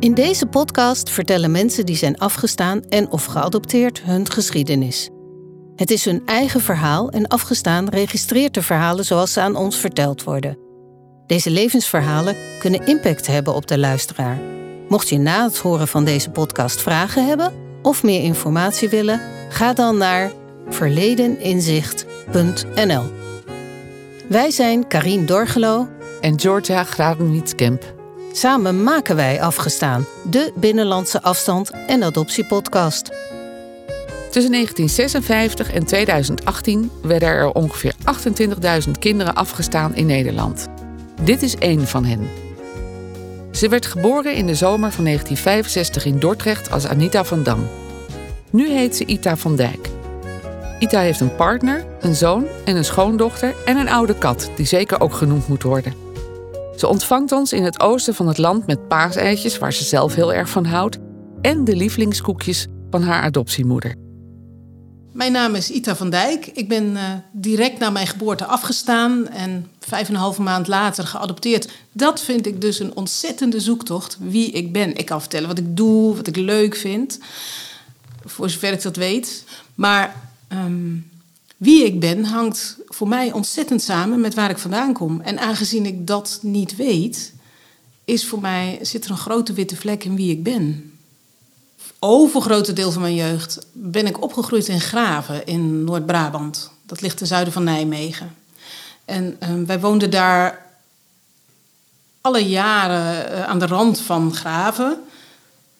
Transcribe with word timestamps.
In 0.00 0.14
deze 0.14 0.46
podcast 0.46 1.10
vertellen 1.10 1.50
mensen 1.50 1.86
die 1.86 1.96
zijn 1.96 2.18
afgestaan 2.18 2.82
en 2.82 3.10
of 3.10 3.24
geadopteerd 3.24 4.02
hun 4.02 4.30
geschiedenis. 4.30 5.10
Het 5.76 5.90
is 5.90 6.04
hun 6.04 6.22
eigen 6.26 6.60
verhaal 6.60 7.10
en 7.10 7.26
afgestaan 7.26 7.88
registreert 7.88 8.54
de 8.54 8.62
verhalen 8.62 9.04
zoals 9.04 9.32
ze 9.32 9.40
aan 9.40 9.56
ons 9.56 9.76
verteld 9.76 10.22
worden. 10.22 10.58
Deze 11.26 11.50
levensverhalen 11.50 12.36
kunnen 12.58 12.86
impact 12.86 13.26
hebben 13.26 13.54
op 13.54 13.66
de 13.66 13.78
luisteraar. 13.78 14.38
Mocht 14.88 15.08
je 15.08 15.18
na 15.18 15.44
het 15.44 15.58
horen 15.58 15.88
van 15.88 16.04
deze 16.04 16.30
podcast 16.30 16.82
vragen 16.82 17.26
hebben 17.26 17.52
of 17.82 18.02
meer 18.02 18.22
informatie 18.22 18.88
willen, 18.88 19.20
ga 19.48 19.72
dan 19.72 19.96
naar 19.96 20.32
verledeninzicht.nl. 20.68 23.04
Wij 24.28 24.50
zijn 24.50 24.86
Karien 24.86 25.26
Dorgelo 25.26 25.88
en 26.20 26.40
Georgia 26.40 26.84
Gravenwietskemp. 26.84 27.97
Samen 28.32 28.82
maken 28.82 29.16
wij 29.16 29.40
Afgestaan, 29.40 30.06
de 30.30 30.52
binnenlandse 30.54 31.22
afstand- 31.22 31.70
en 31.86 32.02
adoptiepodcast. 32.02 33.10
Tussen 34.30 34.52
1956 34.52 35.72
en 35.72 35.84
2018 35.84 36.90
werden 37.02 37.28
er 37.28 37.52
ongeveer 37.52 37.94
28.000 38.04 38.98
kinderen 38.98 39.34
afgestaan 39.34 39.94
in 39.94 40.06
Nederland. 40.06 40.66
Dit 41.22 41.42
is 41.42 41.56
één 41.56 41.86
van 41.86 42.04
hen. 42.04 42.28
Ze 43.50 43.68
werd 43.68 43.86
geboren 43.86 44.34
in 44.34 44.46
de 44.46 44.54
zomer 44.54 44.92
van 44.92 45.04
1965 45.04 46.04
in 46.04 46.18
Dordrecht 46.18 46.70
als 46.70 46.86
Anita 46.86 47.24
van 47.24 47.42
Dam. 47.42 47.68
Nu 48.50 48.70
heet 48.70 48.96
ze 48.96 49.04
Ita 49.04 49.36
van 49.36 49.56
Dijk. 49.56 49.88
Ita 50.78 51.00
heeft 51.00 51.20
een 51.20 51.34
partner, 51.34 51.84
een 52.00 52.14
zoon 52.14 52.46
en 52.64 52.76
een 52.76 52.84
schoondochter 52.84 53.54
en 53.64 53.76
een 53.76 53.88
oude 53.88 54.14
kat, 54.14 54.50
die 54.56 54.66
zeker 54.66 55.00
ook 55.00 55.12
genoemd 55.14 55.48
moet 55.48 55.62
worden. 55.62 56.07
Ze 56.78 56.86
ontvangt 56.86 57.32
ons 57.32 57.52
in 57.52 57.64
het 57.64 57.80
oosten 57.80 58.14
van 58.14 58.28
het 58.28 58.38
land 58.38 58.66
met 58.66 58.88
paaseitjes, 58.88 59.58
waar 59.58 59.72
ze 59.72 59.84
zelf 59.84 60.14
heel 60.14 60.32
erg 60.32 60.48
van 60.48 60.64
houdt, 60.64 60.98
en 61.40 61.64
de 61.64 61.76
lievelingskoekjes 61.76 62.66
van 62.90 63.02
haar 63.02 63.22
adoptiemoeder. 63.22 63.94
Mijn 65.12 65.32
naam 65.32 65.54
is 65.54 65.70
Ita 65.70 65.96
van 65.96 66.10
Dijk. 66.10 66.46
Ik 66.46 66.68
ben 66.68 66.84
uh, 66.84 67.02
direct 67.32 67.78
na 67.78 67.90
mijn 67.90 68.06
geboorte 68.06 68.44
afgestaan 68.44 69.28
en 69.28 69.70
vijf 69.80 70.08
en 70.08 70.14
een 70.14 70.20
halve 70.20 70.42
maand 70.42 70.66
later 70.66 71.06
geadopteerd. 71.06 71.70
Dat 71.92 72.20
vind 72.20 72.46
ik 72.46 72.60
dus 72.60 72.80
een 72.80 72.96
ontzettende 72.96 73.60
zoektocht 73.60 74.16
wie 74.20 74.50
ik 74.50 74.72
ben. 74.72 74.96
Ik 74.96 75.06
kan 75.06 75.20
vertellen 75.20 75.48
wat 75.48 75.58
ik 75.58 75.76
doe, 75.76 76.16
wat 76.16 76.26
ik 76.26 76.36
leuk 76.36 76.76
vind, 76.76 77.18
voor 78.24 78.50
zover 78.50 78.72
ik 78.72 78.82
dat 78.82 78.96
weet. 78.96 79.44
Maar 79.74 80.14
um, 80.52 81.10
wie 81.58 81.84
ik 81.84 82.00
ben 82.00 82.24
hangt 82.24 82.76
voor 82.86 83.08
mij 83.08 83.32
ontzettend 83.32 83.82
samen 83.82 84.20
met 84.20 84.34
waar 84.34 84.50
ik 84.50 84.58
vandaan 84.58 84.92
kom. 84.92 85.20
En 85.20 85.38
aangezien 85.38 85.86
ik 85.86 86.06
dat 86.06 86.38
niet 86.42 86.76
weet, 86.76 87.32
is 88.04 88.26
voor 88.26 88.40
mij, 88.40 88.78
zit 88.82 89.04
er 89.04 89.10
een 89.10 89.16
grote 89.16 89.52
witte 89.52 89.76
vlek 89.76 90.04
in 90.04 90.16
wie 90.16 90.30
ik 90.30 90.42
ben. 90.42 90.92
Overgrote 91.98 92.72
deel 92.72 92.92
van 92.92 93.02
mijn 93.02 93.14
jeugd 93.14 93.58
ben 93.72 94.06
ik 94.06 94.22
opgegroeid 94.22 94.68
in 94.68 94.80
Graven 94.80 95.46
in 95.46 95.84
Noord-Brabant. 95.84 96.70
Dat 96.86 97.00
ligt 97.00 97.16
ten 97.16 97.26
zuiden 97.26 97.52
van 97.52 97.64
Nijmegen. 97.64 98.34
En 99.04 99.36
uh, 99.42 99.66
wij 99.66 99.80
woonden 99.80 100.10
daar 100.10 100.66
alle 102.20 102.48
jaren 102.48 103.32
uh, 103.32 103.44
aan 103.44 103.58
de 103.58 103.66
rand 103.66 104.00
van 104.00 104.34
Graven. 104.34 104.98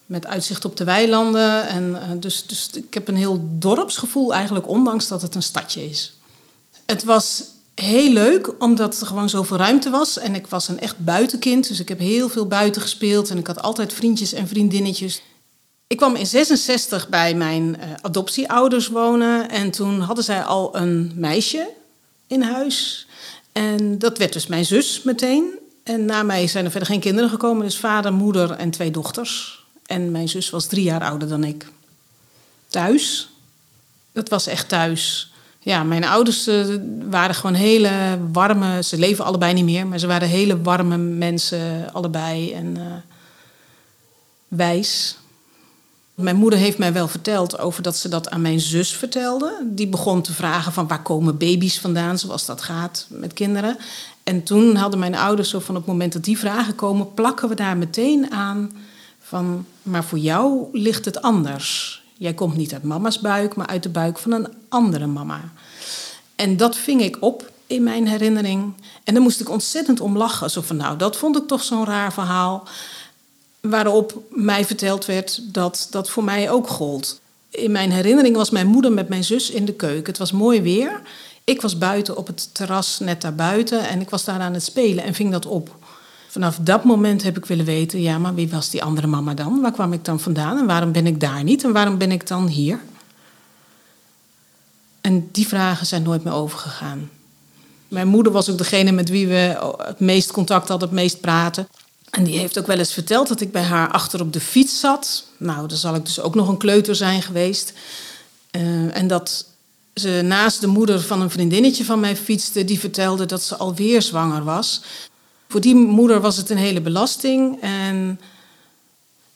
Met 0.08 0.26
uitzicht 0.26 0.64
op 0.64 0.76
de 0.76 0.84
weilanden. 0.84 1.68
En, 1.68 1.90
uh, 1.90 2.20
dus, 2.20 2.46
dus 2.46 2.70
ik 2.72 2.94
heb 2.94 3.08
een 3.08 3.16
heel 3.16 3.48
dorpsgevoel 3.50 4.34
eigenlijk, 4.34 4.68
ondanks 4.68 5.08
dat 5.08 5.22
het 5.22 5.34
een 5.34 5.42
stadje 5.42 5.88
is. 5.88 6.12
Het 6.86 7.04
was 7.04 7.44
heel 7.74 8.12
leuk, 8.12 8.52
omdat 8.58 9.00
er 9.00 9.06
gewoon 9.06 9.28
zoveel 9.28 9.56
ruimte 9.56 9.90
was. 9.90 10.18
En 10.18 10.34
ik 10.34 10.46
was 10.46 10.68
een 10.68 10.80
echt 10.80 10.98
buitenkind, 10.98 11.68
dus 11.68 11.80
ik 11.80 11.88
heb 11.88 11.98
heel 11.98 12.28
veel 12.28 12.46
buiten 12.46 12.82
gespeeld. 12.82 13.30
En 13.30 13.38
ik 13.38 13.46
had 13.46 13.62
altijd 13.62 13.92
vriendjes 13.92 14.32
en 14.32 14.48
vriendinnetjes. 14.48 15.22
Ik 15.86 15.96
kwam 15.96 16.14
in 16.14 16.26
66 16.26 17.08
bij 17.08 17.34
mijn 17.34 17.76
uh, 17.78 17.84
adoptieouders 18.02 18.88
wonen. 18.88 19.50
En 19.50 19.70
toen 19.70 20.00
hadden 20.00 20.24
zij 20.24 20.42
al 20.42 20.76
een 20.76 21.12
meisje 21.14 21.68
in 22.26 22.42
huis. 22.42 23.06
En 23.52 23.98
dat 23.98 24.18
werd 24.18 24.32
dus 24.32 24.46
mijn 24.46 24.64
zus 24.64 25.02
meteen. 25.02 25.58
En 25.82 26.04
na 26.04 26.22
mij 26.22 26.46
zijn 26.46 26.64
er 26.64 26.70
verder 26.70 26.88
geen 26.88 27.00
kinderen 27.00 27.30
gekomen. 27.30 27.64
Dus 27.64 27.78
vader, 27.78 28.12
moeder 28.12 28.50
en 28.50 28.70
twee 28.70 28.90
dochters. 28.90 29.57
En 29.88 30.10
mijn 30.10 30.28
zus 30.28 30.50
was 30.50 30.66
drie 30.66 30.82
jaar 30.82 31.02
ouder 31.04 31.28
dan 31.28 31.44
ik. 31.44 31.66
Thuis. 32.66 33.28
Dat 34.12 34.28
was 34.28 34.46
echt 34.46 34.68
thuis. 34.68 35.32
Ja, 35.58 35.82
mijn 35.82 36.04
ouders 36.04 36.48
uh, 36.48 36.76
waren 37.08 37.34
gewoon 37.34 37.54
hele 37.54 38.18
warme... 38.32 38.82
Ze 38.82 38.98
leven 38.98 39.24
allebei 39.24 39.52
niet 39.52 39.64
meer, 39.64 39.86
maar 39.86 39.98
ze 39.98 40.06
waren 40.06 40.28
hele 40.28 40.62
warme 40.62 40.96
mensen 40.96 41.92
allebei. 41.92 42.52
En 42.52 42.76
uh, 42.76 42.84
wijs. 44.48 45.16
Mijn 46.14 46.36
moeder 46.36 46.58
heeft 46.58 46.78
mij 46.78 46.92
wel 46.92 47.08
verteld 47.08 47.58
over 47.58 47.82
dat 47.82 47.96
ze 47.96 48.08
dat 48.08 48.30
aan 48.30 48.40
mijn 48.40 48.60
zus 48.60 48.92
vertelde. 48.92 49.62
Die 49.64 49.86
begon 49.86 50.22
te 50.22 50.32
vragen 50.32 50.72
van 50.72 50.86
waar 50.86 51.02
komen 51.02 51.38
baby's 51.38 51.78
vandaan, 51.78 52.18
zoals 52.18 52.46
dat 52.46 52.62
gaat 52.62 53.06
met 53.08 53.32
kinderen. 53.32 53.76
En 54.22 54.42
toen 54.42 54.76
hadden 54.76 54.98
mijn 55.00 55.14
ouders 55.14 55.50
zo 55.50 55.58
van 55.58 55.74
op 55.74 55.80
het 55.80 55.90
moment 55.90 56.12
dat 56.12 56.24
die 56.24 56.38
vragen 56.38 56.74
komen, 56.74 57.14
plakken 57.14 57.48
we 57.48 57.54
daar 57.54 57.76
meteen 57.76 58.32
aan 58.32 58.70
van, 59.28 59.66
maar 59.82 60.04
voor 60.04 60.18
jou 60.18 60.68
ligt 60.72 61.04
het 61.04 61.22
anders. 61.22 62.02
Jij 62.16 62.34
komt 62.34 62.56
niet 62.56 62.72
uit 62.72 62.82
mama's 62.82 63.20
buik, 63.20 63.54
maar 63.54 63.66
uit 63.66 63.82
de 63.82 63.88
buik 63.88 64.18
van 64.18 64.32
een 64.32 64.48
andere 64.68 65.06
mama. 65.06 65.40
En 66.36 66.56
dat 66.56 66.76
ving 66.76 67.02
ik 67.02 67.16
op 67.20 67.50
in 67.66 67.82
mijn 67.82 68.08
herinnering. 68.08 68.72
En 69.04 69.14
daar 69.14 69.22
moest 69.22 69.40
ik 69.40 69.48
ontzettend 69.48 70.00
om 70.00 70.16
lachen. 70.16 70.50
Zo 70.50 70.60
van, 70.60 70.76
nou, 70.76 70.96
dat 70.96 71.16
vond 71.16 71.36
ik 71.36 71.46
toch 71.46 71.62
zo'n 71.62 71.84
raar 71.84 72.12
verhaal. 72.12 72.68
Waarop 73.60 74.22
mij 74.30 74.64
verteld 74.64 75.06
werd 75.06 75.54
dat 75.54 75.86
dat 75.90 76.10
voor 76.10 76.24
mij 76.24 76.50
ook 76.50 76.68
gold. 76.68 77.20
In 77.50 77.70
mijn 77.70 77.92
herinnering 77.92 78.36
was 78.36 78.50
mijn 78.50 78.66
moeder 78.66 78.92
met 78.92 79.08
mijn 79.08 79.24
zus 79.24 79.50
in 79.50 79.64
de 79.64 79.74
keuken. 79.74 80.06
Het 80.06 80.18
was 80.18 80.32
mooi 80.32 80.62
weer. 80.62 81.00
Ik 81.44 81.60
was 81.60 81.78
buiten 81.78 82.16
op 82.16 82.26
het 82.26 82.54
terras 82.54 82.98
net 82.98 83.20
daarbuiten 83.20 83.88
en 83.88 84.00
ik 84.00 84.10
was 84.10 84.24
daar 84.24 84.40
aan 84.40 84.54
het 84.54 84.62
spelen 84.62 85.04
en 85.04 85.14
ving 85.14 85.32
dat 85.32 85.46
op. 85.46 85.76
Vanaf 86.38 86.58
dat 86.60 86.84
moment 86.84 87.22
heb 87.22 87.36
ik 87.36 87.46
willen 87.46 87.64
weten, 87.64 88.00
ja, 88.00 88.18
maar 88.18 88.34
wie 88.34 88.48
was 88.48 88.70
die 88.70 88.82
andere 88.82 89.06
mama 89.06 89.34
dan? 89.34 89.60
Waar 89.60 89.72
kwam 89.72 89.92
ik 89.92 90.04
dan 90.04 90.20
vandaan 90.20 90.58
en 90.58 90.66
waarom 90.66 90.92
ben 90.92 91.06
ik 91.06 91.20
daar 91.20 91.42
niet 91.42 91.64
en 91.64 91.72
waarom 91.72 91.98
ben 91.98 92.12
ik 92.12 92.26
dan 92.26 92.46
hier? 92.46 92.80
En 95.00 95.28
die 95.32 95.48
vragen 95.48 95.86
zijn 95.86 96.02
nooit 96.02 96.24
meer 96.24 96.32
overgegaan. 96.32 97.10
Mijn 97.88 98.08
moeder 98.08 98.32
was 98.32 98.50
ook 98.50 98.58
degene 98.58 98.92
met 98.92 99.08
wie 99.08 99.26
we 99.28 99.74
het 99.78 100.00
meest 100.00 100.32
contact 100.32 100.68
hadden, 100.68 100.88
het 100.88 100.98
meest 100.98 101.20
praten. 101.20 101.68
En 102.10 102.24
die 102.24 102.38
heeft 102.38 102.58
ook 102.58 102.66
wel 102.66 102.78
eens 102.78 102.92
verteld 102.92 103.28
dat 103.28 103.40
ik 103.40 103.52
bij 103.52 103.62
haar 103.62 103.90
achter 103.90 104.20
op 104.20 104.32
de 104.32 104.40
fiets 104.40 104.80
zat. 104.80 105.24
Nou, 105.36 105.68
dan 105.68 105.78
zal 105.78 105.94
ik 105.94 106.04
dus 106.04 106.20
ook 106.20 106.34
nog 106.34 106.48
een 106.48 106.56
kleuter 106.56 106.94
zijn 106.94 107.22
geweest. 107.22 107.72
Uh, 108.50 108.96
en 108.96 109.06
dat 109.06 109.46
ze 109.94 110.20
naast 110.24 110.60
de 110.60 110.66
moeder 110.66 111.00
van 111.00 111.20
een 111.20 111.30
vriendinnetje 111.30 111.84
van 111.84 112.00
mij 112.00 112.16
fietste, 112.16 112.64
die 112.64 112.78
vertelde 112.78 113.26
dat 113.26 113.42
ze 113.42 113.56
alweer 113.56 114.02
zwanger 114.02 114.44
was. 114.44 114.80
Voor 115.48 115.60
die 115.60 115.74
moeder 115.74 116.20
was 116.20 116.36
het 116.36 116.50
een 116.50 116.56
hele 116.56 116.80
belasting. 116.80 117.60
En 117.60 118.20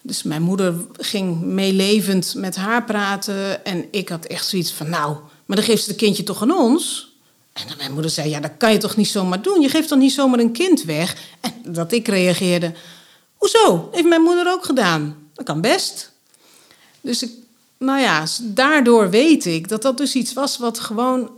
dus 0.00 0.22
mijn 0.22 0.42
moeder 0.42 0.74
ging 0.92 1.40
meelevend 1.40 2.34
met 2.36 2.56
haar 2.56 2.84
praten. 2.84 3.64
En 3.64 3.84
ik 3.90 4.08
had 4.08 4.24
echt 4.24 4.46
zoiets 4.46 4.72
van, 4.72 4.88
nou, 4.88 5.16
maar 5.46 5.56
dan 5.56 5.66
geeft 5.66 5.84
ze 5.84 5.90
het 5.90 5.98
kindje 5.98 6.22
toch 6.22 6.42
aan 6.42 6.58
ons? 6.58 7.10
En 7.52 7.62
dan 7.68 7.76
mijn 7.76 7.92
moeder 7.92 8.10
zei, 8.10 8.28
ja, 8.28 8.40
dat 8.40 8.52
kan 8.58 8.72
je 8.72 8.78
toch 8.78 8.96
niet 8.96 9.08
zomaar 9.08 9.42
doen? 9.42 9.60
Je 9.60 9.68
geeft 9.68 9.88
toch 9.88 9.98
niet 9.98 10.12
zomaar 10.12 10.38
een 10.38 10.52
kind 10.52 10.82
weg? 10.82 11.16
En 11.40 11.52
dat 11.64 11.92
ik 11.92 12.08
reageerde, 12.08 12.72
hoezo? 13.36 13.88
Heeft 13.92 14.08
mijn 14.08 14.22
moeder 14.22 14.52
ook 14.52 14.64
gedaan. 14.64 15.16
Dat 15.32 15.44
kan 15.44 15.60
best. 15.60 16.12
Dus 17.00 17.22
ik, 17.22 17.30
nou 17.78 18.00
ja, 18.00 18.26
daardoor 18.42 19.10
weet 19.10 19.46
ik 19.46 19.68
dat 19.68 19.82
dat 19.82 19.96
dus 19.96 20.14
iets 20.14 20.32
was 20.32 20.58
wat 20.58 20.80
gewoon 20.80 21.30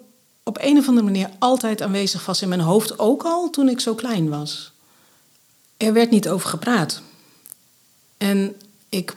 op 0.44 0.58
een 0.60 0.78
of 0.78 0.88
andere 0.88 1.06
manier 1.06 1.30
altijd 1.38 1.82
aanwezig 1.82 2.26
was 2.26 2.42
in 2.42 2.48
mijn 2.48 2.60
hoofd, 2.60 2.98
ook 2.98 3.22
al 3.22 3.50
toen 3.50 3.68
ik 3.68 3.80
zo 3.80 3.94
klein 3.94 4.28
was. 4.28 4.72
Er 5.76 5.92
werd 5.92 6.10
niet 6.10 6.28
over 6.28 6.48
gepraat. 6.48 7.02
En 8.16 8.54
ik 8.88 9.14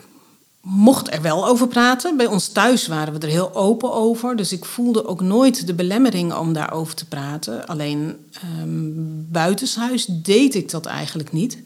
mocht 0.61 1.13
er 1.13 1.21
wel 1.21 1.47
over 1.47 1.67
praten. 1.67 2.17
Bij 2.17 2.25
ons 2.25 2.47
thuis 2.47 2.87
waren 2.87 3.13
we 3.13 3.19
er 3.19 3.27
heel 3.27 3.55
open 3.55 3.93
over. 3.93 4.35
Dus 4.35 4.51
ik 4.51 4.65
voelde 4.65 5.05
ook 5.05 5.21
nooit 5.21 5.67
de 5.67 5.73
belemmering 5.73 6.33
om 6.33 6.53
daarover 6.53 6.95
te 6.95 7.05
praten. 7.05 7.67
Alleen 7.67 8.29
um, 8.59 9.27
buitenshuis 9.31 10.05
deed 10.05 10.55
ik 10.55 10.71
dat 10.71 10.85
eigenlijk 10.85 11.31
niet. 11.31 11.57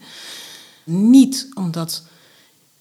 Niet 0.84 1.48
omdat 1.54 2.02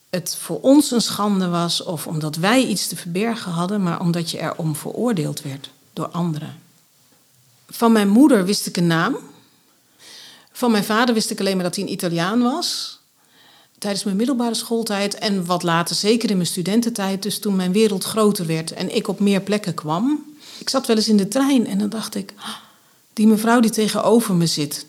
het 0.10 0.36
voor 0.36 0.62
ons 0.62 0.92
een 0.92 1.02
schande 1.02 1.48
was 1.48 1.84
of 1.84 2.08
omdat 2.08 2.36
wij 2.36 2.66
iets 2.66 2.88
te 2.88 2.96
verbergen 2.96 3.52
hadden, 3.52 3.84
maar 3.84 4.00
omdat 4.00 4.32
je 4.32 4.40
erom 4.40 4.76
veroordeeld 4.76 5.42
werd 5.42 5.70
door 5.94 6.08
anderen. 6.08 6.56
Van 7.74 7.92
mijn 7.92 8.10
moeder 8.10 8.46
wist 8.46 8.66
ik 8.66 8.78
een 8.78 8.88
naam. 8.88 9.18
Van 10.52 10.72
mijn 10.72 10.84
vader 10.84 11.14
wist 11.14 11.30
ik 11.30 11.40
alleen 11.40 11.56
maar 11.56 11.64
dat 11.64 11.76
hij 11.76 11.84
een 11.84 11.92
Italiaan 11.92 12.42
was. 12.42 13.00
Tijdens 13.78 14.04
mijn 14.04 14.16
middelbare 14.16 14.54
schooltijd 14.54 15.16
en 15.16 15.46
wat 15.46 15.64
later, 15.64 15.96
zeker 15.96 16.30
in 16.30 16.36
mijn 16.36 16.48
studententijd, 16.48 17.24
dus 17.24 17.40
toen 17.40 17.56
mijn 17.56 17.72
wereld 17.72 18.04
groter 18.04 18.46
werd 18.46 18.72
en 18.74 18.96
ik 18.96 19.08
op 19.08 19.20
meer 19.20 19.42
plekken 19.42 19.74
kwam. 19.74 20.26
Ik 20.60 20.70
zat 20.70 20.88
wel 20.88 20.96
eens 20.96 21.08
in 21.08 21.18
de 21.18 21.28
trein 21.28 21.68
en 21.68 21.78
dan 21.78 21.90
dacht 21.90 22.16
ik, 22.16 22.34
ah, 22.38 22.56
die 23.14 23.28
mevrouw 23.28 23.60
die 23.60 23.72
tegenover 23.72 24.36
me 24.36 24.46
zit, 24.46 24.86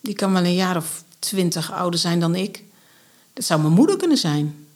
die 0.00 0.14
kan 0.14 0.32
wel 0.32 0.44
een 0.44 0.54
jaar 0.54 0.76
of 0.76 1.04
twintig 1.18 1.72
ouder 1.72 2.00
zijn 2.00 2.20
dan 2.20 2.34
ik. 2.34 2.62
Dat 3.32 3.44
zou 3.44 3.60
mijn 3.60 3.72
moeder 3.72 3.96
kunnen 3.96 4.18
zijn. 4.18 4.66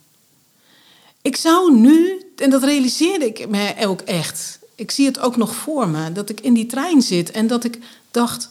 Ik 1.22 1.36
zou 1.36 1.76
nu, 1.76 2.26
en 2.36 2.50
dat 2.50 2.62
realiseerde 2.62 3.26
ik 3.26 3.48
me 3.48 3.74
ook 3.86 4.00
echt. 4.00 4.58
Ik 4.76 4.90
zie 4.90 5.06
het 5.06 5.18
ook 5.18 5.36
nog 5.36 5.54
voor 5.54 5.88
me, 5.88 6.12
dat 6.12 6.28
ik 6.30 6.40
in 6.40 6.54
die 6.54 6.66
trein 6.66 7.02
zit 7.02 7.30
en 7.30 7.46
dat 7.46 7.64
ik 7.64 7.78
dacht. 8.10 8.48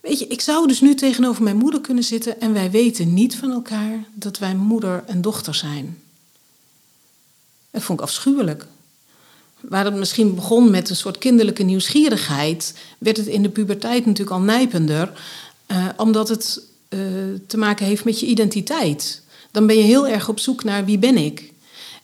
Weet 0.00 0.18
je, 0.18 0.26
ik 0.26 0.40
zou 0.40 0.66
dus 0.66 0.80
nu 0.80 0.94
tegenover 0.94 1.42
mijn 1.42 1.56
moeder 1.56 1.80
kunnen 1.80 2.04
zitten 2.04 2.40
en 2.40 2.52
wij 2.52 2.70
weten 2.70 3.14
niet 3.14 3.36
van 3.36 3.50
elkaar 3.50 4.04
dat 4.14 4.38
wij 4.38 4.54
moeder 4.54 5.04
en 5.06 5.20
dochter 5.20 5.54
zijn. 5.54 5.98
Dat 7.70 7.82
vond 7.82 7.98
ik 7.98 8.04
afschuwelijk. 8.04 8.66
Waar 9.60 9.84
het 9.84 9.94
misschien 9.94 10.34
begon 10.34 10.70
met 10.70 10.90
een 10.90 10.96
soort 10.96 11.18
kinderlijke 11.18 11.62
nieuwsgierigheid, 11.62 12.74
werd 12.98 13.16
het 13.16 13.26
in 13.26 13.42
de 13.42 13.48
puberteit 13.48 14.06
natuurlijk 14.06 14.36
al 14.36 14.42
nijpender, 14.42 15.12
uh, 15.66 15.88
omdat 15.96 16.28
het 16.28 16.62
uh, 16.88 17.00
te 17.46 17.56
maken 17.56 17.86
heeft 17.86 18.04
met 18.04 18.20
je 18.20 18.26
identiteit. 18.26 19.22
Dan 19.50 19.66
ben 19.66 19.76
je 19.76 19.82
heel 19.82 20.08
erg 20.08 20.28
op 20.28 20.38
zoek 20.38 20.64
naar 20.64 20.84
wie 20.84 20.98
ben 20.98 21.16
ik. 21.16 21.52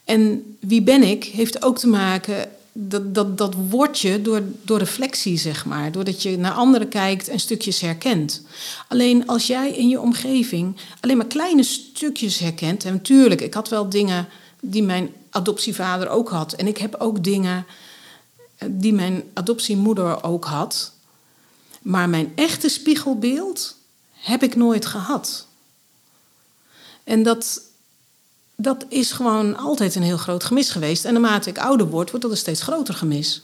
En 0.05 0.43
wie 0.61 0.83
ben 0.83 1.03
ik 1.03 1.25
heeft 1.25 1.62
ook 1.62 1.79
te 1.79 1.89
maken 1.89 2.50
dat, 2.80 3.14
dat, 3.14 3.38
dat 3.38 3.54
word 3.69 3.98
je 3.98 4.22
door, 4.22 4.42
door 4.62 4.78
reflectie, 4.78 5.36
zeg 5.36 5.64
maar. 5.64 5.92
Doordat 5.92 6.22
je 6.22 6.38
naar 6.38 6.52
anderen 6.52 6.88
kijkt 6.88 7.28
en 7.28 7.40
stukjes 7.40 7.80
herkent. 7.80 8.42
Alleen 8.88 9.26
als 9.26 9.46
jij 9.46 9.70
in 9.70 9.88
je 9.88 10.00
omgeving 10.00 10.76
alleen 11.00 11.16
maar 11.16 11.26
kleine 11.26 11.62
stukjes 11.62 12.38
herkent. 12.38 12.84
En 12.84 12.92
natuurlijk, 12.92 13.40
ik 13.40 13.54
had 13.54 13.69
wel 13.69 13.88
dingen 13.88 14.28
die 14.60 14.82
mijn 14.82 15.12
adoptievader 15.30 16.08
ook 16.08 16.28
had. 16.28 16.52
En 16.52 16.66
ik 16.66 16.78
heb 16.78 16.94
ook 16.94 17.25
dingen 17.25 17.66
eh, 18.56 18.69
die 18.72 18.92
mijn 18.92 19.22
adoptiemoeder 19.34 20.22
ook 20.22 20.44
had. 20.44 20.92
Maar 21.82 22.08
mijn 22.08 22.32
echte 22.34 22.69
spiegelbeeld 22.69 23.76
heb 24.12 24.42
ik 24.42 24.56
nooit 24.56 24.86
gehad. 24.86 25.46
En 27.04 27.22
dat, 27.22 27.60
dat 28.60 28.84
is 28.88 29.12
gewoon 29.12 29.56
altijd 29.56 29.94
een 29.94 30.02
heel 30.02 30.16
groot 30.16 30.44
gemis 30.44 30.70
geweest. 30.70 31.05
En 31.05 31.12
naarmate 31.12 31.50
ik 31.50 31.58
ouder 31.58 31.87
word, 31.87 32.08
wordt 32.10 32.25
dat 32.25 32.31
een 32.31 32.40
steeds 32.40 32.62
groter 32.62 32.94
gemis. 32.94 33.43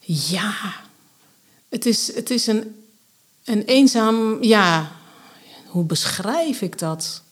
Ja, 0.00 0.54
het 1.68 1.86
is, 1.86 2.14
het 2.14 2.30
is 2.30 2.46
een, 2.46 2.84
een 3.44 3.62
eenzaam. 3.62 4.42
Ja, 4.42 4.92
hoe 5.66 5.84
beschrijf 5.84 6.60
ik 6.60 6.78
dat? 6.78 7.22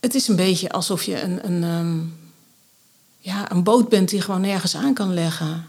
Het 0.00 0.14
is 0.14 0.28
een 0.28 0.36
beetje 0.36 0.70
alsof 0.70 1.02
je 1.02 1.20
een, 1.20 1.46
een, 1.46 1.64
ehm, 1.64 2.00
ja, 3.18 3.50
een 3.50 3.62
boot 3.62 3.88
bent 3.88 4.08
die 4.08 4.20
gewoon 4.20 4.40
nergens 4.40 4.76
aan 4.76 4.94
kan 4.94 5.14
leggen. 5.14 5.68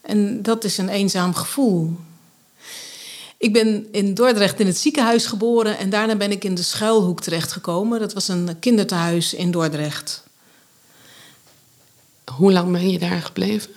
En 0.00 0.42
dat 0.42 0.64
is 0.64 0.78
een 0.78 0.88
eenzaam 0.88 1.34
gevoel. 1.34 1.96
Ik 3.38 3.52
ben 3.52 3.88
in 3.92 4.14
Dordrecht 4.14 4.60
in 4.60 4.66
het 4.66 4.76
ziekenhuis 4.76 5.26
geboren 5.26 5.78
en 5.78 5.90
daarna 5.90 6.16
ben 6.16 6.30
ik 6.30 6.44
in 6.44 6.54
de 6.54 6.62
schuilhoek 6.62 7.20
terechtgekomen. 7.20 8.00
Dat 8.00 8.12
was 8.12 8.28
een 8.28 8.58
kinderthuis 8.58 9.34
in 9.34 9.50
Dordrecht. 9.50 10.24
Hoe 12.24 12.52
lang 12.52 12.72
ben 12.72 12.90
je 12.90 12.98
daar 12.98 13.22
gebleven? 13.22 13.70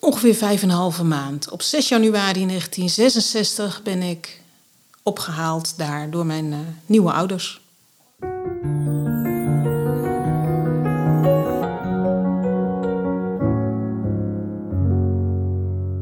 Ongeveer 0.00 0.34
vijf 0.34 0.62
en 0.62 0.68
een 0.68 0.74
halve 0.74 1.04
maand. 1.04 1.50
Op 1.50 1.62
6 1.62 1.88
januari 1.88 2.46
1966 2.46 3.82
ben 3.82 4.02
ik 4.02 4.40
opgehaald 5.02 5.78
daar 5.78 6.10
door 6.10 6.26
mijn 6.26 6.52
uh, 6.52 6.58
nieuwe 6.86 7.12
ouders. 7.12 7.60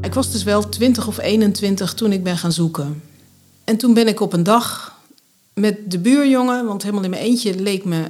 Ik 0.05 0.13
was 0.13 0.31
dus 0.31 0.43
wel 0.43 0.69
20 0.69 1.07
of 1.07 1.17
21 1.19 1.93
toen 1.93 2.11
ik 2.11 2.23
ben 2.23 2.37
gaan 2.37 2.51
zoeken. 2.51 3.03
En 3.63 3.77
toen 3.77 3.93
ben 3.93 4.07
ik 4.07 4.19
op 4.19 4.33
een 4.33 4.43
dag 4.43 4.99
met 5.53 5.91
de 5.91 5.99
buurjongen, 5.99 6.65
want 6.65 6.81
helemaal 6.81 7.03
in 7.03 7.09
mijn 7.09 7.21
eentje 7.21 7.59
leek 7.59 7.85
me 7.85 8.07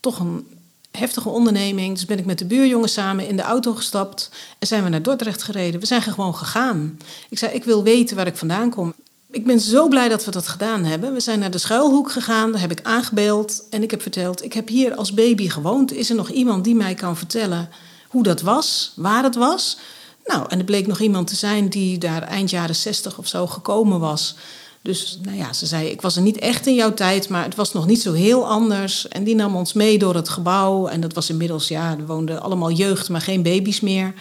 toch 0.00 0.18
een 0.18 0.46
heftige 0.90 1.28
onderneming. 1.28 1.94
Dus 1.94 2.04
ben 2.04 2.18
ik 2.18 2.24
met 2.24 2.38
de 2.38 2.44
buurjongen 2.44 2.88
samen 2.88 3.28
in 3.28 3.36
de 3.36 3.42
auto 3.42 3.74
gestapt 3.74 4.30
en 4.58 4.66
zijn 4.66 4.82
we 4.82 4.88
naar 4.88 5.02
Dordrecht 5.02 5.42
gereden. 5.42 5.80
We 5.80 5.86
zijn 5.86 6.02
gewoon 6.02 6.34
gegaan. 6.34 6.98
Ik 7.28 7.38
zei, 7.38 7.52
ik 7.52 7.64
wil 7.64 7.82
weten 7.82 8.16
waar 8.16 8.26
ik 8.26 8.36
vandaan 8.36 8.70
kom. 8.70 8.94
Ik 9.30 9.46
ben 9.46 9.60
zo 9.60 9.88
blij 9.88 10.08
dat 10.08 10.24
we 10.24 10.30
dat 10.30 10.48
gedaan 10.48 10.84
hebben. 10.84 11.12
We 11.12 11.20
zijn 11.20 11.38
naar 11.38 11.50
de 11.50 11.58
schuilhoek 11.58 12.10
gegaan, 12.12 12.52
daar 12.52 12.60
heb 12.60 12.70
ik 12.70 12.82
aangebeld 12.82 13.62
en 13.70 13.82
ik 13.82 13.90
heb 13.90 14.02
verteld: 14.02 14.44
ik 14.44 14.52
heb 14.52 14.68
hier 14.68 14.94
als 14.94 15.14
baby 15.14 15.48
gewoond. 15.48 15.92
Is 15.92 16.10
er 16.10 16.16
nog 16.16 16.30
iemand 16.30 16.64
die 16.64 16.74
mij 16.74 16.94
kan 16.94 17.16
vertellen 17.16 17.68
hoe 18.08 18.22
dat 18.22 18.40
was, 18.40 18.92
waar 18.96 19.22
het 19.22 19.34
was? 19.34 19.78
Nou, 20.26 20.44
en 20.48 20.58
er 20.58 20.64
bleek 20.64 20.86
nog 20.86 21.00
iemand 21.00 21.26
te 21.26 21.36
zijn 21.36 21.68
die 21.68 21.98
daar 21.98 22.22
eind 22.22 22.50
jaren 22.50 22.74
zestig 22.74 23.18
of 23.18 23.26
zo 23.26 23.46
gekomen 23.46 24.00
was. 24.00 24.36
Dus 24.82 25.18
nou 25.22 25.36
ja, 25.36 25.52
ze 25.52 25.66
zei: 25.66 25.88
Ik 25.88 26.00
was 26.00 26.16
er 26.16 26.22
niet 26.22 26.38
echt 26.38 26.66
in 26.66 26.74
jouw 26.74 26.94
tijd, 26.94 27.28
maar 27.28 27.44
het 27.44 27.54
was 27.54 27.72
nog 27.72 27.86
niet 27.86 28.02
zo 28.02 28.12
heel 28.12 28.48
anders. 28.48 29.08
En 29.08 29.24
die 29.24 29.34
nam 29.34 29.56
ons 29.56 29.72
mee 29.72 29.98
door 29.98 30.14
het 30.14 30.28
gebouw. 30.28 30.86
En 30.86 31.00
dat 31.00 31.12
was 31.12 31.30
inmiddels, 31.30 31.68
ja, 31.68 31.96
er 31.98 32.06
woonden 32.06 32.42
allemaal 32.42 32.70
jeugd, 32.70 33.08
maar 33.08 33.20
geen 33.20 33.42
baby's 33.42 33.80
meer. 33.80 34.14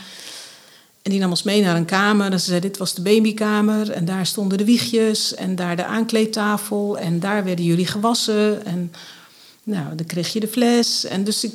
En 1.02 1.12
die 1.12 1.20
nam 1.20 1.30
ons 1.30 1.44
mee 1.44 1.62
naar 1.62 1.76
een 1.76 1.86
kamer. 1.86 2.32
En 2.32 2.40
ze 2.40 2.46
zei, 2.46 2.60
dit 2.60 2.78
was 2.78 2.94
de 2.94 3.02
babykamer. 3.02 3.92
En 3.92 4.06
daar 4.06 4.26
stonden 4.26 4.58
de 4.58 4.66
wiegjes. 4.66 5.36
En 5.36 5.56
daar 5.56 5.76
de 5.76 5.86
aankleedtafel. 5.86 6.98
En 6.98 7.20
daar 7.20 7.44
werden 7.44 7.66
jullie 7.66 7.88
gewassen. 7.88 8.66
En 8.66 8.92
nou, 9.66 9.96
dan 9.96 10.06
kreeg 10.06 10.34
je 10.34 10.40
de 10.40 10.48
fles. 10.48 11.06
En 11.06 11.24
dus 11.24 11.44
ik, 11.44 11.54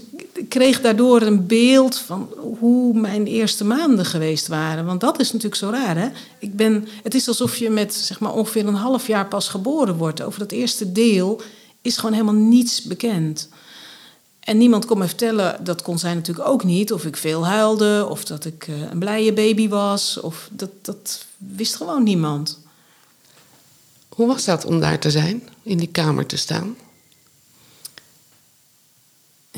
kreeg 0.48 0.80
daardoor 0.80 1.22
een 1.22 1.46
beeld 1.46 1.98
van 1.98 2.28
hoe 2.58 3.00
mijn 3.00 3.26
eerste 3.26 3.64
maanden 3.64 4.04
geweest 4.04 4.46
waren. 4.46 4.84
Want 4.84 5.00
dat 5.00 5.20
is 5.20 5.26
natuurlijk 5.26 5.60
zo 5.60 5.70
raar, 5.70 5.96
hè? 5.96 6.08
Ik 6.38 6.56
ben, 6.56 6.88
het 7.02 7.14
is 7.14 7.28
alsof 7.28 7.56
je 7.56 7.70
met 7.70 7.94
zeg 7.94 8.20
maar, 8.20 8.32
ongeveer 8.32 8.66
een 8.66 8.74
half 8.74 9.06
jaar 9.06 9.26
pas 9.26 9.48
geboren 9.48 9.96
wordt. 9.96 10.22
Over 10.22 10.38
dat 10.38 10.52
eerste 10.52 10.92
deel 10.92 11.40
is 11.82 11.96
gewoon 11.96 12.12
helemaal 12.12 12.34
niets 12.34 12.82
bekend. 12.82 13.48
En 14.40 14.58
niemand 14.58 14.84
kon 14.84 14.98
me 14.98 15.06
vertellen, 15.06 15.64
dat 15.64 15.82
kon 15.82 15.98
zij 15.98 16.14
natuurlijk 16.14 16.48
ook 16.48 16.64
niet, 16.64 16.92
of 16.92 17.04
ik 17.04 17.16
veel 17.16 17.46
huilde, 17.46 18.06
of 18.10 18.24
dat 18.24 18.44
ik 18.44 18.66
eh, 18.68 18.74
een 18.90 18.98
blije 18.98 19.32
baby 19.32 19.68
was. 19.68 20.20
Of 20.20 20.48
dat, 20.52 20.70
dat 20.82 21.24
wist 21.36 21.74
gewoon 21.74 22.02
niemand. 22.02 22.58
Hoe 24.08 24.26
was 24.26 24.44
dat 24.44 24.64
om 24.64 24.80
daar 24.80 24.98
te 24.98 25.10
zijn, 25.10 25.48
in 25.62 25.78
die 25.78 25.88
kamer 25.92 26.26
te 26.26 26.36
staan? 26.36 26.76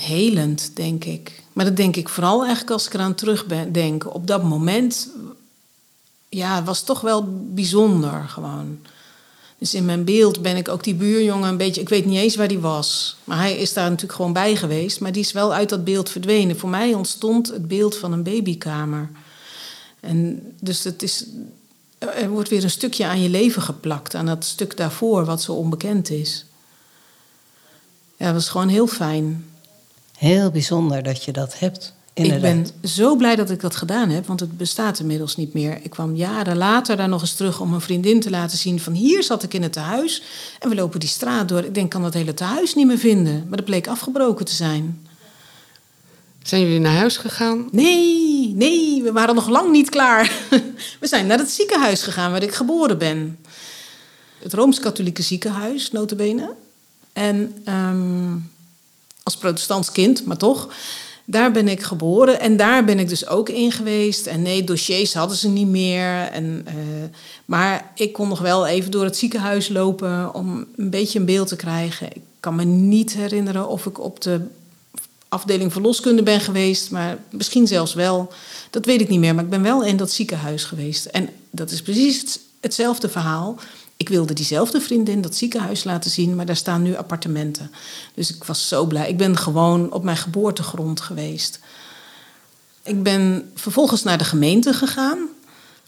Helend, 0.03 0.71
denk 0.75 1.05
ik. 1.05 1.43
Maar 1.53 1.65
dat 1.65 1.77
denk 1.77 1.97
ik 1.97 2.09
vooral 2.09 2.41
eigenlijk 2.41 2.71
als 2.71 2.87
ik 2.87 2.95
eraan 2.95 3.15
terugdenk. 3.15 4.15
Op 4.15 4.27
dat 4.27 4.43
moment, 4.43 5.09
ja, 6.29 6.63
was 6.63 6.83
toch 6.83 7.01
wel 7.01 7.25
bijzonder 7.55 8.29
gewoon. 8.29 8.79
Dus 9.59 9.75
in 9.75 9.85
mijn 9.85 10.05
beeld 10.05 10.43
ben 10.43 10.57
ik 10.57 10.69
ook 10.69 10.85
die 10.85 10.95
buurjongen 10.95 11.49
een 11.49 11.57
beetje. 11.57 11.81
Ik 11.81 11.89
weet 11.89 12.05
niet 12.05 12.19
eens 12.19 12.37
waar 12.37 12.49
die 12.49 12.59
was. 12.59 13.17
Maar 13.25 13.39
hij 13.39 13.57
is 13.57 13.73
daar 13.73 13.85
natuurlijk 13.85 14.13
gewoon 14.13 14.33
bij 14.33 14.57
geweest. 14.57 15.01
Maar 15.01 15.13
die 15.13 15.23
is 15.23 15.33
wel 15.33 15.55
uit 15.55 15.69
dat 15.69 15.85
beeld 15.85 16.11
verdwenen. 16.11 16.59
Voor 16.59 16.69
mij 16.69 16.95
ontstond 16.95 17.49
het 17.49 17.69
beeld 17.69 17.97
van 17.97 18.13
een 18.13 18.23
babykamer. 18.23 19.11
En 20.01 20.43
dus 20.61 20.85
het 20.85 21.03
is. 21.03 21.25
Er 21.99 22.29
wordt 22.29 22.49
weer 22.49 22.63
een 22.63 22.71
stukje 22.71 23.07
aan 23.07 23.23
je 23.23 23.29
leven 23.29 23.63
geplakt. 23.63 24.15
Aan 24.15 24.27
dat 24.27 24.45
stuk 24.45 24.77
daarvoor, 24.77 25.25
wat 25.25 25.43
zo 25.43 25.53
onbekend 25.53 26.11
is. 26.11 26.45
Ja, 28.17 28.25
dat 28.25 28.35
was 28.35 28.49
gewoon 28.49 28.69
heel 28.69 28.87
fijn. 28.87 29.52
Heel 30.23 30.51
bijzonder 30.51 31.03
dat 31.03 31.25
je 31.25 31.33
dat 31.33 31.59
hebt. 31.59 31.95
Ik 32.13 32.41
ben 32.41 32.67
zo 32.85 33.17
blij 33.17 33.37
dat 33.37 33.51
ik 33.51 33.61
dat 33.61 33.77
gedaan 33.77 34.09
heb, 34.09 34.27
want 34.27 34.41
het 34.41 34.57
bestaat 34.57 34.99
inmiddels 34.99 35.37
niet 35.37 35.53
meer. 35.53 35.79
Ik 35.83 35.91
kwam 35.91 36.15
jaren 36.15 36.57
later 36.57 36.97
daar 36.97 37.09
nog 37.09 37.21
eens 37.21 37.35
terug 37.35 37.61
om 37.61 37.73
een 37.73 37.81
vriendin 37.81 38.21
te 38.21 38.31
laten 38.31 38.59
zien 38.59 38.81
van 38.81 38.93
hier 38.93 39.23
zat 39.23 39.43
ik 39.43 39.55
in 39.55 39.63
het 39.63 39.73
tehuis 39.73 40.23
en 40.61 40.69
we 40.69 40.75
lopen 40.75 41.01
die 41.01 41.09
straat 41.09 41.49
door. 41.49 41.59
Ik 41.59 41.75
denk, 41.75 41.87
ik 41.87 41.93
kan 41.93 42.03
dat 42.03 42.15
hele 42.15 42.35
tehuis 42.35 42.75
niet 42.75 42.87
meer 42.87 42.99
vinden, 42.99 43.45
maar 43.49 43.57
dat 43.57 43.67
bleek 43.67 43.87
afgebroken 43.87 44.45
te 44.45 44.55
zijn. 44.55 45.07
Zijn 46.43 46.63
jullie 46.63 46.81
naar 46.81 46.97
huis 46.97 47.17
gegaan? 47.17 47.69
Nee, 47.71 48.53
nee, 48.55 49.03
we 49.03 49.13
waren 49.13 49.35
nog 49.35 49.49
lang 49.49 49.71
niet 49.71 49.91
klaar. 49.91 50.33
We 51.01 51.07
zijn 51.07 51.27
naar 51.27 51.39
het 51.39 51.51
ziekenhuis 51.51 52.03
gegaan 52.03 52.31
waar 52.31 52.43
ik 52.43 52.55
geboren 52.55 52.99
ben. 52.99 53.39
Het 54.43 54.53
Rooms-Katholieke 54.53 55.23
ziekenhuis, 55.23 55.91
notabene. 55.91 56.55
En 57.13 57.63
um, 57.69 58.51
als 59.23 59.37
protestants 59.37 59.93
kind, 59.93 60.27
maar 60.27 60.37
toch. 60.37 60.69
Daar 61.25 61.53
ben 61.53 61.69
ik 61.69 61.83
geboren 61.83 62.41
en 62.41 62.57
daar 62.57 62.85
ben 62.85 62.99
ik 62.99 63.09
dus 63.09 63.27
ook 63.27 63.49
in 63.49 63.73
geweest. 63.73 64.27
En 64.27 64.43
nee, 64.43 64.65
dossiers 64.65 65.15
hadden 65.15 65.37
ze 65.37 65.49
niet 65.49 65.67
meer. 65.67 66.29
En, 66.33 66.65
uh, 66.69 66.75
maar 67.45 67.91
ik 67.95 68.13
kon 68.13 68.29
nog 68.29 68.41
wel 68.41 68.67
even 68.67 68.91
door 68.91 69.05
het 69.05 69.17
ziekenhuis 69.17 69.69
lopen 69.69 70.35
om 70.35 70.67
een 70.77 70.91
beetje 70.91 71.19
een 71.19 71.25
beeld 71.25 71.49
te 71.49 71.57
krijgen. 71.57 72.07
Ik 72.07 72.23
kan 72.41 72.55
me 72.55 72.65
niet 72.65 73.13
herinneren 73.13 73.69
of 73.69 73.87
ik 73.87 74.01
op 74.01 74.21
de 74.21 74.41
afdeling 75.29 75.73
verloskunde 75.73 76.23
ben 76.23 76.41
geweest, 76.41 76.91
maar 76.91 77.19
misschien 77.31 77.67
zelfs 77.67 77.95
wel. 77.95 78.33
Dat 78.71 78.85
weet 78.85 79.01
ik 79.01 79.09
niet 79.09 79.21
meer, 79.21 79.35
maar 79.35 79.45
ik 79.45 79.51
ben 79.51 79.63
wel 79.63 79.85
in 79.85 79.97
dat 79.97 80.11
ziekenhuis 80.11 80.65
geweest. 80.65 81.05
En 81.07 81.29
dat 81.51 81.71
is 81.71 81.83
precies 81.83 82.39
hetzelfde 82.61 83.09
verhaal. 83.09 83.59
Ik 84.03 84.09
wilde 84.09 84.35
diezelfde 84.35 84.81
vriendin 84.81 85.21
dat 85.21 85.37
ziekenhuis 85.37 85.85
laten 85.85 86.11
zien, 86.11 86.37
maar 86.37 86.47
daar 86.47 86.57
staan 86.57 86.83
nu 86.83 86.97
appartementen. 86.97 87.71
Dus 88.15 88.35
ik 88.35 88.45
was 88.45 88.69
zo 88.69 88.85
blij. 88.85 89.09
Ik 89.09 89.17
ben 89.17 89.37
gewoon 89.37 89.93
op 89.93 90.05
mijn 90.05 90.17
geboortegrond 90.17 91.01
geweest. 91.01 91.61
Ik 92.83 93.03
ben 93.03 93.51
vervolgens 93.55 94.03
naar 94.03 94.19
de 94.19 94.25
gemeente 94.25 94.73
gegaan. 94.73 95.19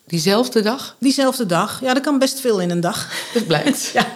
Diezelfde 0.07 0.63
dag? 0.63 0.97
Diezelfde 0.99 1.47
dag. 1.47 1.81
Ja, 1.81 1.95
dat 1.95 2.03
kan 2.03 2.19
best 2.19 2.41
veel 2.41 2.61
in 2.61 2.71
een 2.71 2.81
dag. 2.81 3.13
Dat 3.33 3.47
blijkt. 3.47 3.91
ja. 3.95 4.07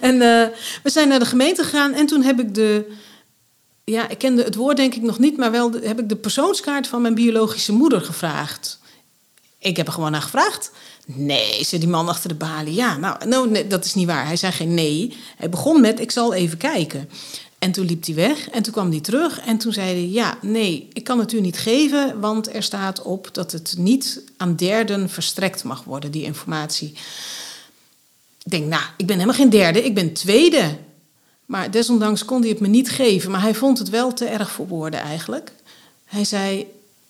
En 0.00 0.14
uh, 0.14 0.46
we 0.82 0.90
zijn 0.90 1.08
naar 1.08 1.18
de 1.18 1.26
gemeente 1.26 1.62
gegaan 1.62 1.92
en 1.92 2.06
toen 2.06 2.22
heb 2.22 2.40
ik 2.40 2.54
de... 2.54 2.92
Ja, 3.84 4.08
ik 4.08 4.18
kende 4.18 4.42
het 4.42 4.54
woord 4.54 4.76
denk 4.76 4.94
ik 4.94 5.02
nog 5.02 5.18
niet, 5.18 5.36
maar 5.36 5.50
wel 5.50 5.70
de, 5.70 5.80
heb 5.84 5.98
ik 5.98 6.08
de 6.08 6.16
persoonskaart 6.16 6.86
van 6.86 7.02
mijn 7.02 7.14
biologische 7.14 7.72
moeder 7.72 8.00
gevraagd. 8.00 8.80
Ik 9.58 9.76
heb 9.76 9.86
er 9.86 9.92
gewoon 9.92 10.10
naar 10.10 10.22
gevraagd. 10.22 10.70
Nee, 11.06 11.64
zei 11.64 11.80
die 11.80 11.90
man 11.90 12.08
achter 12.08 12.28
de 12.28 12.34
balie. 12.34 12.74
Ja, 12.74 12.96
nou, 12.96 13.26
nou 13.28 13.50
nee, 13.50 13.66
dat 13.66 13.84
is 13.84 13.94
niet 13.94 14.06
waar. 14.06 14.26
Hij 14.26 14.36
zei 14.36 14.52
geen 14.52 14.74
nee. 14.74 15.16
Hij 15.36 15.48
begon 15.48 15.80
met, 15.80 16.00
ik 16.00 16.10
zal 16.10 16.34
even 16.34 16.58
kijken. 16.58 17.08
En 17.58 17.72
toen 17.72 17.86
liep 17.86 18.04
hij 18.04 18.14
weg 18.14 18.50
en 18.50 18.62
toen 18.62 18.72
kwam 18.72 18.90
hij 18.90 19.00
terug 19.00 19.40
en 19.40 19.58
toen 19.58 19.72
zei 19.72 19.86
hij: 19.86 20.08
Ja, 20.08 20.38
nee, 20.40 20.88
ik 20.92 21.04
kan 21.04 21.18
het 21.18 21.32
u 21.32 21.40
niet 21.40 21.58
geven, 21.58 22.20
want 22.20 22.54
er 22.54 22.62
staat 22.62 23.02
op 23.02 23.28
dat 23.32 23.52
het 23.52 23.74
niet 23.78 24.22
aan 24.36 24.56
derden 24.56 25.10
verstrekt 25.10 25.64
mag 25.64 25.84
worden, 25.84 26.10
die 26.10 26.24
informatie. 26.24 26.92
Ik 28.44 28.50
denk, 28.50 28.66
nou, 28.66 28.82
ik 28.96 29.06
ben 29.06 29.16
helemaal 29.16 29.36
geen 29.36 29.50
derde, 29.50 29.84
ik 29.84 29.94
ben 29.94 30.12
tweede. 30.12 30.78
Maar 31.46 31.70
desondanks 31.70 32.24
kon 32.24 32.40
hij 32.40 32.50
het 32.50 32.60
me 32.60 32.68
niet 32.68 32.90
geven, 32.90 33.30
maar 33.30 33.42
hij 33.42 33.54
vond 33.54 33.78
het 33.78 33.90
wel 33.90 34.12
te 34.12 34.24
erg 34.24 34.50
voor 34.50 34.68
woorden 34.68 35.00
eigenlijk. 35.00 35.52
Hij 36.04 36.24
zei: 36.24 36.66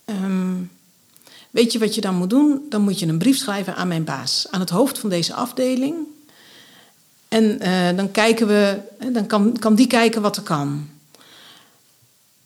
um, 0.07 0.71
Weet 1.53 1.73
je 1.73 1.79
wat 1.79 1.95
je 1.95 2.01
dan 2.01 2.15
moet 2.15 2.31
doen? 2.31 2.67
Dan 2.69 2.83
moet 2.83 2.99
je 2.99 3.07
een 3.07 3.19
brief 3.19 3.37
schrijven 3.37 3.77
aan 3.77 3.89
mijn 3.89 4.05
baas, 4.05 4.47
aan 4.51 4.61
het 4.61 4.71
hoofd 4.71 4.99
van 4.99 5.11
deze 5.11 5.35
afdeling. 5.35 5.95
En 7.29 7.59
uh, 7.63 7.97
dan 7.97 8.11
kijken 8.11 8.47
we, 8.47 8.79
dan 9.13 9.27
kan, 9.27 9.59
kan 9.59 9.75
die 9.75 9.87
kijken 9.87 10.23
wat 10.23 10.37
er 10.37 10.43
kan. 10.43 10.89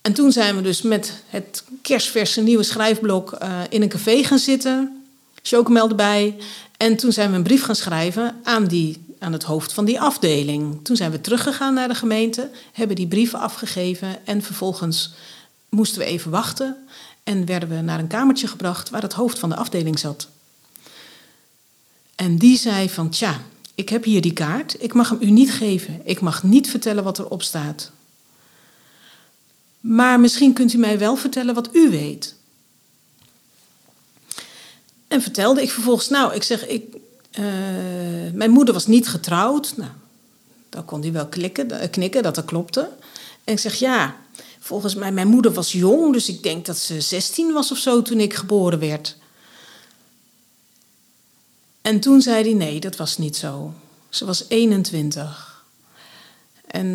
En 0.00 0.12
toen 0.12 0.32
zijn 0.32 0.56
we 0.56 0.62
dus 0.62 0.82
met 0.82 1.12
het 1.26 1.64
kerstverse 1.82 2.40
nieuwe 2.40 2.62
schrijfblok 2.62 3.38
uh, 3.42 3.60
in 3.68 3.82
een 3.82 3.88
café 3.88 4.24
gaan 4.24 4.38
zitten. 4.38 5.04
Chocomel 5.42 5.88
erbij. 5.88 6.36
En 6.76 6.96
toen 6.96 7.12
zijn 7.12 7.30
we 7.30 7.36
een 7.36 7.42
brief 7.42 7.62
gaan 7.62 7.76
schrijven 7.76 8.34
aan, 8.42 8.64
die, 8.66 9.04
aan 9.18 9.32
het 9.32 9.42
hoofd 9.42 9.72
van 9.72 9.84
die 9.84 10.00
afdeling. 10.00 10.84
Toen 10.84 10.96
zijn 10.96 11.10
we 11.10 11.20
teruggegaan 11.20 11.74
naar 11.74 11.88
de 11.88 11.94
gemeente, 11.94 12.50
hebben 12.72 12.96
die 12.96 13.06
brieven 13.06 13.38
afgegeven. 13.38 14.26
En 14.26 14.42
vervolgens 14.42 15.14
moesten 15.68 15.98
we 15.98 16.04
even 16.04 16.30
wachten. 16.30 16.76
En 17.26 17.46
werden 17.46 17.68
we 17.68 17.74
naar 17.74 17.98
een 17.98 18.06
kamertje 18.06 18.46
gebracht 18.46 18.90
waar 18.90 19.02
het 19.02 19.12
hoofd 19.12 19.38
van 19.38 19.48
de 19.48 19.56
afdeling 19.56 19.98
zat. 19.98 20.28
En 22.14 22.36
die 22.38 22.58
zei 22.58 22.90
van, 22.90 23.10
tja, 23.10 23.40
ik 23.74 23.88
heb 23.88 24.04
hier 24.04 24.20
die 24.20 24.32
kaart, 24.32 24.82
ik 24.82 24.94
mag 24.94 25.08
hem 25.08 25.18
u 25.20 25.30
niet 25.30 25.52
geven. 25.52 26.00
Ik 26.04 26.20
mag 26.20 26.42
niet 26.42 26.70
vertellen 26.70 27.04
wat 27.04 27.18
erop 27.18 27.42
staat. 27.42 27.90
Maar 29.80 30.20
misschien 30.20 30.52
kunt 30.52 30.72
u 30.72 30.78
mij 30.78 30.98
wel 30.98 31.16
vertellen 31.16 31.54
wat 31.54 31.68
u 31.72 31.90
weet. 31.90 32.34
En 35.08 35.22
vertelde 35.22 35.62
ik 35.62 35.70
vervolgens, 35.70 36.08
nou, 36.08 36.34
ik 36.34 36.42
zeg, 36.42 36.66
ik, 36.66 36.96
uh, 37.38 37.44
mijn 38.32 38.50
moeder 38.50 38.74
was 38.74 38.86
niet 38.86 39.08
getrouwd. 39.08 39.76
Nou, 39.76 39.90
dan 40.68 40.84
kon 40.84 41.00
hij 41.00 41.12
wel 41.12 41.26
klikken, 41.26 41.70
eh, 41.70 41.90
knikken 41.90 42.22
dat 42.22 42.34
dat 42.34 42.44
klopte. 42.44 42.88
En 43.44 43.52
ik 43.52 43.58
zeg, 43.58 43.74
ja, 43.74 44.16
volgens 44.66 44.94
mij, 44.94 45.12
mijn 45.12 45.28
moeder 45.28 45.52
was 45.52 45.72
jong, 45.72 46.12
dus 46.12 46.28
ik 46.28 46.42
denk 46.42 46.66
dat 46.66 46.78
ze 46.78 47.00
16 47.00 47.52
was 47.52 47.70
of 47.70 47.78
zo 47.78 48.02
toen 48.02 48.20
ik 48.20 48.34
geboren 48.34 48.78
werd. 48.78 49.16
En 51.82 52.00
toen 52.00 52.20
zei 52.20 52.42
hij: 52.42 52.52
nee, 52.52 52.80
dat 52.80 52.96
was 52.96 53.18
niet 53.18 53.36
zo. 53.36 53.72
Ze 54.08 54.24
was 54.24 54.44
21. 54.48 55.64
En 56.66 56.86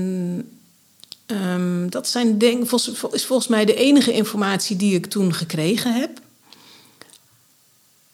um, 1.26 1.90
dat 1.90 2.08
zijn 2.08 2.38
denk, 2.38 2.72
is 3.12 3.26
volgens 3.26 3.48
mij 3.48 3.66
de 3.66 3.76
enige 3.76 4.12
informatie 4.12 4.76
die 4.76 4.96
ik 4.96 5.06
toen 5.06 5.34
gekregen 5.34 5.94
heb. 5.94 6.20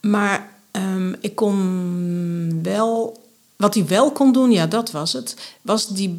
Maar 0.00 0.52
um, 0.72 1.16
ik 1.20 1.34
kon 1.34 2.62
wel. 2.62 3.26
Wat 3.56 3.74
hij 3.74 3.86
wel 3.86 4.12
kon 4.12 4.32
doen, 4.32 4.50
ja, 4.50 4.66
dat 4.66 4.90
was 4.90 5.12
het. 5.12 5.36
Was 5.62 5.88
die 5.88 6.16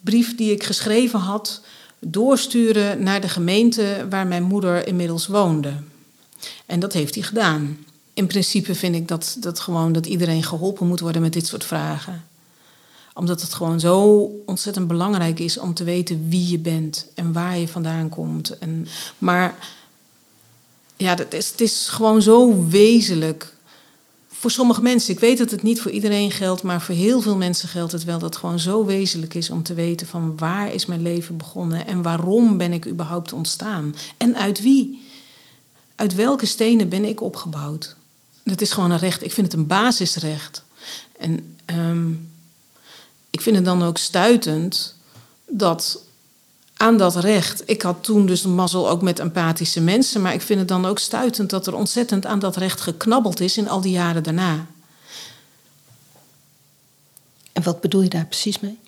brief 0.00 0.36
die 0.36 0.52
ik 0.52 0.62
geschreven 0.62 1.18
had 1.18 1.60
doorsturen 2.00 3.02
naar 3.02 3.20
de 3.20 3.28
gemeente 3.28 4.06
waar 4.10 4.26
mijn 4.26 4.42
moeder 4.42 4.86
inmiddels 4.86 5.26
woonde. 5.26 5.72
En 6.66 6.80
dat 6.80 6.92
heeft 6.92 7.14
hij 7.14 7.24
gedaan 7.24 7.78
in 8.20 8.26
principe 8.26 8.74
vind 8.74 8.94
ik 8.94 9.08
dat, 9.08 9.36
dat 9.38 9.60
gewoon 9.60 9.92
dat 9.92 10.06
iedereen 10.06 10.42
geholpen 10.42 10.86
moet 10.86 11.00
worden 11.00 11.22
met 11.22 11.32
dit 11.32 11.46
soort 11.46 11.64
vragen. 11.64 12.24
Omdat 13.14 13.40
het 13.40 13.54
gewoon 13.54 13.80
zo 13.80 14.30
ontzettend 14.46 14.86
belangrijk 14.86 15.38
is 15.38 15.58
om 15.58 15.74
te 15.74 15.84
weten 15.84 16.28
wie 16.28 16.48
je 16.48 16.58
bent 16.58 17.06
en 17.14 17.32
waar 17.32 17.58
je 17.58 17.68
vandaan 17.68 18.08
komt. 18.08 18.58
En, 18.58 18.86
maar 19.18 19.54
ja, 20.96 21.14
dat 21.14 21.32
is, 21.32 21.50
het 21.50 21.60
is 21.60 21.88
gewoon 21.88 22.22
zo 22.22 22.66
wezenlijk. 22.68 23.54
Voor 24.40 24.50
sommige 24.50 24.82
mensen, 24.82 25.14
ik 25.14 25.20
weet 25.20 25.38
dat 25.38 25.50
het 25.50 25.62
niet 25.62 25.80
voor 25.80 25.90
iedereen 25.90 26.30
geldt, 26.30 26.62
maar 26.62 26.82
voor 26.82 26.94
heel 26.94 27.20
veel 27.20 27.36
mensen 27.36 27.68
geldt 27.68 27.92
het 27.92 28.04
wel 28.04 28.18
dat 28.18 28.28
het 28.28 28.36
gewoon 28.36 28.58
zo 28.58 28.84
wezenlijk 28.84 29.34
is 29.34 29.50
om 29.50 29.62
te 29.62 29.74
weten 29.74 30.06
van 30.06 30.36
waar 30.36 30.72
is 30.72 30.86
mijn 30.86 31.02
leven 31.02 31.36
begonnen 31.36 31.86
en 31.86 32.02
waarom 32.02 32.56
ben 32.56 32.72
ik 32.72 32.86
überhaupt 32.86 33.32
ontstaan 33.32 33.94
en 34.16 34.36
uit 34.36 34.60
wie. 34.60 35.02
Uit 35.94 36.14
welke 36.14 36.46
stenen 36.46 36.88
ben 36.88 37.04
ik 37.04 37.20
opgebouwd? 37.20 37.96
Dat 38.44 38.60
is 38.60 38.72
gewoon 38.72 38.90
een 38.90 38.98
recht. 38.98 39.24
Ik 39.24 39.32
vind 39.32 39.52
het 39.52 39.60
een 39.60 39.66
basisrecht. 39.66 40.64
En 41.18 41.56
um, 41.66 42.30
ik 43.30 43.40
vind 43.40 43.56
het 43.56 43.64
dan 43.64 43.82
ook 43.82 43.98
stuitend 43.98 44.94
dat 45.48 46.02
aan 46.80 46.96
dat 46.96 47.16
recht. 47.16 47.62
Ik 47.66 47.82
had 47.82 48.04
toen 48.04 48.26
dus 48.26 48.44
een 48.44 48.54
mazzel 48.54 48.88
ook 48.88 49.02
met 49.02 49.18
empathische 49.18 49.80
mensen, 49.80 50.22
maar 50.22 50.34
ik 50.34 50.40
vind 50.40 50.58
het 50.58 50.68
dan 50.68 50.86
ook 50.86 50.98
stuitend 50.98 51.50
dat 51.50 51.66
er 51.66 51.74
ontzettend 51.74 52.26
aan 52.26 52.38
dat 52.38 52.56
recht 52.56 52.80
geknabbeld 52.80 53.40
is 53.40 53.56
in 53.56 53.68
al 53.68 53.80
die 53.80 53.92
jaren 53.92 54.22
daarna. 54.22 54.66
En 57.52 57.62
wat 57.62 57.80
bedoel 57.80 58.02
je 58.02 58.08
daar 58.08 58.26
precies 58.26 58.60
mee? 58.60 58.78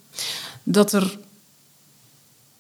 Dat 0.63 0.93
er 0.93 1.19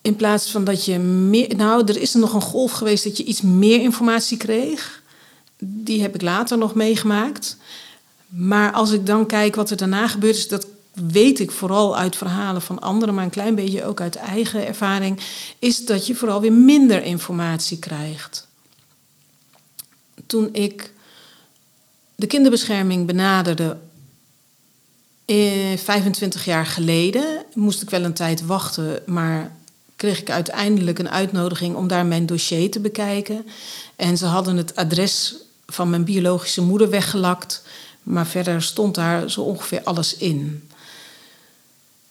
in 0.03 0.17
plaats 0.17 0.51
van 0.51 0.65
dat 0.65 0.85
je 0.85 0.99
meer. 0.99 1.57
Nou, 1.57 1.85
er 1.87 2.01
is 2.01 2.15
er 2.15 2.21
nog 2.21 2.35
een 2.35 2.41
golf 2.41 2.73
geweest 2.73 3.05
dat 3.05 3.17
je 3.17 3.25
iets 3.25 3.41
meer 3.41 3.81
informatie 3.81 4.37
kreeg 4.37 5.03
die 5.65 6.03
heb 6.03 6.15
ik 6.15 6.23
later 6.23 6.59
nog 6.59 6.75
meegemaakt. 6.75 7.57
Maar 8.29 8.73
als 8.73 8.91
ik 8.91 9.07
dan 9.07 9.27
kijk 9.27 9.55
wat 9.55 9.71
er 9.71 9.77
daarna 9.77 10.09
gebeurd 10.09 10.37
is, 10.37 10.49
dat 10.49 10.67
weet 10.93 11.39
ik 11.39 11.51
vooral 11.51 11.97
uit 11.97 12.17
verhalen 12.17 12.63
van 12.63 12.81
anderen, 12.81 13.15
maar 13.15 13.25
een 13.25 13.31
klein 13.31 13.55
beetje 13.55 13.85
ook 13.85 14.01
uit 14.01 14.17
eigen 14.17 14.67
ervaring, 14.67 15.21
is 15.59 15.85
dat 15.85 16.07
je 16.07 16.15
vooral 16.15 16.41
weer 16.41 16.53
minder 16.53 17.03
informatie 17.03 17.79
krijgt. 17.79 18.49
Toen 20.27 20.49
ik 20.53 20.93
de 22.15 22.27
kinderbescherming 22.27 23.07
benaderde, 23.07 23.77
25 25.27 26.41
eh, 26.41 26.47
jaar 26.47 26.67
geleden, 26.67 27.45
moest 27.55 27.83
ik 27.83 27.91
wel 27.91 28.05
een 28.05 28.13
tijd 28.13 28.47
wachten, 28.47 29.03
maar 29.07 29.57
kreeg 29.97 30.21
ik 30.21 30.31
uiteindelijk 30.31 30.99
een 30.99 31.11
uitnodiging 31.11 31.77
om 31.77 31.89
daar 31.89 32.07
mijn 32.07 32.27
dossier 32.27 32.71
te 32.71 32.81
bekijken. 32.81 33.47
En 33.97 34.17
ze 34.17 34.27
hadden 34.27 34.57
het 34.57 34.77
adres 34.77 35.35
van 35.67 35.91
mijn 35.91 36.05
biologische 36.05 36.63
moeder 36.63 36.91
weggelakt. 36.91 37.63
Maar 38.03 38.27
verder 38.27 38.63
stond 38.63 38.95
daar 38.95 39.31
zo 39.31 39.41
ongeveer 39.41 39.81
alles 39.83 40.17
in. 40.17 40.69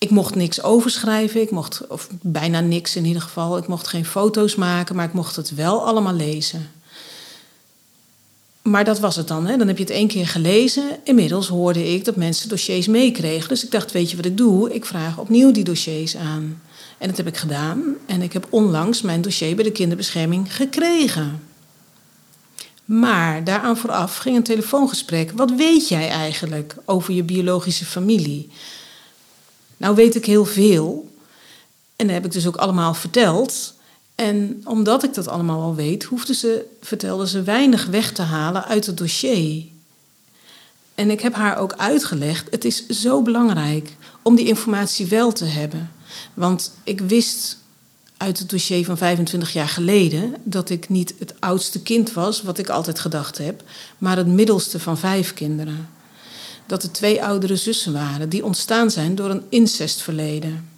Ik 0.02 0.10
mocht 0.10 0.36
niks 0.36 0.64
overschrijven, 0.64 1.42
ik 1.42 1.52
mocht, 1.52 1.88
of 1.88 2.08
bijna 2.22 2.60
niks 2.60 2.96
in 2.96 3.06
ieder 3.06 3.22
geval. 3.22 3.58
Ik 3.58 3.68
mocht 3.68 3.88
geen 3.88 4.06
foto's 4.06 4.56
maken, 4.56 4.96
maar 4.96 5.06
ik 5.06 5.14
mocht 5.14 5.36
het 5.36 5.56
wel 5.56 5.86
allemaal 5.86 6.14
lezen. 6.14 6.72
Maar 8.62 8.84
dat 8.84 9.00
was 9.00 9.16
het 9.16 9.28
dan. 9.28 9.46
Hè? 9.46 9.58
Dan 9.58 9.68
heb 9.68 9.78
je 9.78 9.84
het 9.84 9.94
één 9.94 10.08
keer 10.08 10.28
gelezen. 10.28 10.84
Inmiddels 11.04 11.48
hoorde 11.48 11.94
ik 11.94 12.06
dat 12.06 12.16
mensen 12.16 12.50
dossiers 12.50 12.88
meekregen. 12.88 13.50
Dus 13.50 13.64
ik 13.64 13.72
dacht, 13.72 13.92
weet 13.92 14.10
je 14.10 14.16
wat 14.16 14.26
ik 14.26 14.38
doe? 14.38 14.74
Ik 14.74 14.86
vraag 14.86 15.18
opnieuw 15.18 15.52
die 15.52 15.64
dossiers 15.64 16.16
aan. 16.16 16.62
En 16.98 17.08
dat 17.08 17.18
heb 17.18 17.28
ik 17.28 17.38
gedaan. 17.38 17.84
En 18.06 18.22
ik 18.22 18.34
heb 18.34 18.48
onlangs 18.50 19.02
mijn 19.02 19.22
dossier 19.22 19.56
bij 19.56 19.64
de 19.64 19.72
kinderbescherming 19.72 20.56
gekregen. 20.56 21.44
Maar 22.86 23.44
daaraan 23.44 23.78
vooraf 23.78 24.18
ging 24.18 24.36
een 24.36 24.44
telefoongesprek. 24.44 25.32
Wat 25.36 25.52
weet 25.52 25.88
jij 25.88 26.10
eigenlijk 26.10 26.76
over 26.86 27.14
je 27.14 27.24
biologische 27.24 27.86
familie? 27.86 28.50
Nou 29.82 29.96
weet 29.96 30.16
ik 30.16 30.26
heel 30.26 30.46
veel. 30.46 31.12
En 31.96 32.06
dat 32.06 32.16
heb 32.16 32.26
ik 32.26 32.32
dus 32.32 32.48
ook 32.48 32.56
allemaal 32.56 32.94
verteld. 32.94 33.74
En 34.16 34.62
omdat 34.66 35.04
ik 35.04 35.14
dat 35.14 35.28
allemaal 35.28 35.62
al 35.62 35.76
weet, 35.76 36.04
hoefden 36.04 36.36
ze, 36.36 36.66
vertelden 36.82 37.28
ze 37.28 37.44
weinig 37.44 37.86
weg 37.86 38.12
te 38.12 38.22
halen 38.22 38.66
uit 38.66 38.86
het 38.86 38.98
dossier. 38.98 39.64
En 40.96 41.10
ik 41.10 41.22
heb 41.22 41.34
haar 41.34 41.58
ook 41.58 41.74
uitgelegd, 41.74 42.48
het 42.52 42.66
is 42.66 42.88
zo 42.88 43.22
belangrijk 43.22 43.96
om 44.22 44.36
die 44.36 44.48
informatie 44.48 45.06
wel 45.06 45.32
te 45.32 45.46
hebben. 45.46 45.92
Want 46.34 46.74
ik 46.84 47.00
wist 47.00 47.58
uit 48.18 48.40
het 48.40 48.50
dossier 48.50 48.86
van 48.86 48.98
25 48.98 49.54
jaar 49.54 49.70
geleden 49.70 50.36
dat 50.44 50.70
ik 50.70 50.90
niet 50.90 51.14
het 51.20 51.34
oudste 51.40 51.82
kind 51.82 52.14
was, 52.14 52.42
wat 52.42 52.58
ik 52.58 52.70
altijd 52.70 53.00
gedacht 53.00 53.38
heb, 53.38 53.64
maar 53.98 54.18
het 54.18 54.28
middelste 54.28 54.80
van 54.80 54.98
vijf 54.98 55.34
kinderen. 55.34 55.90
Dat 56.72 56.84
er 56.84 56.92
twee 56.92 57.24
oudere 57.24 57.56
zussen 57.56 57.94
waren 57.94 58.30
die 58.30 58.46
ontstaan 58.46 58.92
zijn 58.92 59.16
door 59.16 59.30
een 59.30 59.44
incestverleden. 59.50 60.70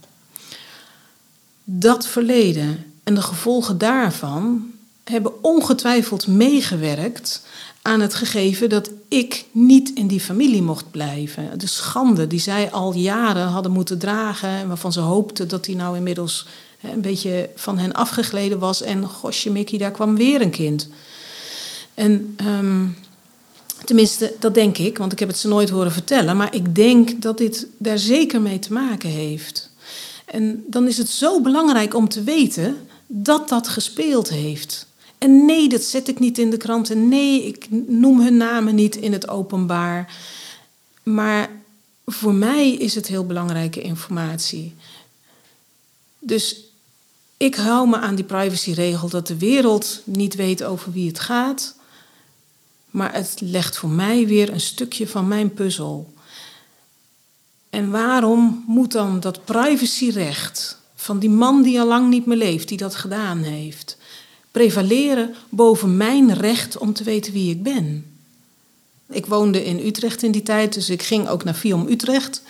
Dat 1.64 2.08
verleden 2.08 2.94
en 3.04 3.16
de 3.16 3.22
gevolgen 3.22 3.78
daarvan 3.78 4.72
hebben 5.04 5.44
ongetwijfeld 5.44 6.28
meegewerkt 6.28 7.46
aan 7.82 8.00
het 8.00 8.14
gegeven 8.14 8.70
dat 8.70 8.92
ik 9.08 9.46
niet 9.52 9.92
in 9.94 10.08
die 10.08 10.20
familie 10.20 10.62
mocht 10.62 10.92
blijven. 10.92 11.60
De 11.60 11.68
schande 11.68 12.28
die 12.28 12.40
zij 12.40 12.72
al 12.72 12.94
jaren 12.94 13.48
hadden 13.48 13.72
moeten 13.72 13.98
dragen 14.00 14.50
en 14.50 14.68
waarvan 14.68 14.94
ze 14.94 15.00
hoopten 15.00 15.48
dat 15.48 15.66
die 15.66 15.76
nou 15.76 15.98
inmiddels 15.98 16.48
een 16.82 17.02
beetje 17.02 17.50
van 17.56 17.78
hen 17.78 17.94
afgegleden 17.94 18.60
was. 18.60 18.82
En 18.82 19.08
gosje 19.08 19.52
Mickey, 19.52 19.78
daar 19.78 19.92
kwam 19.92 20.16
weer 20.16 20.42
een 20.42 20.50
kind. 20.50 20.90
En 21.94 22.34
ehm, 22.38 22.86
tenminste, 23.86 24.34
dat 24.40 24.54
denk 24.54 24.78
ik, 24.78 24.98
want 24.98 25.12
ik 25.12 25.20
heb 25.20 25.28
het 25.28 25.38
ze 25.38 25.48
nooit 25.48 25.70
horen 25.70 25.92
vertellen. 25.92 26.38
Maar 26.38 26.56
ik 26.56 26.76
denk 26.76 27.22
dat 27.22 27.38
dit 27.38 27.68
daar 27.78 27.98
zeker 27.98 28.42
mee 28.42 28.60
te 28.60 28.74
maken 28.74 29.10
heeft. 29.10 29.70
En 30.26 30.64
dan 30.68 30.88
is 30.88 30.98
het 30.98 31.10
zo 31.10 31.42
belangrijk 31.42 31.96
om 31.96 32.10
te 32.10 32.24
weten 32.24 32.78
dat 33.08 33.50
dat 33.50 33.68
gespeeld 33.68 34.30
heeft. 34.30 34.88
En 35.18 35.46
nee, 35.46 35.70
dat 35.70 35.84
zet 35.84 36.08
ik 36.08 36.20
niet 36.20 36.38
in 36.38 36.50
de 36.50 36.58
krant. 36.58 36.90
En 36.90 37.08
nee, 37.08 37.46
ik 37.46 37.68
noem 37.88 38.22
hun 38.22 38.38
namen 38.38 38.76
niet 38.76 38.96
in 38.96 39.14
het 39.14 39.28
openbaar. 39.28 40.16
Maar 41.04 41.50
voor 42.06 42.34
mij 42.34 42.72
is 42.72 42.96
het 42.96 43.08
heel 43.08 43.26
belangrijke 43.26 43.82
informatie. 43.82 44.74
Dus 46.20 46.64
ik 47.38 47.56
hou 47.56 47.90
me 47.90 47.98
aan 47.98 48.16
die 48.16 48.26
privacyregel 48.26 49.10
dat 49.10 49.28
de 49.28 49.38
wereld 49.38 50.02
niet 50.04 50.36
weet 50.36 50.64
over 50.64 50.92
wie 50.92 51.08
het 51.08 51.20
gaat. 51.20 51.76
Maar 52.94 53.14
het 53.14 53.36
legt 53.40 53.78
voor 53.78 53.90
mij 53.90 54.28
weer 54.28 54.50
een 54.50 54.62
stukje 54.62 55.08
van 55.08 55.28
mijn 55.28 55.54
puzzel. 55.54 56.14
En 57.70 57.92
waarom 57.92 58.64
moet 58.68 58.92
dan 58.92 59.20
dat 59.20 59.46
privacyrecht 59.46 60.78
van 60.96 61.20
die 61.20 61.30
man 61.30 61.62
die 61.62 61.80
al 61.80 61.88
lang 61.88 62.10
niet 62.10 62.26
meer 62.26 62.38
leeft, 62.38 62.68
die 62.68 62.78
dat 62.78 62.96
gedaan 62.96 63.44
heeft, 63.44 63.98
prevaleren 64.52 65.36
boven 65.50 65.98
mijn 65.98 66.34
recht 66.34 66.78
om 66.78 66.94
te 66.94 67.04
weten 67.04 67.34
wie 67.34 67.50
ik 67.52 67.64
ben? 67.64 68.06
Ik 69.10 69.26
woonde 69.26 69.66
in 69.66 69.86
Utrecht 69.86 70.24
in 70.24 70.32
die 70.32 70.44
tijd, 70.44 70.74
dus 70.74 70.90
ik 70.90 71.04
ging 71.04 71.28
ook 71.28 71.44
naar 71.44 71.54
Fium 71.54 71.88
Utrecht. 71.88 72.42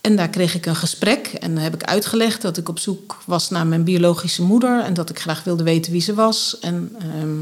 En 0.00 0.16
daar 0.16 0.28
kreeg 0.28 0.54
ik 0.54 0.66
een 0.66 0.76
gesprek 0.76 1.26
en 1.26 1.58
heb 1.58 1.74
ik 1.74 1.84
uitgelegd 1.84 2.42
dat 2.42 2.56
ik 2.56 2.68
op 2.68 2.78
zoek 2.78 3.22
was 3.26 3.50
naar 3.50 3.66
mijn 3.66 3.84
biologische 3.84 4.42
moeder 4.42 4.80
en 4.80 4.94
dat 4.94 5.10
ik 5.10 5.18
graag 5.18 5.44
wilde 5.44 5.62
weten 5.62 5.92
wie 5.92 6.00
ze 6.00 6.14
was 6.14 6.58
en, 6.60 6.96
ehm, 6.98 7.40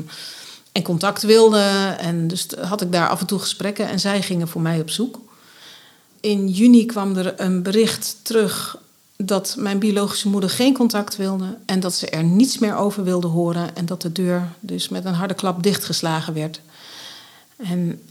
en 0.73 0.83
contact 0.83 1.23
wilde. 1.23 1.97
En 1.99 2.29
dus 2.29 2.47
had 2.61 2.81
ik 2.81 2.93
daar 2.93 3.09
af 3.09 3.21
en 3.21 3.26
toe 3.26 3.38
gesprekken 3.38 3.88
en 3.88 4.00
zij 4.00 4.23
gingen 4.23 4.49
voor 4.49 4.61
mij 4.61 4.81
op 4.81 4.91
zoek. 4.91 5.19
In 6.21 6.49
juni 6.49 6.87
kwam 6.87 7.17
er 7.17 7.41
een 7.41 7.62
bericht 7.62 8.17
terug 8.23 8.79
dat 9.17 9.55
mijn 9.59 9.79
biologische 9.79 10.29
moeder 10.29 10.50
geen 10.50 10.75
contact 10.75 11.17
wilde 11.17 11.59
en 11.67 11.81
dat 11.81 11.95
ze 11.95 12.09
er 12.09 12.25
niets 12.25 12.59
meer 12.59 12.76
over 12.76 13.05
wilde 13.05 13.26
horen 13.26 13.76
en 13.76 13.87
dat 13.87 14.02
de 14.02 14.12
deur 14.12 14.52
dus 14.61 14.88
met 14.88 15.05
een 15.05 15.14
harde 15.14 15.35
klap 15.35 15.62
dichtgeslagen 15.62 16.35
werd. 16.35 16.61
En 17.57 18.02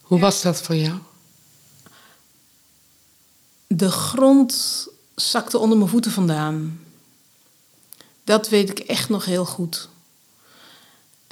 hoe 0.00 0.20
was 0.20 0.42
dat 0.42 0.62
voor 0.62 0.76
jou? 0.76 0.98
De 3.66 3.90
grond 3.90 4.86
zakte 5.14 5.58
onder 5.58 5.78
mijn 5.78 5.90
voeten 5.90 6.12
vandaan. 6.12 6.80
Dat 8.24 8.48
weet 8.48 8.70
ik 8.70 8.78
echt 8.78 9.08
nog 9.08 9.24
heel 9.24 9.44
goed. 9.44 9.88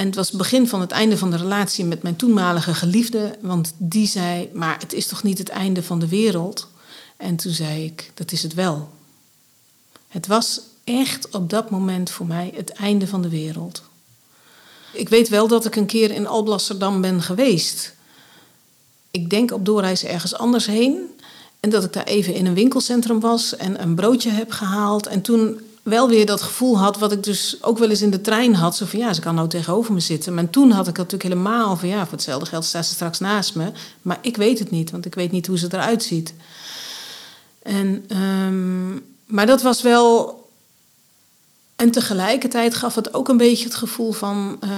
En 0.02 0.08
het 0.08 0.16
was 0.16 0.28
het 0.28 0.36
begin 0.36 0.68
van 0.68 0.80
het 0.80 0.90
einde 0.90 1.18
van 1.18 1.30
de 1.30 1.36
relatie 1.36 1.84
met 1.84 2.02
mijn 2.02 2.16
toenmalige 2.16 2.74
geliefde, 2.74 3.38
want 3.40 3.74
die 3.76 4.06
zei: 4.06 4.50
Maar 4.52 4.78
het 4.78 4.92
is 4.92 5.06
toch 5.06 5.22
niet 5.22 5.38
het 5.38 5.48
einde 5.48 5.82
van 5.82 5.98
de 5.98 6.08
wereld? 6.08 6.68
En 7.16 7.36
toen 7.36 7.52
zei 7.52 7.84
ik: 7.84 8.10
Dat 8.14 8.32
is 8.32 8.42
het 8.42 8.54
wel. 8.54 8.90
Het 10.08 10.26
was 10.26 10.60
echt 10.84 11.30
op 11.30 11.50
dat 11.50 11.70
moment 11.70 12.10
voor 12.10 12.26
mij 12.26 12.52
het 12.56 12.72
einde 12.72 13.06
van 13.06 13.22
de 13.22 13.28
wereld. 13.28 13.82
Ik 14.92 15.08
weet 15.08 15.28
wel 15.28 15.48
dat 15.48 15.64
ik 15.64 15.76
een 15.76 15.86
keer 15.86 16.10
in 16.10 16.26
Alblasserdam 16.26 17.00
ben 17.00 17.22
geweest. 17.22 17.94
Ik 19.10 19.30
denk 19.30 19.52
op 19.52 19.64
doorreis 19.64 20.04
ergens 20.04 20.34
anders 20.34 20.66
heen. 20.66 21.10
En 21.60 21.70
dat 21.70 21.84
ik 21.84 21.92
daar 21.92 22.04
even 22.04 22.34
in 22.34 22.46
een 22.46 22.54
winkelcentrum 22.54 23.20
was 23.20 23.56
en 23.56 23.82
een 23.82 23.94
broodje 23.94 24.30
heb 24.30 24.50
gehaald. 24.50 25.06
En 25.06 25.22
toen 25.22 25.60
wel 25.82 26.08
weer 26.08 26.26
dat 26.26 26.42
gevoel 26.42 26.78
had, 26.78 26.98
wat 26.98 27.12
ik 27.12 27.22
dus 27.22 27.56
ook 27.60 27.78
wel 27.78 27.90
eens 27.90 28.02
in 28.02 28.10
de 28.10 28.20
trein 28.20 28.54
had. 28.54 28.76
Zo 28.76 28.86
van 28.86 28.98
ja, 28.98 29.12
ze 29.12 29.20
kan 29.20 29.34
nou 29.34 29.48
tegenover 29.48 29.92
me 29.92 30.00
zitten. 30.00 30.34
Maar 30.34 30.50
toen 30.50 30.70
had 30.70 30.88
ik 30.88 30.96
natuurlijk 30.96 31.22
helemaal 31.22 31.76
van 31.76 31.88
ja, 31.88 32.02
voor 32.02 32.12
hetzelfde 32.12 32.46
geld 32.46 32.64
staat 32.64 32.86
ze 32.86 32.92
straks 32.94 33.18
naast 33.18 33.54
me. 33.54 33.72
Maar 34.02 34.18
ik 34.20 34.36
weet 34.36 34.58
het 34.58 34.70
niet, 34.70 34.90
want 34.90 35.04
ik 35.04 35.14
weet 35.14 35.32
niet 35.32 35.46
hoe 35.46 35.58
ze 35.58 35.68
eruit 35.70 36.02
ziet. 36.02 36.34
En, 37.62 38.04
um, 38.16 39.04
maar 39.26 39.46
dat 39.46 39.62
was 39.62 39.82
wel 39.82 40.40
en 41.76 41.90
tegelijkertijd 41.90 42.74
gaf 42.74 42.94
het 42.94 43.14
ook 43.14 43.28
een 43.28 43.36
beetje 43.36 43.64
het 43.64 43.74
gevoel 43.74 44.12
van 44.12 44.58
uh, 44.64 44.70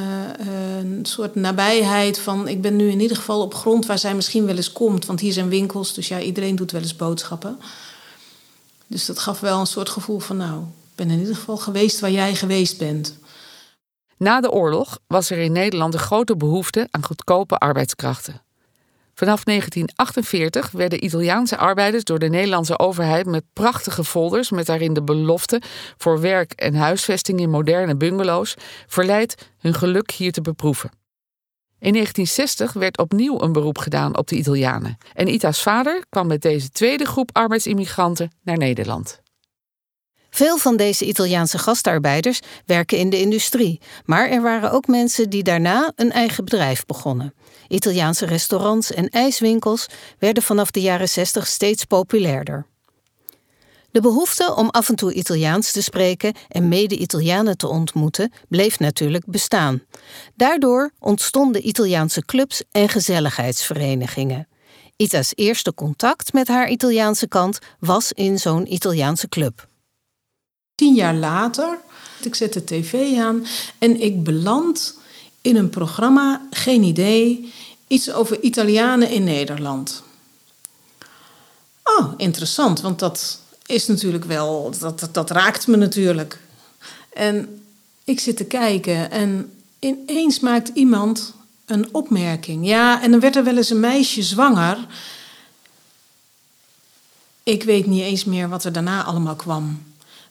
een 0.78 1.06
soort 1.06 1.34
nabijheid. 1.34 2.18
Van 2.18 2.48
ik 2.48 2.62
ben 2.62 2.76
nu 2.76 2.90
in 2.90 3.00
ieder 3.00 3.16
geval 3.16 3.40
op 3.40 3.54
grond 3.54 3.86
waar 3.86 3.98
zij 3.98 4.14
misschien 4.14 4.46
wel 4.46 4.56
eens 4.56 4.72
komt. 4.72 5.06
Want 5.06 5.20
hier 5.20 5.32
zijn 5.32 5.48
winkels, 5.48 5.94
dus 5.94 6.08
ja, 6.08 6.20
iedereen 6.20 6.56
doet 6.56 6.70
wel 6.70 6.80
eens 6.80 6.96
boodschappen. 6.96 7.58
Dus 8.86 9.06
dat 9.06 9.18
gaf 9.18 9.40
wel 9.40 9.60
een 9.60 9.66
soort 9.66 9.88
gevoel 9.88 10.18
van 10.18 10.36
nou, 10.36 10.62
ben 10.94 11.10
in 11.10 11.18
ieder 11.18 11.34
geval 11.34 11.56
geweest 11.56 12.00
waar 12.00 12.10
jij 12.10 12.34
geweest 12.34 12.78
bent. 12.78 13.18
Na 14.16 14.40
de 14.40 14.50
oorlog 14.50 14.98
was 15.06 15.30
er 15.30 15.38
in 15.38 15.52
Nederland 15.52 15.94
een 15.94 16.00
grote 16.00 16.36
behoefte 16.36 16.88
aan 16.90 17.04
goedkope 17.04 17.58
arbeidskrachten. 17.58 18.42
Vanaf 19.14 19.44
1948 19.44 20.70
werden 20.70 21.04
Italiaanse 21.04 21.56
arbeiders 21.56 22.04
door 22.04 22.18
de 22.18 22.28
Nederlandse 22.28 22.78
overheid 22.78 23.26
met 23.26 23.44
prachtige 23.52 24.04
folders 24.04 24.50
met 24.50 24.66
daarin 24.66 24.92
de 24.92 25.02
belofte 25.02 25.62
voor 25.96 26.20
werk 26.20 26.52
en 26.52 26.74
huisvesting 26.74 27.40
in 27.40 27.50
moderne 27.50 27.96
bungalows 27.96 28.54
verleid 28.86 29.50
hun 29.58 29.74
geluk 29.74 30.10
hier 30.10 30.32
te 30.32 30.40
beproeven. 30.40 30.90
In 31.78 31.92
1960 31.92 32.72
werd 32.72 32.98
opnieuw 32.98 33.40
een 33.40 33.52
beroep 33.52 33.78
gedaan 33.78 34.16
op 34.16 34.28
de 34.28 34.36
Italianen 34.36 34.96
en 35.12 35.28
Ita's 35.28 35.62
vader 35.62 36.04
kwam 36.08 36.26
met 36.26 36.42
deze 36.42 36.70
tweede 36.70 37.04
groep 37.04 37.30
arbeidsimmigranten 37.32 38.32
naar 38.42 38.58
Nederland. 38.58 39.22
Veel 40.34 40.58
van 40.58 40.76
deze 40.76 41.04
Italiaanse 41.04 41.58
gastarbeiders 41.58 42.40
werken 42.66 42.98
in 42.98 43.10
de 43.10 43.20
industrie, 43.20 43.80
maar 44.04 44.28
er 44.28 44.42
waren 44.42 44.72
ook 44.72 44.86
mensen 44.86 45.30
die 45.30 45.42
daarna 45.42 45.92
een 45.96 46.12
eigen 46.12 46.44
bedrijf 46.44 46.86
begonnen. 46.86 47.34
Italiaanse 47.68 48.26
restaurants 48.26 48.92
en 48.92 49.08
ijswinkels 49.08 49.86
werden 50.18 50.42
vanaf 50.42 50.70
de 50.70 50.80
jaren 50.80 51.08
60 51.08 51.46
steeds 51.46 51.84
populairder. 51.84 52.66
De 53.90 54.00
behoefte 54.00 54.54
om 54.54 54.68
af 54.68 54.88
en 54.88 54.94
toe 54.94 55.12
Italiaans 55.12 55.72
te 55.72 55.82
spreken 55.82 56.34
en 56.48 56.68
mede-Italianen 56.68 57.56
te 57.56 57.68
ontmoeten 57.68 58.32
bleef 58.48 58.78
natuurlijk 58.78 59.24
bestaan. 59.26 59.82
Daardoor 60.36 60.90
ontstonden 60.98 61.68
Italiaanse 61.68 62.24
clubs 62.24 62.62
en 62.70 62.88
gezelligheidsverenigingen. 62.88 64.48
Ita's 64.96 65.32
eerste 65.34 65.74
contact 65.74 66.32
met 66.32 66.48
haar 66.48 66.68
Italiaanse 66.68 67.28
kant 67.28 67.58
was 67.78 68.12
in 68.12 68.38
zo'n 68.38 68.72
Italiaanse 68.72 69.28
club. 69.28 69.72
Tien 70.74 70.94
jaar 70.94 71.14
later, 71.14 71.78
ik 72.22 72.34
zet 72.34 72.52
de 72.52 72.64
tv 72.64 73.18
aan 73.18 73.46
en 73.78 74.00
ik 74.00 74.24
beland 74.24 74.98
in 75.40 75.56
een 75.56 75.70
programma, 75.70 76.46
geen 76.50 76.82
idee, 76.82 77.52
iets 77.86 78.12
over 78.12 78.40
Italianen 78.40 79.10
in 79.10 79.24
Nederland. 79.24 80.02
Oh, 81.84 82.12
interessant, 82.16 82.80
want 82.80 82.98
dat 82.98 83.38
is 83.66 83.86
natuurlijk 83.86 84.24
wel, 84.24 84.72
dat, 84.78 85.00
dat, 85.00 85.14
dat 85.14 85.30
raakt 85.30 85.66
me 85.66 85.76
natuurlijk. 85.76 86.38
En 87.12 87.62
ik 88.04 88.20
zit 88.20 88.36
te 88.36 88.44
kijken 88.44 89.10
en 89.10 89.52
ineens 89.78 90.40
maakt 90.40 90.70
iemand 90.74 91.32
een 91.66 91.94
opmerking. 91.94 92.66
Ja, 92.66 93.02
en 93.02 93.10
dan 93.10 93.20
werd 93.20 93.36
er 93.36 93.44
wel 93.44 93.56
eens 93.56 93.70
een 93.70 93.80
meisje 93.80 94.22
zwanger. 94.22 94.86
Ik 97.42 97.62
weet 97.62 97.86
niet 97.86 98.02
eens 98.02 98.24
meer 98.24 98.48
wat 98.48 98.64
er 98.64 98.72
daarna 98.72 99.04
allemaal 99.04 99.36
kwam. 99.36 99.82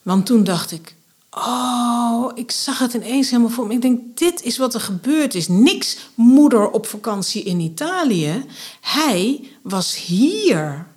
Want 0.03 0.25
toen 0.25 0.43
dacht 0.43 0.71
ik, 0.71 0.95
oh, 1.29 2.31
ik 2.35 2.51
zag 2.51 2.79
het 2.79 2.93
ineens 2.93 3.29
helemaal 3.29 3.51
voor 3.51 3.67
me. 3.67 3.73
Ik 3.73 3.81
denk, 3.81 4.17
dit 4.17 4.41
is 4.41 4.57
wat 4.57 4.73
er 4.73 4.79
gebeurd 4.79 5.35
is. 5.35 5.47
Niks 5.47 5.97
moeder 6.15 6.69
op 6.69 6.85
vakantie 6.85 7.43
in 7.43 7.59
Italië. 7.59 8.45
Hij 8.81 9.47
was 9.61 9.95
hier. 9.95 10.87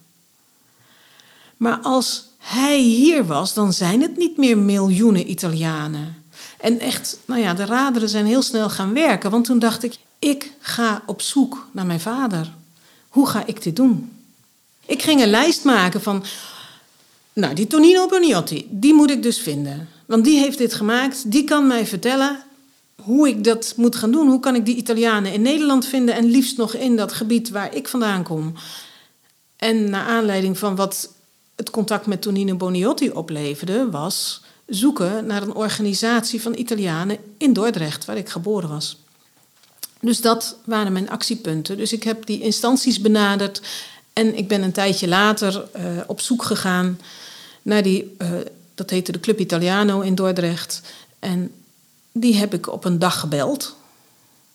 Maar 1.56 1.78
als 1.78 2.24
hij 2.38 2.78
hier 2.78 3.26
was, 3.26 3.54
dan 3.54 3.72
zijn 3.72 4.02
het 4.02 4.16
niet 4.16 4.36
meer 4.36 4.58
miljoenen 4.58 5.30
Italianen. 5.30 6.24
En 6.58 6.80
echt, 6.80 7.18
nou 7.24 7.40
ja, 7.40 7.54
de 7.54 7.64
raderen 7.64 8.08
zijn 8.08 8.26
heel 8.26 8.42
snel 8.42 8.70
gaan 8.70 8.92
werken. 8.92 9.30
Want 9.30 9.44
toen 9.44 9.58
dacht 9.58 9.82
ik, 9.82 9.98
ik 10.18 10.52
ga 10.60 11.02
op 11.06 11.22
zoek 11.22 11.66
naar 11.72 11.86
mijn 11.86 12.00
vader. 12.00 12.54
Hoe 13.08 13.26
ga 13.26 13.46
ik 13.46 13.62
dit 13.62 13.76
doen? 13.76 14.12
Ik 14.86 15.02
ging 15.02 15.22
een 15.22 15.30
lijst 15.30 15.64
maken 15.64 16.02
van 16.02 16.24
nou, 17.36 17.54
die 17.54 17.66
Tonino 17.66 18.06
Boniotti, 18.06 18.66
die 18.70 18.94
moet 18.94 19.10
ik 19.10 19.22
dus 19.22 19.38
vinden. 19.38 19.88
Want 20.06 20.24
die 20.24 20.38
heeft 20.38 20.58
dit 20.58 20.74
gemaakt. 20.74 21.30
Die 21.30 21.44
kan 21.44 21.66
mij 21.66 21.86
vertellen 21.86 22.42
hoe 23.02 23.28
ik 23.28 23.44
dat 23.44 23.74
moet 23.76 23.96
gaan 23.96 24.10
doen. 24.10 24.28
Hoe 24.28 24.40
kan 24.40 24.54
ik 24.54 24.64
die 24.64 24.76
Italianen 24.76 25.32
in 25.32 25.42
Nederland 25.42 25.86
vinden 25.86 26.14
en 26.14 26.24
liefst 26.24 26.56
nog 26.56 26.74
in 26.74 26.96
dat 26.96 27.12
gebied 27.12 27.50
waar 27.50 27.74
ik 27.74 27.88
vandaan 27.88 28.22
kom. 28.22 28.54
En 29.56 29.90
naar 29.90 30.06
aanleiding 30.06 30.58
van 30.58 30.76
wat 30.76 31.12
het 31.56 31.70
contact 31.70 32.06
met 32.06 32.22
Tonino 32.22 32.54
Boniotti 32.54 33.10
opleverde, 33.10 33.90
was 33.90 34.42
zoeken 34.66 35.26
naar 35.26 35.42
een 35.42 35.54
organisatie 35.54 36.42
van 36.42 36.54
Italianen 36.56 37.18
in 37.38 37.52
Dordrecht, 37.52 38.04
waar 38.04 38.16
ik 38.16 38.28
geboren 38.28 38.68
was. 38.68 38.98
Dus 40.00 40.20
dat 40.20 40.56
waren 40.64 40.92
mijn 40.92 41.10
actiepunten. 41.10 41.76
Dus 41.76 41.92
ik 41.92 42.02
heb 42.02 42.26
die 42.26 42.40
instanties 42.40 43.00
benaderd 43.00 43.60
en 44.12 44.36
ik 44.36 44.48
ben 44.48 44.62
een 44.62 44.72
tijdje 44.72 45.08
later 45.08 45.64
uh, 45.76 45.82
op 46.06 46.20
zoek 46.20 46.42
gegaan 46.42 46.98
naar 47.66 47.82
die, 47.82 48.16
uh, 48.18 48.28
dat 48.74 48.90
heette 48.90 49.12
de 49.12 49.20
Club 49.20 49.40
Italiano 49.40 50.00
in 50.00 50.14
Dordrecht. 50.14 50.82
En 51.18 51.50
die 52.12 52.36
heb 52.36 52.54
ik 52.54 52.72
op 52.72 52.84
een 52.84 52.98
dag 52.98 53.20
gebeld. 53.20 53.76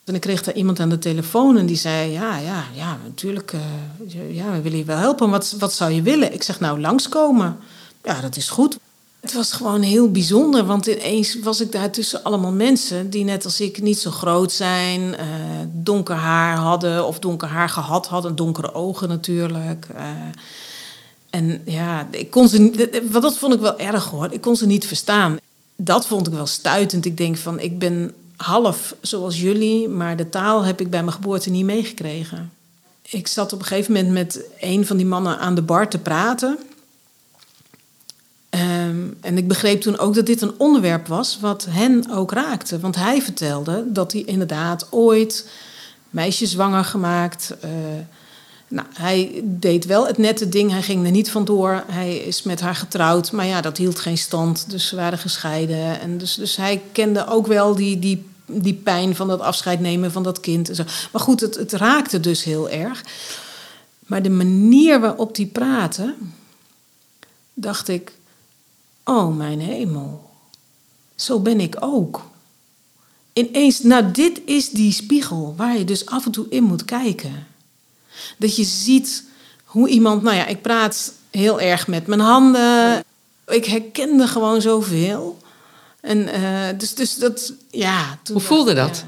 En 0.03 0.15
ik 0.15 0.21
kreeg 0.21 0.43
daar 0.43 0.55
iemand 0.55 0.79
aan 0.79 0.89
de 0.89 0.99
telefoon 0.99 1.57
en 1.57 1.65
die 1.65 1.77
zei: 1.77 2.11
Ja, 2.11 2.37
ja, 2.37 2.63
ja, 2.73 2.97
natuurlijk, 3.03 3.53
uh, 3.53 4.35
ja, 4.35 4.51
we 4.51 4.61
willen 4.61 4.77
je 4.77 4.83
wel 4.83 4.97
helpen. 4.97 5.29
Wat, 5.29 5.55
wat 5.59 5.73
zou 5.73 5.91
je 5.91 6.01
willen? 6.01 6.33
Ik 6.33 6.43
zeg: 6.43 6.59
Nou, 6.59 6.79
langskomen. 6.79 7.57
Ja, 8.03 8.21
dat 8.21 8.35
is 8.35 8.49
goed. 8.49 8.77
Het 9.19 9.33
was 9.33 9.51
gewoon 9.51 9.81
heel 9.81 10.11
bijzonder, 10.11 10.65
want 10.65 10.85
ineens 10.85 11.39
was 11.39 11.61
ik 11.61 11.71
daar 11.71 11.91
tussen 11.91 12.23
allemaal 12.23 12.51
mensen 12.51 13.09
die 13.09 13.23
net 13.23 13.45
als 13.45 13.59
ik 13.59 13.81
niet 13.81 13.99
zo 13.99 14.11
groot 14.11 14.51
zijn, 14.51 15.01
uh, 15.01 15.17
donker 15.67 16.15
haar 16.15 16.57
hadden 16.57 17.07
of 17.07 17.19
donker 17.19 17.47
haar 17.47 17.69
gehad 17.69 18.07
hadden, 18.07 18.35
donkere 18.35 18.73
ogen 18.73 19.07
natuurlijk. 19.07 19.87
Uh, 19.95 19.99
en 21.31 21.61
ja, 21.65 22.07
ik 22.11 22.29
kon 22.29 22.47
ze, 22.47 22.89
wat 23.11 23.21
dat 23.21 23.37
vond 23.37 23.53
ik 23.53 23.59
wel 23.59 23.79
erg 23.79 24.05
hoor. 24.05 24.31
Ik 24.31 24.41
kon 24.41 24.55
ze 24.55 24.65
niet 24.65 24.87
verstaan. 24.87 25.37
Dat 25.75 26.07
vond 26.07 26.27
ik 26.27 26.33
wel 26.33 26.45
stuitend. 26.45 27.05
Ik 27.05 27.17
denk 27.17 27.37
van, 27.37 27.59
ik 27.59 27.79
ben 27.79 28.13
half 28.35 28.95
zoals 29.01 29.41
jullie, 29.41 29.89
maar 29.89 30.17
de 30.17 30.29
taal 30.29 30.63
heb 30.63 30.81
ik 30.81 30.89
bij 30.89 31.03
mijn 31.03 31.15
geboorte 31.15 31.49
niet 31.49 31.65
meegekregen. 31.65 32.51
Ik 33.01 33.27
zat 33.27 33.53
op 33.53 33.59
een 33.59 33.65
gegeven 33.65 33.93
moment 33.93 34.11
met 34.11 34.39
een 34.59 34.85
van 34.85 34.97
die 34.97 35.05
mannen 35.05 35.39
aan 35.39 35.55
de 35.55 35.61
bar 35.61 35.89
te 35.89 35.99
praten. 35.99 36.57
Um, 38.49 39.17
en 39.21 39.37
ik 39.37 39.47
begreep 39.47 39.81
toen 39.81 39.97
ook 39.97 40.13
dat 40.13 40.25
dit 40.25 40.41
een 40.41 40.59
onderwerp 40.59 41.07
was 41.07 41.39
wat 41.39 41.67
hen 41.69 42.11
ook 42.11 42.31
raakte. 42.31 42.79
Want 42.79 42.95
hij 42.95 43.21
vertelde 43.21 43.85
dat 43.87 44.11
hij 44.11 44.21
inderdaad 44.21 44.87
ooit 44.89 45.49
meisjes 46.09 46.51
zwanger 46.51 46.83
gemaakt. 46.83 47.53
Uh, 47.65 47.69
nou, 48.71 48.87
hij 48.93 49.41
deed 49.43 49.85
wel 49.85 50.07
het 50.07 50.17
nette 50.17 50.49
ding, 50.49 50.71
hij 50.71 50.81
ging 50.81 51.05
er 51.05 51.11
niet 51.11 51.31
vandoor. 51.31 51.83
Hij 51.87 52.17
is 52.17 52.43
met 52.43 52.61
haar 52.61 52.75
getrouwd, 52.75 53.31
maar 53.31 53.45
ja, 53.45 53.61
dat 53.61 53.77
hield 53.77 53.99
geen 53.99 54.17
stand. 54.17 54.69
Dus 54.69 54.87
ze 54.87 54.95
waren 54.95 55.19
gescheiden. 55.19 55.99
En 55.99 56.17
dus, 56.17 56.35
dus 56.35 56.55
hij 56.55 56.81
kende 56.91 57.27
ook 57.27 57.47
wel 57.47 57.75
die, 57.75 57.99
die, 57.99 58.25
die 58.45 58.73
pijn 58.73 59.15
van 59.15 59.27
dat 59.27 59.39
afscheid 59.39 59.79
nemen 59.79 60.11
van 60.11 60.23
dat 60.23 60.39
kind. 60.39 60.69
En 60.69 60.75
zo. 60.75 60.83
Maar 61.11 61.21
goed, 61.21 61.39
het, 61.39 61.55
het 61.55 61.71
raakte 61.71 62.19
dus 62.19 62.43
heel 62.43 62.69
erg. 62.69 63.03
Maar 63.99 64.21
de 64.21 64.29
manier 64.29 64.99
waarop 64.99 65.35
die 65.35 65.47
praten, 65.47 66.33
dacht 67.53 67.87
ik 67.87 68.11
Oh, 69.03 69.37
mijn 69.37 69.59
hemel. 69.59 70.29
Zo 71.15 71.39
ben 71.39 71.59
ik 71.59 71.75
ook. 71.79 72.21
Ineens, 73.33 73.81
nou, 73.81 74.11
dit 74.11 74.41
is 74.45 74.69
die 74.69 74.91
spiegel 74.91 75.53
waar 75.57 75.77
je 75.77 75.83
dus 75.85 76.05
af 76.05 76.25
en 76.25 76.31
toe 76.31 76.45
in 76.49 76.63
moet 76.63 76.85
kijken. 76.85 77.47
Dat 78.37 78.55
je 78.55 78.63
ziet 78.63 79.23
hoe 79.63 79.89
iemand, 79.89 80.23
nou 80.23 80.35
ja, 80.35 80.45
ik 80.45 80.61
praat 80.61 81.13
heel 81.29 81.61
erg 81.61 81.87
met 81.87 82.07
mijn 82.07 82.19
handen. 82.19 83.03
Ik 83.47 83.65
herkende 83.65 84.27
gewoon 84.27 84.61
zoveel. 84.61 85.39
En 85.99 86.17
uh, 86.17 86.67
dus, 86.77 86.93
dus 86.93 87.17
dat, 87.17 87.53
ja. 87.71 88.19
Hoe 88.31 88.41
voelde 88.41 88.73
dat? 88.73 89.03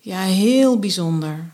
Ja, 0.00 0.24
ja, 0.24 0.32
heel 0.34 0.78
bijzonder. 0.78 1.50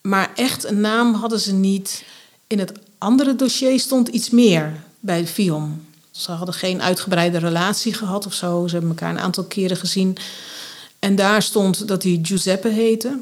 Maar 0.00 0.30
echt 0.34 0.64
een 0.64 0.80
naam 0.80 1.14
hadden 1.14 1.40
ze 1.40 1.52
niet. 1.52 2.04
In 2.46 2.58
het 2.58 2.72
andere 2.98 3.36
dossier 3.36 3.80
stond 3.80 4.08
iets 4.08 4.30
meer 4.30 4.72
bij 5.00 5.26
FIOM. 5.26 5.86
Ze 6.10 6.30
hadden 6.30 6.54
geen 6.54 6.82
uitgebreide 6.82 7.38
relatie 7.38 7.94
gehad 7.94 8.26
of 8.26 8.34
zo. 8.34 8.66
Ze 8.66 8.72
hebben 8.72 8.90
elkaar 8.90 9.10
een 9.10 9.20
aantal 9.20 9.44
keren 9.44 9.76
gezien. 9.76 10.16
En 10.98 11.16
daar 11.16 11.42
stond 11.42 11.88
dat 11.88 12.02
hij 12.02 12.18
Giuseppe 12.22 12.68
heette. 12.68 13.18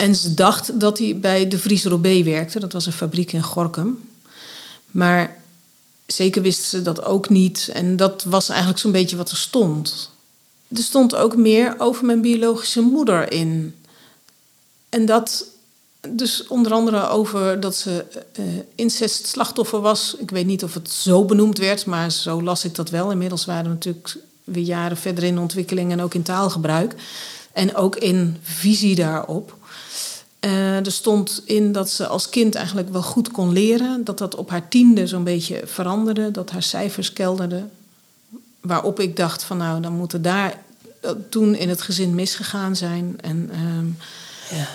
En 0.00 0.14
ze 0.14 0.34
dacht 0.34 0.80
dat 0.80 0.98
hij 0.98 1.18
bij 1.18 1.48
de 1.48 1.58
Vries 1.58 1.84
Robé 1.84 2.22
werkte. 2.22 2.60
Dat 2.60 2.72
was 2.72 2.86
een 2.86 2.92
fabriek 2.92 3.32
in 3.32 3.42
Gorkum. 3.42 4.08
Maar 4.86 5.36
zeker 6.06 6.42
wisten 6.42 6.64
ze 6.64 6.82
dat 6.82 7.04
ook 7.04 7.28
niet. 7.28 7.70
En 7.72 7.96
dat 7.96 8.24
was 8.24 8.48
eigenlijk 8.48 8.80
zo'n 8.80 8.92
beetje 8.92 9.16
wat 9.16 9.30
er 9.30 9.36
stond. 9.36 10.10
Er 10.68 10.82
stond 10.82 11.14
ook 11.14 11.36
meer 11.36 11.74
over 11.78 12.04
mijn 12.04 12.20
biologische 12.20 12.80
moeder 12.80 13.32
in. 13.32 13.74
En 14.88 15.06
dat 15.06 15.44
dus 16.08 16.46
onder 16.46 16.72
andere 16.72 17.08
over 17.08 17.60
dat 17.60 17.76
ze 17.76 18.04
uh, 18.38 18.46
incestslachtoffer 18.74 19.80
was. 19.80 20.16
Ik 20.18 20.30
weet 20.30 20.46
niet 20.46 20.64
of 20.64 20.74
het 20.74 20.90
zo 20.90 21.24
benoemd 21.24 21.58
werd, 21.58 21.86
maar 21.86 22.10
zo 22.10 22.42
las 22.42 22.64
ik 22.64 22.74
dat 22.74 22.90
wel. 22.90 23.10
Inmiddels 23.10 23.44
waren 23.44 23.64
we 23.64 23.68
natuurlijk 23.68 24.16
weer 24.44 24.64
jaren 24.64 24.96
verder 24.96 25.24
in 25.24 25.38
ontwikkeling 25.38 25.92
en 25.92 26.00
ook 26.00 26.14
in 26.14 26.22
taalgebruik. 26.22 26.94
En 27.52 27.74
ook 27.74 27.96
in 27.96 28.36
visie 28.42 28.94
daarop. 28.94 29.58
Uh, 30.44 30.86
er 30.86 30.92
stond 30.92 31.42
in 31.44 31.72
dat 31.72 31.90
ze 31.90 32.06
als 32.06 32.28
kind 32.28 32.54
eigenlijk 32.54 32.88
wel 32.88 33.02
goed 33.02 33.30
kon 33.30 33.52
leren. 33.52 34.04
Dat 34.04 34.18
dat 34.18 34.34
op 34.34 34.50
haar 34.50 34.68
tiende 34.68 35.06
zo'n 35.06 35.24
beetje 35.24 35.62
veranderde. 35.64 36.30
Dat 36.30 36.50
haar 36.50 36.62
cijfers 36.62 37.12
kelderden. 37.12 37.70
Waarop 38.60 39.00
ik 39.00 39.16
dacht 39.16 39.42
van 39.42 39.56
nou, 39.56 39.80
dan 39.80 39.92
moeten 39.92 40.22
daar 40.22 40.62
toen 41.28 41.54
in 41.54 41.68
het 41.68 41.82
gezin 41.82 42.14
misgegaan 42.14 42.76
zijn. 42.76 43.16
En... 43.20 43.50
Uh, 43.52 44.58
ja 44.58 44.68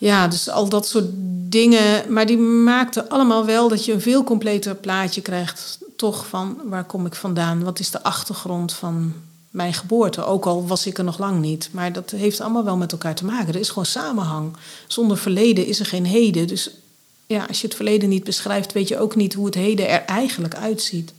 ja, 0.00 0.28
dus 0.28 0.48
al 0.48 0.68
dat 0.68 0.88
soort 0.88 1.08
dingen. 1.48 2.12
Maar 2.12 2.26
die 2.26 2.38
maakten 2.38 3.08
allemaal 3.08 3.44
wel 3.44 3.68
dat 3.68 3.84
je 3.84 3.92
een 3.92 4.00
veel 4.00 4.24
completer 4.24 4.74
plaatje 4.74 5.20
krijgt. 5.20 5.78
Toch 5.96 6.26
van 6.26 6.60
waar 6.64 6.84
kom 6.84 7.06
ik 7.06 7.14
vandaan? 7.14 7.64
Wat 7.64 7.78
is 7.78 7.90
de 7.90 8.02
achtergrond 8.02 8.72
van 8.72 9.14
mijn 9.50 9.74
geboorte? 9.74 10.24
Ook 10.24 10.46
al 10.46 10.66
was 10.66 10.86
ik 10.86 10.98
er 10.98 11.04
nog 11.04 11.18
lang 11.18 11.40
niet. 11.40 11.68
Maar 11.72 11.92
dat 11.92 12.10
heeft 12.10 12.40
allemaal 12.40 12.64
wel 12.64 12.76
met 12.76 12.92
elkaar 12.92 13.14
te 13.14 13.24
maken. 13.24 13.54
Er 13.54 13.60
is 13.60 13.68
gewoon 13.68 13.86
samenhang. 13.86 14.56
Zonder 14.86 15.18
verleden 15.18 15.66
is 15.66 15.80
er 15.80 15.86
geen 15.86 16.06
heden. 16.06 16.46
Dus 16.46 16.70
ja, 17.26 17.44
als 17.44 17.60
je 17.60 17.66
het 17.66 17.76
verleden 17.76 18.08
niet 18.08 18.24
beschrijft, 18.24 18.72
weet 18.72 18.88
je 18.88 18.98
ook 18.98 19.16
niet 19.16 19.34
hoe 19.34 19.46
het 19.46 19.54
heden 19.54 19.88
er 19.88 20.04
eigenlijk 20.04 20.54
uitziet. 20.54 21.12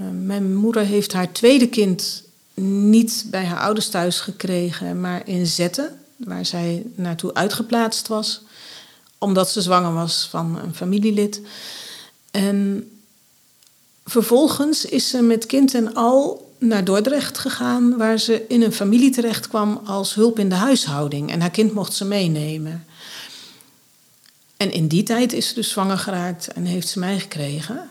Uh, 0.00 0.06
mijn 0.10 0.54
moeder 0.54 0.84
heeft 0.84 1.12
haar 1.12 1.32
tweede 1.32 1.68
kind 1.68 2.22
niet 2.54 3.24
bij 3.30 3.44
haar 3.44 3.60
ouders 3.60 3.88
thuis 3.88 4.20
gekregen, 4.20 5.00
maar 5.00 5.28
in 5.28 5.46
Zetten 5.46 6.00
waar 6.16 6.46
zij 6.46 6.82
naartoe 6.94 7.34
uitgeplaatst 7.34 8.08
was, 8.08 8.42
omdat 9.18 9.50
ze 9.50 9.60
zwanger 9.60 9.92
was 9.92 10.26
van 10.30 10.58
een 10.58 10.74
familielid. 10.74 11.40
En 12.30 12.90
vervolgens 14.04 14.84
is 14.84 15.08
ze 15.08 15.22
met 15.22 15.46
kind 15.46 15.74
en 15.74 15.94
al 15.94 16.51
naar 16.62 16.84
Dordrecht 16.84 17.38
gegaan, 17.38 17.96
waar 17.96 18.18
ze 18.18 18.44
in 18.48 18.62
een 18.62 18.72
familie 18.72 19.10
terecht 19.10 19.48
kwam 19.48 19.80
als 19.84 20.14
hulp 20.14 20.38
in 20.38 20.48
de 20.48 20.54
huishouding. 20.54 21.30
En 21.30 21.40
haar 21.40 21.50
kind 21.50 21.72
mocht 21.74 21.92
ze 21.92 22.04
meenemen. 22.04 22.86
En 24.56 24.72
in 24.72 24.88
die 24.88 25.02
tijd 25.02 25.32
is 25.32 25.48
ze 25.48 25.54
dus 25.54 25.70
zwanger 25.70 25.98
geraakt 25.98 26.52
en 26.52 26.64
heeft 26.64 26.88
ze 26.88 26.98
mij 26.98 27.18
gekregen. 27.18 27.90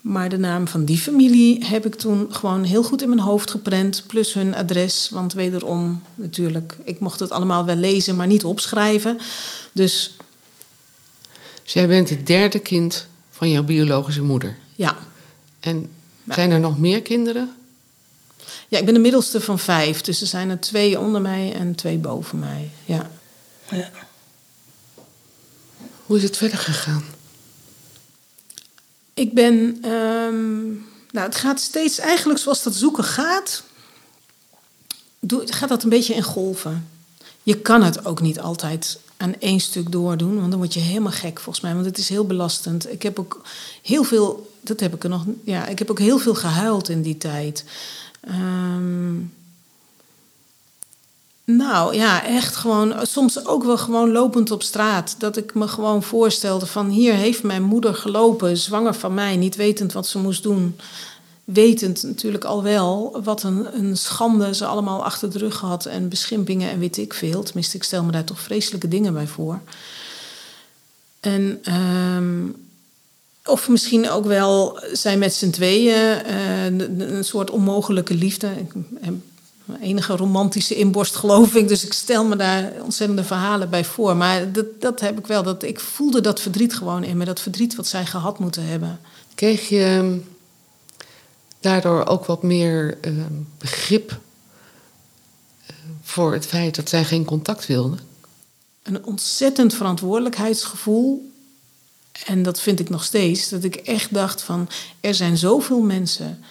Maar 0.00 0.28
de 0.28 0.38
naam 0.38 0.68
van 0.68 0.84
die 0.84 0.98
familie 0.98 1.64
heb 1.64 1.86
ik 1.86 1.94
toen 1.94 2.26
gewoon 2.30 2.64
heel 2.64 2.82
goed 2.82 3.02
in 3.02 3.08
mijn 3.08 3.20
hoofd 3.20 3.50
geprent. 3.50 4.04
Plus 4.06 4.34
hun 4.34 4.54
adres. 4.54 5.08
Want 5.10 5.32
wederom, 5.32 6.02
natuurlijk, 6.14 6.76
ik 6.84 7.00
mocht 7.00 7.20
het 7.20 7.30
allemaal 7.30 7.64
wel 7.64 7.76
lezen, 7.76 8.16
maar 8.16 8.26
niet 8.26 8.44
opschrijven. 8.44 9.18
Dus. 9.72 10.16
Dus 11.62 11.72
jij 11.72 11.88
bent 11.88 12.10
het 12.10 12.26
derde 12.26 12.58
kind 12.58 13.06
van 13.30 13.50
jouw 13.50 13.62
biologische 13.62 14.22
moeder? 14.22 14.56
Ja. 14.74 14.96
En 15.60 15.90
zijn 16.28 16.50
er 16.50 16.60
nog 16.60 16.78
meer 16.78 17.02
kinderen? 17.02 17.54
Ja, 18.68 18.78
ik 18.78 18.84
ben 18.84 18.94
de 18.94 19.00
middelste 19.00 19.40
van 19.40 19.58
vijf. 19.58 20.00
Dus 20.00 20.20
er 20.20 20.26
zijn 20.26 20.50
er 20.50 20.60
twee 20.60 20.98
onder 20.98 21.20
mij 21.20 21.52
en 21.54 21.74
twee 21.74 21.98
boven 21.98 22.38
mij. 22.38 22.70
Ja. 22.84 23.10
ja. 23.70 23.90
Hoe 26.06 26.16
is 26.16 26.22
het 26.22 26.36
verder 26.36 26.58
gegaan? 26.58 27.04
Ik 29.14 29.34
ben. 29.34 29.88
Um, 29.90 30.86
nou, 31.10 31.26
het 31.26 31.36
gaat 31.36 31.60
steeds 31.60 31.98
eigenlijk 31.98 32.40
zoals 32.40 32.62
dat 32.62 32.74
zoeken 32.74 33.04
gaat. 33.04 33.62
Gaat 35.28 35.68
dat 35.68 35.82
een 35.82 35.88
beetje 35.88 36.14
in 36.14 36.22
golven. 36.22 36.88
Je 37.42 37.58
kan 37.58 37.82
het 37.82 38.04
ook 38.04 38.20
niet 38.20 38.40
altijd 38.40 38.98
aan 39.16 39.34
één 39.38 39.60
stuk 39.60 39.92
doordoen, 39.92 40.38
want 40.38 40.50
dan 40.50 40.58
word 40.58 40.74
je 40.74 40.80
helemaal 40.80 41.12
gek 41.12 41.40
volgens 41.40 41.64
mij. 41.64 41.74
Want 41.74 41.86
het 41.86 41.98
is 41.98 42.08
heel 42.08 42.26
belastend. 42.26 42.92
Ik 42.92 43.02
heb 43.02 43.18
ook 43.18 43.42
heel 43.82 44.04
veel. 44.04 44.50
Dat 44.60 44.80
heb 44.80 44.94
ik 44.94 45.02
er 45.02 45.08
nog. 45.08 45.24
Ja, 45.44 45.66
ik 45.66 45.78
heb 45.78 45.90
ook 45.90 45.98
heel 45.98 46.18
veel 46.18 46.34
gehuild 46.34 46.88
in 46.88 47.02
die 47.02 47.18
tijd. 47.18 47.64
Um, 48.28 49.32
nou 51.44 51.94
ja, 51.94 52.24
echt 52.24 52.56
gewoon, 52.56 52.94
soms 53.06 53.46
ook 53.46 53.64
wel 53.64 53.78
gewoon 53.78 54.10
lopend 54.10 54.50
op 54.50 54.62
straat. 54.62 55.14
Dat 55.18 55.36
ik 55.36 55.54
me 55.54 55.68
gewoon 55.68 56.02
voorstelde 56.02 56.66
van 56.66 56.88
hier 56.88 57.14
heeft 57.14 57.42
mijn 57.42 57.62
moeder 57.62 57.94
gelopen, 57.94 58.56
zwanger 58.56 58.94
van 58.94 59.14
mij, 59.14 59.36
niet 59.36 59.56
wetend 59.56 59.92
wat 59.92 60.06
ze 60.06 60.18
moest 60.18 60.42
doen. 60.42 60.76
Wetend 61.44 62.02
natuurlijk 62.02 62.44
al 62.44 62.62
wel 62.62 63.20
wat 63.24 63.42
een, 63.42 63.78
een 63.78 63.96
schande 63.96 64.54
ze 64.54 64.66
allemaal 64.66 65.04
achter 65.04 65.30
de 65.30 65.38
rug 65.38 65.60
had 65.60 65.86
en 65.86 66.08
beschimpingen 66.08 66.70
en 66.70 66.78
weet 66.78 66.96
ik 66.96 67.14
veel. 67.14 67.42
Tenminste, 67.42 67.76
ik 67.76 67.82
stel 67.82 68.04
me 68.04 68.12
daar 68.12 68.24
toch 68.24 68.40
vreselijke 68.40 68.88
dingen 68.88 69.12
bij 69.12 69.26
voor. 69.26 69.60
En, 71.20 71.74
um, 71.74 72.70
of 73.44 73.68
misschien 73.68 74.10
ook 74.10 74.24
wel 74.24 74.80
zij 74.92 75.16
met 75.16 75.34
z'n 75.34 75.50
tweeën 75.50 76.22
uh, 76.26 76.64
een 77.16 77.24
soort 77.24 77.50
onmogelijke 77.50 78.14
liefde. 78.14 78.48
Ik 78.58 78.72
enige 79.80 80.16
romantische 80.16 80.74
inborst, 80.74 81.16
geloof 81.16 81.54
ik. 81.54 81.68
Dus 81.68 81.84
ik 81.84 81.92
stel 81.92 82.24
me 82.24 82.36
daar 82.36 82.72
ontzettende 82.82 83.24
verhalen 83.24 83.70
bij 83.70 83.84
voor. 83.84 84.16
Maar 84.16 84.52
dat, 84.52 84.66
dat 84.78 85.00
heb 85.00 85.18
ik 85.18 85.26
wel. 85.26 85.42
Dat, 85.42 85.62
ik 85.62 85.80
voelde 85.80 86.20
dat 86.20 86.40
verdriet 86.40 86.74
gewoon 86.74 87.04
in 87.04 87.16
me. 87.16 87.24
Dat 87.24 87.40
verdriet 87.40 87.74
wat 87.74 87.86
zij 87.86 88.06
gehad 88.06 88.38
moeten 88.38 88.66
hebben. 88.66 89.00
Kreeg 89.34 89.68
je 89.68 89.84
ehm, 89.84 90.18
daardoor 91.60 92.06
ook 92.06 92.24
wat 92.24 92.42
meer 92.42 92.98
uh, 93.04 93.24
begrip 93.58 94.10
uh, 94.10 95.76
voor 96.02 96.32
het 96.32 96.46
feit 96.46 96.74
dat 96.76 96.88
zij 96.88 97.04
geen 97.04 97.24
contact 97.24 97.66
wilden? 97.66 97.98
Een 98.82 99.04
ontzettend 99.04 99.74
verantwoordelijkheidsgevoel. 99.74 101.31
En 102.26 102.42
dat 102.42 102.60
vind 102.60 102.80
ik 102.80 102.88
nog 102.88 103.04
steeds. 103.04 103.48
Dat 103.48 103.64
ik 103.64 103.76
echt 103.76 104.14
dacht 104.14 104.42
van, 104.42 104.68
er 105.00 105.14
zijn 105.14 105.36
zoveel 105.36 105.80
mensen 105.80 106.44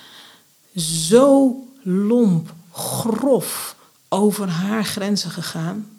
zo 0.76 1.56
lomp, 1.84 2.54
grof 2.72 3.76
over 4.10 4.48
haar 4.48 4.86
grenzen 4.86 5.32
gegaan. 5.32 5.90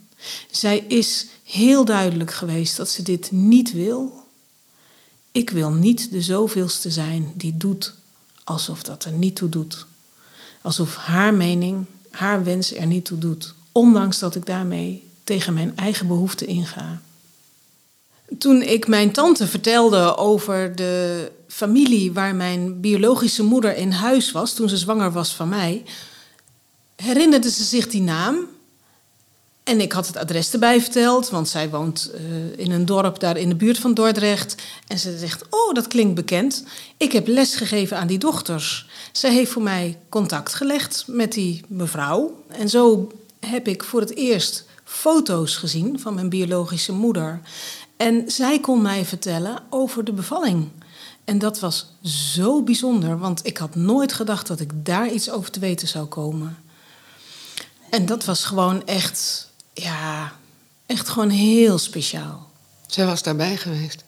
Zij 0.51 0.79
is 0.79 1.27
heel 1.45 1.85
duidelijk 1.85 2.33
geweest 2.33 2.77
dat 2.77 2.89
ze 2.89 3.03
dit 3.03 3.31
niet 3.31 3.73
wil. 3.73 4.27
Ik 5.33 5.51
wil 5.51 5.71
niet 5.71 6.11
de 6.11 6.23
zoveelste 6.23 6.91
zijn 6.91 7.33
die 7.35 7.57
doet 7.57 7.95
alsof 8.45 8.83
dat 8.83 9.05
er 9.05 9.13
niet 9.13 9.37
toe 9.37 9.49
doet. 9.49 9.87
Alsof 10.63 10.97
haar 10.97 11.35
mening, 11.35 11.87
haar 12.11 12.45
wens 12.45 12.75
er 12.75 12.87
niet 12.87 13.05
toe 13.05 13.19
doet. 13.19 13.55
Ondanks 13.73 14.19
dat 14.19 14.35
ik 14.35 14.47
daarmee 14.47 15.09
tegen 15.25 15.55
mijn 15.55 15.77
eigen 15.77 16.07
behoeften 16.07 16.47
inga. 16.47 17.01
Toen 18.39 18.63
ik 18.63 18.87
mijn 18.87 19.13
tante 19.13 19.47
vertelde 19.47 20.17
over 20.17 20.77
de 20.77 21.31
familie 21.49 22.13
waar 22.13 22.35
mijn 22.35 22.81
biologische 22.81 23.43
moeder 23.43 23.77
in 23.77 23.91
huis 23.91 24.33
was, 24.33 24.55
toen 24.55 24.69
ze 24.69 24.77
zwanger 24.77 25.13
was 25.13 25.35
van 25.35 25.49
mij, 25.49 25.83
herinnerde 26.97 27.51
ze 27.51 27.65
zich 27.65 27.87
die 27.87 28.03
naam. 28.03 28.37
En 29.63 29.81
ik 29.81 29.93
had 29.93 30.07
het 30.07 30.17
adres 30.17 30.53
erbij 30.53 30.81
verteld, 30.81 31.31
want 31.31 31.49
zij 31.49 31.71
woont 31.71 32.11
uh, 32.15 32.59
in 32.59 32.71
een 32.71 32.87
dorp 32.87 33.21
daar 33.21 33.37
in 33.37 33.49
de 33.49 33.55
buurt 33.55 33.79
van 33.79 33.95
Dordrecht. 33.95 34.55
En 34.87 34.99
ze 34.99 35.19
zegt: 35.19 35.45
Oh, 35.51 35.75
dat 35.75 35.87
klinkt 35.87 36.15
bekend. 36.15 36.65
Ik 36.97 37.13
heb 37.13 37.27
les 37.27 37.55
gegeven 37.55 37.97
aan 37.97 38.07
die 38.07 38.19
dochters. 38.19 38.87
Zij 39.13 39.33
heeft 39.33 39.51
voor 39.51 39.63
mij 39.63 39.99
contact 40.09 40.55
gelegd 40.55 41.05
met 41.07 41.33
die 41.33 41.65
mevrouw. 41.69 42.43
En 42.49 42.69
zo 42.69 43.13
heb 43.41 43.69
ik 43.69 43.85
voor 43.85 44.01
het 44.01 44.17
eerst 44.17 44.65
foto's 44.85 45.57
gezien 45.57 46.01
van 46.01 46.15
mijn 46.15 46.29
biologische 46.29 46.93
moeder. 46.93 47.41
En 48.03 48.25
zij 48.27 48.61
kon 48.61 48.83
mij 48.83 49.05
vertellen 49.05 49.63
over 49.71 50.05
de 50.05 50.13
bevalling. 50.13 50.69
En 51.25 51.39
dat 51.39 51.61
was 51.61 51.87
zo 52.03 52.63
bijzonder, 52.63 53.19
want 53.19 53.47
ik 53.47 53.57
had 53.57 53.75
nooit 53.75 54.13
gedacht 54.13 54.47
dat 54.47 54.61
ik 54.61 54.71
daar 54.75 55.13
iets 55.13 55.31
over 55.31 55.51
te 55.51 55.61
weten 55.61 55.89
zou 55.89 56.07
komen. 56.07 56.59
En 57.91 58.07
dat 58.07 58.25
was 58.25 58.45
gewoon 58.45 58.87
echt, 58.87 59.49
ja, 59.73 60.33
echt 60.87 61.09
gewoon 61.09 61.29
heel 61.29 61.79
speciaal. 61.79 62.51
Zij 62.87 63.07
was 63.07 63.23
daarbij 63.23 63.57
geweest? 63.57 64.05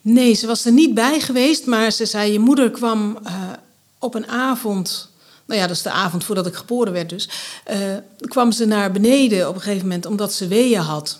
Nee, 0.00 0.34
ze 0.34 0.46
was 0.46 0.64
er 0.64 0.72
niet 0.72 0.94
bij 0.94 1.20
geweest, 1.20 1.66
maar 1.66 1.90
ze 1.90 2.06
zei: 2.06 2.32
Je 2.32 2.38
moeder 2.38 2.70
kwam 2.70 3.18
uh, 3.26 3.32
op 3.98 4.14
een 4.14 4.28
avond. 4.28 5.08
Nou 5.46 5.60
ja, 5.60 5.66
dat 5.66 5.76
is 5.76 5.82
de 5.82 5.90
avond 5.90 6.24
voordat 6.24 6.46
ik 6.46 6.54
geboren 6.54 6.92
werd, 6.92 7.08
dus. 7.08 7.28
Uh, 7.70 7.96
kwam 8.20 8.52
ze 8.52 8.64
naar 8.64 8.92
beneden 8.92 9.48
op 9.48 9.54
een 9.54 9.60
gegeven 9.60 9.86
moment 9.86 10.06
omdat 10.06 10.32
ze 10.32 10.48
weeën 10.48 10.80
had. 10.80 11.18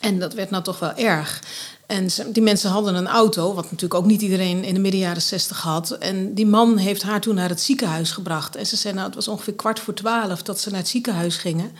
En 0.00 0.18
dat 0.18 0.34
werd 0.34 0.50
nou 0.50 0.62
toch 0.62 0.78
wel 0.78 0.94
erg. 0.94 1.42
En 1.86 2.08
die 2.32 2.42
mensen 2.42 2.70
hadden 2.70 2.94
een 2.94 3.06
auto, 3.06 3.54
wat 3.54 3.64
natuurlijk 3.64 3.94
ook 3.94 4.06
niet 4.06 4.22
iedereen 4.22 4.64
in 4.64 4.74
de 4.74 4.80
midden 4.80 5.00
jaren 5.00 5.22
zestig 5.22 5.60
had. 5.60 5.90
En 5.90 6.34
die 6.34 6.46
man 6.46 6.76
heeft 6.76 7.02
haar 7.02 7.20
toen 7.20 7.34
naar 7.34 7.48
het 7.48 7.60
ziekenhuis 7.60 8.10
gebracht. 8.10 8.56
En 8.56 8.66
ze 8.66 8.76
zei, 8.76 8.94
nou, 8.94 9.06
het 9.06 9.14
was 9.14 9.28
ongeveer 9.28 9.54
kwart 9.54 9.80
voor 9.80 9.94
twaalf 9.94 10.42
dat 10.42 10.60
ze 10.60 10.70
naar 10.70 10.78
het 10.78 10.88
ziekenhuis 10.88 11.36
gingen. 11.36 11.72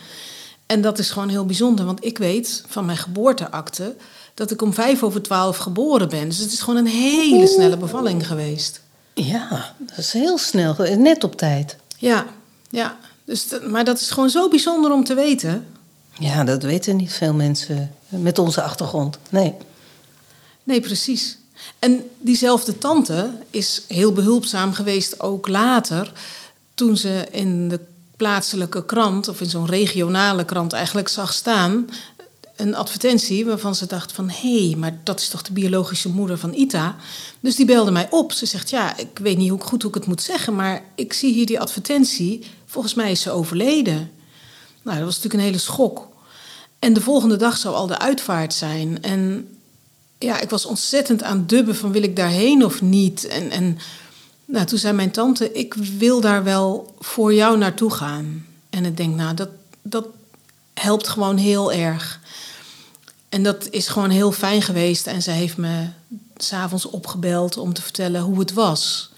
En 0.65 0.81
dat 0.81 0.99
is 0.99 1.09
gewoon 1.09 1.29
heel 1.29 1.45
bijzonder, 1.45 1.85
want 1.85 2.05
ik 2.05 2.17
weet 2.17 2.63
van 2.67 2.85
mijn 2.85 2.97
geboorteakte 2.97 3.95
dat 4.33 4.51
ik 4.51 4.61
om 4.61 4.73
vijf 4.73 5.03
over 5.03 5.21
twaalf 5.21 5.57
geboren 5.57 6.09
ben. 6.09 6.27
Dus 6.27 6.37
het 6.37 6.51
is 6.51 6.59
gewoon 6.59 6.79
een 6.79 6.91
hele 6.91 7.47
snelle 7.47 7.77
bevalling 7.77 8.27
geweest. 8.27 8.81
Ja, 9.13 9.73
dat 9.79 9.97
is 9.97 10.11
heel 10.11 10.37
snel, 10.37 10.75
net 10.97 11.23
op 11.23 11.35
tijd. 11.35 11.75
Ja, 11.97 12.25
ja. 12.69 12.97
Dus, 13.25 13.47
maar 13.69 13.83
dat 13.83 13.99
is 13.99 14.11
gewoon 14.11 14.29
zo 14.29 14.47
bijzonder 14.49 14.91
om 14.91 15.03
te 15.03 15.13
weten. 15.13 15.67
Ja, 16.19 16.43
dat 16.43 16.63
weten 16.63 16.95
niet 16.95 17.13
veel 17.13 17.33
mensen 17.33 17.91
met 18.09 18.39
onze 18.39 18.61
achtergrond. 18.61 19.17
Nee. 19.29 19.53
Nee, 20.63 20.81
precies. 20.81 21.37
En 21.79 22.09
diezelfde 22.19 22.77
tante 22.77 23.31
is 23.49 23.81
heel 23.87 24.11
behulpzaam 24.11 24.73
geweest 24.73 25.19
ook 25.19 25.47
later. 25.47 26.11
Toen 26.73 26.97
ze 26.97 27.27
in 27.31 27.69
de 27.69 27.79
plaatselijke 28.17 28.85
krant, 28.85 29.27
of 29.27 29.41
in 29.41 29.49
zo'n 29.49 29.65
regionale 29.65 30.45
krant 30.45 30.73
eigenlijk 30.73 31.07
zag 31.07 31.33
staan. 31.33 31.89
Een 32.55 32.75
advertentie 32.75 33.45
waarvan 33.45 33.75
ze 33.75 33.85
dacht 33.85 34.11
van... 34.11 34.29
hé, 34.29 34.67
hey, 34.67 34.75
maar 34.77 34.99
dat 35.03 35.19
is 35.19 35.29
toch 35.29 35.41
de 35.41 35.51
biologische 35.51 36.09
moeder 36.09 36.37
van 36.37 36.53
Ita? 36.53 36.95
Dus 37.39 37.55
die 37.55 37.65
belde 37.65 37.91
mij 37.91 38.07
op. 38.09 38.31
Ze 38.31 38.45
zegt, 38.45 38.69
ja, 38.69 38.97
ik 38.97 39.19
weet 39.19 39.37
niet 39.37 39.49
hoe 39.49 39.61
goed 39.61 39.81
hoe 39.81 39.91
ik 39.91 39.97
het 39.97 40.07
moet 40.07 40.21
zeggen... 40.21 40.55
maar 40.55 40.83
ik 40.95 41.13
zie 41.13 41.33
hier 41.33 41.45
die 41.45 41.59
advertentie. 41.59 42.45
Volgens 42.65 42.93
mij 42.93 43.11
is 43.11 43.21
ze 43.21 43.31
overleden. 43.31 44.11
Nou, 44.87 44.99
dat 44.99 45.07
was 45.07 45.15
natuurlijk 45.15 45.43
een 45.43 45.49
hele 45.49 45.63
schok. 45.63 46.07
En 46.79 46.93
de 46.93 47.01
volgende 47.01 47.35
dag 47.35 47.57
zou 47.57 47.75
al 47.75 47.87
de 47.87 47.99
uitvaart 47.99 48.53
zijn. 48.53 49.03
En 49.03 49.49
ja, 50.17 50.39
ik 50.39 50.49
was 50.49 50.65
ontzettend 50.65 51.23
aan 51.23 51.45
dubben 51.47 51.75
van 51.75 51.91
wil 51.91 52.03
ik 52.03 52.15
daarheen 52.15 52.65
of 52.65 52.81
niet. 52.81 53.27
En, 53.27 53.49
en 53.49 53.77
nou, 54.45 54.65
toen 54.65 54.77
zei 54.77 54.93
mijn 54.93 55.11
tante, 55.11 55.51
ik 55.51 55.73
wil 55.73 56.21
daar 56.21 56.43
wel 56.43 56.95
voor 56.99 57.33
jou 57.33 57.57
naartoe 57.57 57.91
gaan. 57.91 58.45
En 58.69 58.85
ik 58.85 58.97
denk, 58.97 59.15
nou, 59.15 59.35
dat, 59.35 59.49
dat 59.81 60.07
helpt 60.73 61.07
gewoon 61.07 61.37
heel 61.37 61.71
erg. 61.71 62.19
En 63.29 63.43
dat 63.43 63.67
is 63.69 63.87
gewoon 63.87 64.09
heel 64.09 64.31
fijn 64.31 64.61
geweest. 64.61 65.07
En 65.07 65.21
ze 65.21 65.31
heeft 65.31 65.57
me 65.57 65.87
s'avonds 66.37 66.85
opgebeld 66.85 67.57
om 67.57 67.73
te 67.73 67.81
vertellen 67.81 68.21
hoe 68.21 68.39
het 68.39 68.53
was. 68.53 69.09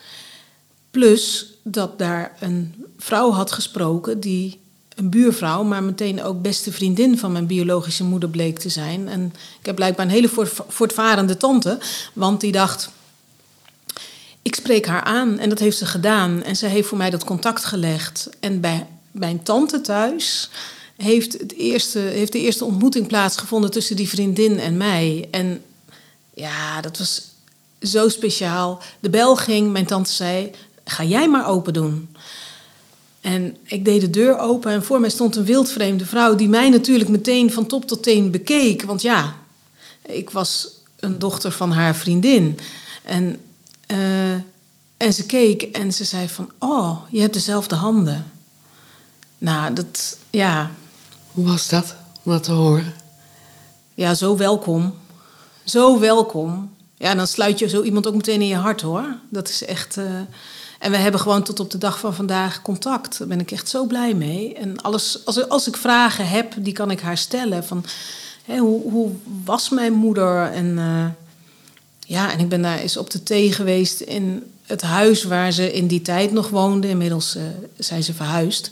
Plus 0.91 1.45
dat 1.63 1.99
daar 1.99 2.35
een 2.39 2.85
vrouw 2.97 3.31
had 3.31 3.51
gesproken 3.51 4.19
die 4.19 4.59
een 4.99 5.09
buurvrouw, 5.09 5.63
maar 5.63 5.83
meteen 5.83 6.23
ook 6.23 6.41
beste 6.41 6.71
vriendin 6.71 7.17
van 7.17 7.31
mijn 7.31 7.47
biologische 7.47 8.03
moeder 8.03 8.29
bleek 8.29 8.59
te 8.59 8.69
zijn. 8.69 9.07
En 9.07 9.33
ik 9.59 9.65
heb 9.65 9.75
blijkbaar 9.75 10.05
een 10.05 10.11
hele 10.11 10.29
voortvarende 10.67 11.37
tante, 11.37 11.79
want 12.13 12.41
die 12.41 12.51
dacht. 12.51 12.89
Ik 14.41 14.55
spreek 14.55 14.85
haar 14.85 15.03
aan 15.03 15.39
en 15.39 15.49
dat 15.49 15.59
heeft 15.59 15.77
ze 15.77 15.85
gedaan. 15.85 16.43
En 16.43 16.55
ze 16.55 16.65
heeft 16.65 16.87
voor 16.87 16.97
mij 16.97 17.09
dat 17.09 17.23
contact 17.23 17.65
gelegd. 17.65 18.29
En 18.39 18.61
bij 18.61 18.87
mijn 19.11 19.43
tante 19.43 19.81
thuis 19.81 20.49
heeft, 20.97 21.33
het 21.33 21.53
eerste, 21.53 21.99
heeft 21.99 22.31
de 22.31 22.39
eerste 22.39 22.65
ontmoeting 22.65 23.07
plaatsgevonden 23.07 23.71
tussen 23.71 23.95
die 23.95 24.09
vriendin 24.09 24.59
en 24.59 24.77
mij. 24.77 25.27
En 25.31 25.61
ja, 26.33 26.81
dat 26.81 26.97
was 26.97 27.21
zo 27.81 28.09
speciaal. 28.09 28.81
De 28.99 29.09
bel 29.09 29.35
ging, 29.35 29.71
mijn 29.71 29.85
tante 29.85 30.11
zei: 30.11 30.51
Ga 30.85 31.03
jij 31.03 31.29
maar 31.29 31.47
open 31.47 31.73
doen. 31.73 32.09
En 33.21 33.57
ik 33.63 33.85
deed 33.85 34.01
de 34.01 34.09
deur 34.09 34.37
open 34.37 34.71
en 34.71 34.83
voor 34.83 34.99
mij 34.99 35.09
stond 35.09 35.35
een 35.35 35.45
wildvreemde 35.45 36.05
vrouw 36.05 36.35
die 36.35 36.49
mij 36.49 36.69
natuurlijk 36.69 37.09
meteen 37.09 37.51
van 37.51 37.65
top 37.65 37.85
tot 37.85 38.03
teen 38.03 38.31
bekeek. 38.31 38.83
Want 38.83 39.01
ja, 39.01 39.35
ik 40.01 40.29
was 40.29 40.67
een 40.99 41.19
dochter 41.19 41.51
van 41.51 41.71
haar 41.71 41.95
vriendin. 41.95 42.59
En, 43.03 43.39
uh, 43.87 44.33
en 44.97 45.13
ze 45.13 45.25
keek 45.25 45.61
en 45.61 45.93
ze 45.93 46.03
zei 46.03 46.29
van, 46.29 46.51
oh, 46.59 47.01
je 47.09 47.19
hebt 47.19 47.33
dezelfde 47.33 47.75
handen. 47.75 48.31
Nou, 49.37 49.73
dat, 49.73 50.17
ja. 50.29 50.71
Hoe 51.31 51.45
was 51.45 51.69
dat 51.69 51.95
om 52.23 52.31
dat 52.31 52.43
te 52.43 52.51
horen? 52.51 52.93
Ja, 53.93 54.13
zo 54.13 54.37
welkom. 54.37 54.93
Zo 55.63 55.99
welkom. 55.99 56.71
Ja, 56.97 57.15
dan 57.15 57.27
sluit 57.27 57.59
je 57.59 57.69
zo 57.69 57.81
iemand 57.81 58.07
ook 58.07 58.15
meteen 58.15 58.41
in 58.41 58.47
je 58.47 58.55
hart 58.55 58.81
hoor. 58.81 59.15
Dat 59.29 59.49
is 59.49 59.65
echt. 59.65 59.97
Uh, 59.97 60.05
en 60.79 60.91
we 60.91 60.97
hebben 60.97 61.19
gewoon 61.21 61.43
tot 61.43 61.59
op 61.59 61.71
de 61.71 61.77
dag 61.77 61.99
van 61.99 62.15
vandaag 62.15 62.61
contact. 62.61 63.17
Daar 63.17 63.27
ben 63.27 63.39
ik 63.39 63.51
echt 63.51 63.69
zo 63.69 63.85
blij 63.85 64.13
mee. 64.13 64.53
En 64.53 64.81
alles, 64.81 65.25
als, 65.25 65.49
als 65.49 65.67
ik 65.67 65.77
vragen 65.77 66.27
heb, 66.27 66.53
die 66.57 66.73
kan 66.73 66.91
ik 66.91 66.99
haar 66.99 67.17
stellen. 67.17 67.63
Van, 67.65 67.85
hoe, 68.45 68.91
hoe 68.91 69.11
was 69.43 69.69
mijn 69.69 69.93
moeder? 69.93 70.51
En 70.51 70.65
uh, 70.65 71.05
ja, 71.99 72.31
en 72.31 72.39
ik 72.39 72.49
ben 72.49 72.61
daar 72.61 72.77
eens 72.77 72.97
op 72.97 73.09
de 73.09 73.23
thee 73.23 73.53
geweest 73.53 73.99
in 73.99 74.43
het 74.65 74.81
huis 74.81 75.23
waar 75.23 75.51
ze 75.51 75.73
in 75.73 75.87
die 75.87 76.01
tijd 76.01 76.31
nog 76.31 76.49
woonde. 76.49 76.89
Inmiddels 76.89 77.35
uh, 77.35 77.43
zijn 77.77 78.03
ze 78.03 78.13
verhuisd. 78.13 78.71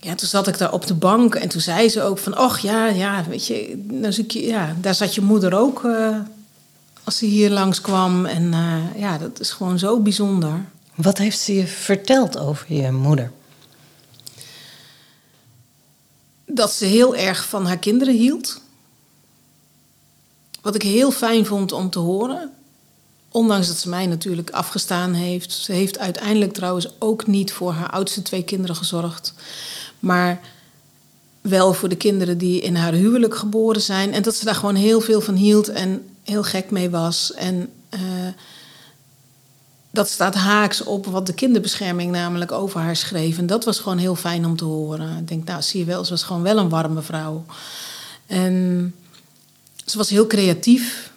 Ja, 0.00 0.14
toen 0.14 0.28
zat 0.28 0.48
ik 0.48 0.58
daar 0.58 0.72
op 0.72 0.86
de 0.86 0.94
bank 0.94 1.34
en 1.34 1.48
toen 1.48 1.60
zei 1.60 1.88
ze 1.88 2.02
ook 2.02 2.18
van... 2.18 2.38
och 2.38 2.58
ja, 2.58 2.86
ja, 2.86 3.24
weet 3.28 3.46
je, 3.46 3.84
nou 3.90 4.24
ja, 4.26 4.76
daar 4.80 4.94
zat 4.94 5.14
je 5.14 5.20
moeder 5.20 5.54
ook 5.54 5.82
uh, 5.84 6.16
als 7.04 7.18
ze 7.18 7.26
hier 7.26 7.50
langskwam. 7.50 8.26
En 8.26 8.54
ja, 8.96 9.18
dat 9.18 9.40
is 9.40 9.50
gewoon 9.50 9.78
zo 9.78 10.00
bijzonder. 10.00 10.64
Wat 10.94 11.18
heeft 11.18 11.38
ze 11.38 11.54
je 11.54 11.66
verteld 11.66 12.38
over 12.38 12.74
je 12.74 12.92
moeder? 12.92 13.32
Dat 16.46 16.72
ze 16.72 16.84
heel 16.84 17.16
erg 17.16 17.48
van 17.48 17.66
haar 17.66 17.78
kinderen 17.78 18.14
hield. 18.14 18.60
Wat 20.60 20.74
ik 20.74 20.82
heel 20.82 21.10
fijn 21.10 21.46
vond 21.46 21.72
om 21.72 21.90
te 21.90 21.98
horen. 21.98 22.52
Ondanks 23.28 23.66
dat 23.66 23.76
ze 23.76 23.88
mij 23.88 24.06
natuurlijk 24.06 24.50
afgestaan 24.50 25.12
heeft. 25.12 25.52
Ze 25.52 25.72
heeft 25.72 25.98
uiteindelijk 25.98 26.52
trouwens 26.52 26.88
ook 26.98 27.26
niet 27.26 27.52
voor 27.52 27.72
haar 27.72 27.90
oudste 27.90 28.22
twee 28.22 28.44
kinderen 28.44 28.76
gezorgd. 28.76 29.34
Maar 29.98 30.40
wel 31.40 31.74
voor 31.74 31.88
de 31.88 31.96
kinderen 31.96 32.38
die 32.38 32.60
in 32.60 32.76
haar 32.76 32.92
huwelijk 32.92 33.34
geboren 33.34 33.82
zijn. 33.82 34.12
En 34.12 34.22
dat 34.22 34.34
ze 34.34 34.44
daar 34.44 34.54
gewoon 34.54 34.74
heel 34.74 35.00
veel 35.00 35.20
van 35.20 35.34
hield 35.34 35.68
en 35.68 36.08
heel 36.22 36.42
gek 36.42 36.70
mee 36.70 36.90
was. 36.90 37.32
En 37.32 37.72
uh, 37.90 38.00
dat 39.94 40.08
staat 40.08 40.34
haaks 40.34 40.82
op 40.82 41.06
wat 41.06 41.26
de 41.26 41.34
kinderbescherming 41.34 42.12
namelijk 42.12 42.52
over 42.52 42.80
haar 42.80 42.96
schreef. 42.96 43.38
En 43.38 43.46
dat 43.46 43.64
was 43.64 43.78
gewoon 43.78 43.98
heel 43.98 44.16
fijn 44.16 44.44
om 44.44 44.56
te 44.56 44.64
horen. 44.64 45.18
Ik 45.18 45.28
denk, 45.28 45.44
nou 45.44 45.62
zie 45.62 45.80
je 45.80 45.86
wel, 45.86 46.04
ze 46.04 46.10
was 46.10 46.22
gewoon 46.22 46.42
wel 46.42 46.58
een 46.58 46.68
warme 46.68 47.02
vrouw. 47.02 47.44
En 48.26 48.94
ze 49.84 49.98
was 49.98 50.10
heel 50.10 50.26
creatief. 50.26 51.12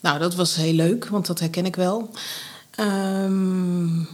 Nou, 0.00 0.18
dat 0.18 0.34
was 0.34 0.54
heel 0.54 0.72
leuk, 0.72 1.06
want 1.08 1.26
dat 1.26 1.40
herken 1.40 1.66
ik 1.66 1.76
wel. 1.76 2.10
Um, 2.80 4.08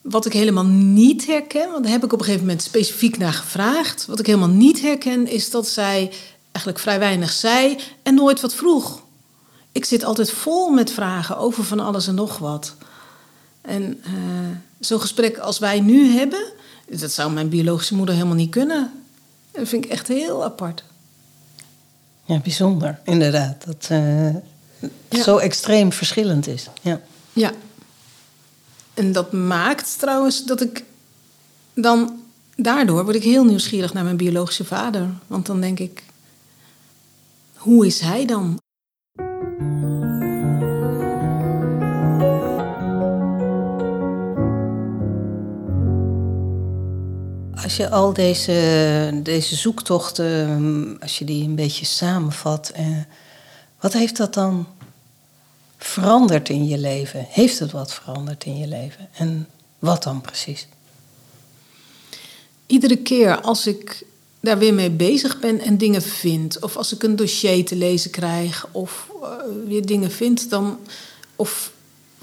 wat 0.00 0.26
ik 0.26 0.32
helemaal 0.32 0.64
niet 0.64 1.26
herken, 1.26 1.70
want 1.70 1.82
daar 1.82 1.92
heb 1.92 2.04
ik 2.04 2.12
op 2.12 2.18
een 2.18 2.24
gegeven 2.24 2.46
moment 2.46 2.62
specifiek 2.62 3.18
naar 3.18 3.32
gevraagd. 3.32 4.06
Wat 4.06 4.18
ik 4.18 4.26
helemaal 4.26 4.48
niet 4.48 4.80
herken, 4.80 5.26
is 5.26 5.50
dat 5.50 5.68
zij 5.68 6.12
eigenlijk 6.52 6.78
vrij 6.78 6.98
weinig 6.98 7.32
zei 7.32 7.78
en 8.02 8.14
nooit 8.14 8.40
wat 8.40 8.54
vroeg. 8.54 9.02
Ik 9.72 9.84
zit 9.84 10.04
altijd 10.04 10.30
vol 10.30 10.70
met 10.70 10.92
vragen 10.92 11.38
over 11.38 11.64
van 11.64 11.80
alles 11.80 12.06
en 12.06 12.14
nog 12.14 12.38
wat. 12.38 12.74
En 13.66 14.02
uh, 14.06 14.12
zo'n 14.78 15.00
gesprek 15.00 15.38
als 15.38 15.58
wij 15.58 15.80
nu 15.80 16.10
hebben, 16.10 16.52
dat 16.90 17.12
zou 17.12 17.32
mijn 17.32 17.48
biologische 17.48 17.94
moeder 17.94 18.14
helemaal 18.14 18.36
niet 18.36 18.50
kunnen. 18.50 18.92
Dat 19.50 19.68
vind 19.68 19.84
ik 19.84 19.90
echt 19.90 20.08
heel 20.08 20.44
apart. 20.44 20.84
Ja, 22.24 22.38
bijzonder, 22.38 22.98
inderdaad. 23.04 23.64
Dat 23.64 23.88
uh, 23.92 24.34
ja. 25.08 25.22
zo 25.22 25.36
extreem 25.36 25.92
verschillend 25.92 26.46
is. 26.46 26.68
Ja. 26.82 27.00
ja. 27.32 27.52
En 28.94 29.12
dat 29.12 29.32
maakt 29.32 29.98
trouwens 29.98 30.44
dat 30.44 30.60
ik 30.60 30.84
dan 31.74 32.20
daardoor 32.56 33.04
word 33.04 33.16
ik 33.16 33.22
heel 33.22 33.44
nieuwsgierig 33.44 33.92
naar 33.92 34.04
mijn 34.04 34.16
biologische 34.16 34.64
vader. 34.64 35.08
Want 35.26 35.46
dan 35.46 35.60
denk 35.60 35.78
ik, 35.78 36.02
hoe 37.54 37.86
is 37.86 38.00
hij 38.00 38.26
dan? 38.26 38.60
Als 47.76 47.84
je 47.86 47.94
al 47.94 48.12
deze, 48.12 49.20
deze 49.22 49.56
zoektochten, 49.56 50.96
als 51.00 51.18
je 51.18 51.24
die 51.24 51.44
een 51.44 51.54
beetje 51.54 51.84
samenvat, 51.84 52.68
eh, 52.68 52.86
wat 53.80 53.92
heeft 53.92 54.16
dat 54.16 54.34
dan 54.34 54.66
veranderd 55.78 56.48
in 56.48 56.66
je 56.66 56.78
leven? 56.78 57.26
Heeft 57.28 57.58
het 57.58 57.72
wat 57.72 57.94
veranderd 57.94 58.44
in 58.44 58.58
je 58.58 58.66
leven? 58.66 59.08
En 59.16 59.48
wat 59.78 60.02
dan 60.02 60.20
precies? 60.20 60.66
Iedere 62.66 62.96
keer 62.96 63.40
als 63.40 63.66
ik 63.66 64.04
daar 64.40 64.58
weer 64.58 64.74
mee 64.74 64.90
bezig 64.90 65.38
ben 65.38 65.60
en 65.60 65.78
dingen 65.78 66.02
vind, 66.02 66.62
of 66.62 66.76
als 66.76 66.94
ik 66.94 67.02
een 67.02 67.16
dossier 67.16 67.64
te 67.64 67.76
lezen 67.76 68.10
krijg, 68.10 68.66
of 68.72 69.08
uh, 69.22 69.28
weer 69.66 69.86
dingen 69.86 70.10
vind, 70.10 70.50
dan. 70.50 70.78
of 71.36 71.72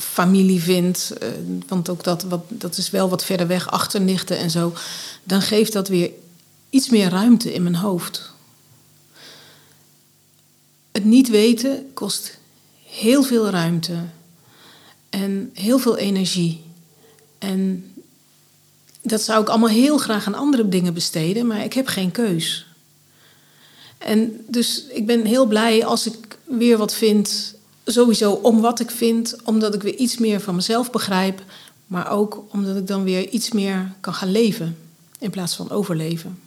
familie 0.03 0.61
vind, 0.61 1.11
uh, 1.21 1.27
want 1.67 1.89
ook 1.89 2.03
dat, 2.03 2.23
wat, 2.23 2.43
dat 2.47 2.77
is 2.77 2.89
wel 2.89 3.09
wat 3.09 3.25
verder 3.25 3.47
weg, 3.47 3.71
achternichten 3.71 4.37
en 4.37 4.51
zo, 4.51 4.73
dan 5.23 5.41
geeft 5.41 5.73
dat 5.73 5.87
weer 5.87 6.11
iets 6.69 6.89
meer 6.89 7.09
ruimte 7.09 7.53
in 7.53 7.63
mijn 7.63 7.75
hoofd. 7.75 8.31
Het 10.91 11.05
niet 11.05 11.29
weten 11.29 11.91
kost 11.93 12.37
heel 12.85 13.23
veel 13.23 13.49
ruimte 13.49 14.03
en 15.09 15.49
heel 15.53 15.79
veel 15.79 15.97
energie. 15.97 16.63
En 17.37 17.93
dat 19.01 19.21
zou 19.21 19.41
ik 19.41 19.49
allemaal 19.49 19.69
heel 19.69 19.97
graag 19.97 20.27
aan 20.27 20.35
andere 20.35 20.69
dingen 20.69 20.93
besteden, 20.93 21.47
maar 21.47 21.63
ik 21.63 21.73
heb 21.73 21.87
geen 21.87 22.11
keus. 22.11 22.65
En 23.97 24.45
dus 24.47 24.85
ik 24.89 25.05
ben 25.05 25.25
heel 25.25 25.45
blij 25.45 25.85
als 25.85 26.07
ik 26.07 26.37
weer 26.43 26.77
wat 26.77 26.93
vind, 26.93 27.55
sowieso 27.85 28.31
om 28.31 28.61
wat 28.61 28.79
ik 28.79 28.91
vind, 28.91 29.35
omdat 29.43 29.73
ik 29.73 29.81
weer 29.81 29.95
iets 29.95 30.17
meer 30.17 30.41
van 30.41 30.55
mezelf 30.55 30.91
begrijp, 30.91 31.43
maar 31.87 32.11
ook 32.11 32.43
omdat 32.49 32.77
ik 32.77 32.87
dan 32.87 33.03
weer 33.03 33.29
iets 33.29 33.51
meer 33.51 33.93
kan 33.99 34.13
gaan 34.13 34.31
leven 34.31 34.77
in 35.19 35.29
plaats 35.29 35.55
van 35.55 35.69
overleven. 35.69 36.39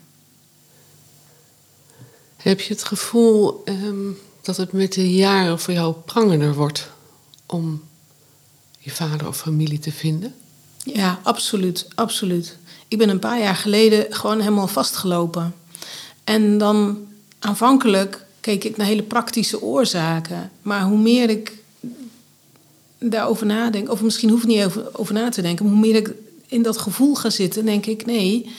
Heb 2.36 2.60
je 2.60 2.72
het 2.72 2.84
gevoel 2.84 3.62
um, 3.64 4.18
dat 4.42 4.56
het 4.56 4.72
met 4.72 4.92
de 4.92 5.12
jaren 5.12 5.60
voor 5.60 5.74
jou 5.74 5.94
prangender 6.04 6.54
wordt 6.54 6.90
om 7.46 7.82
je 8.78 8.90
vader 8.90 9.28
of 9.28 9.36
familie 9.36 9.78
te 9.78 9.92
vinden? 9.92 10.34
Ja, 10.84 11.20
absoluut, 11.22 11.88
absoluut. 11.94 12.56
Ik 12.88 12.98
ben 12.98 13.08
een 13.08 13.18
paar 13.18 13.38
jaar 13.38 13.56
geleden 13.56 14.06
gewoon 14.10 14.40
helemaal 14.40 14.68
vastgelopen. 14.68 15.54
En 16.24 16.58
dan 16.58 17.06
aanvankelijk 17.38 18.25
keek 18.46 18.64
ik 18.64 18.76
naar 18.76 18.86
hele 18.86 19.02
praktische 19.02 19.62
oorzaken. 19.62 20.50
Maar 20.62 20.82
hoe 20.82 20.98
meer 20.98 21.30
ik 21.30 21.52
daarover 22.98 23.46
nadenk, 23.46 23.90
of 23.90 24.02
misschien 24.02 24.30
hoef 24.30 24.42
ik 24.42 24.46
niet 24.46 24.64
over, 24.64 24.98
over 24.98 25.14
na 25.14 25.28
te 25.28 25.42
denken, 25.42 25.66
hoe 25.66 25.78
meer 25.78 25.94
ik 25.94 26.12
in 26.46 26.62
dat 26.62 26.78
gevoel 26.78 27.14
ga 27.14 27.30
zitten, 27.30 27.64
denk 27.64 27.86
ik: 27.86 28.06
nee, 28.06 28.50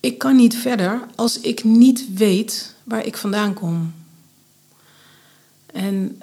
ik 0.00 0.18
kan 0.18 0.36
niet 0.36 0.56
verder 0.56 1.00
als 1.14 1.40
ik 1.40 1.64
niet 1.64 2.14
weet 2.14 2.74
waar 2.84 3.06
ik 3.06 3.16
vandaan 3.16 3.54
kom. 3.54 3.94
En 5.66 6.20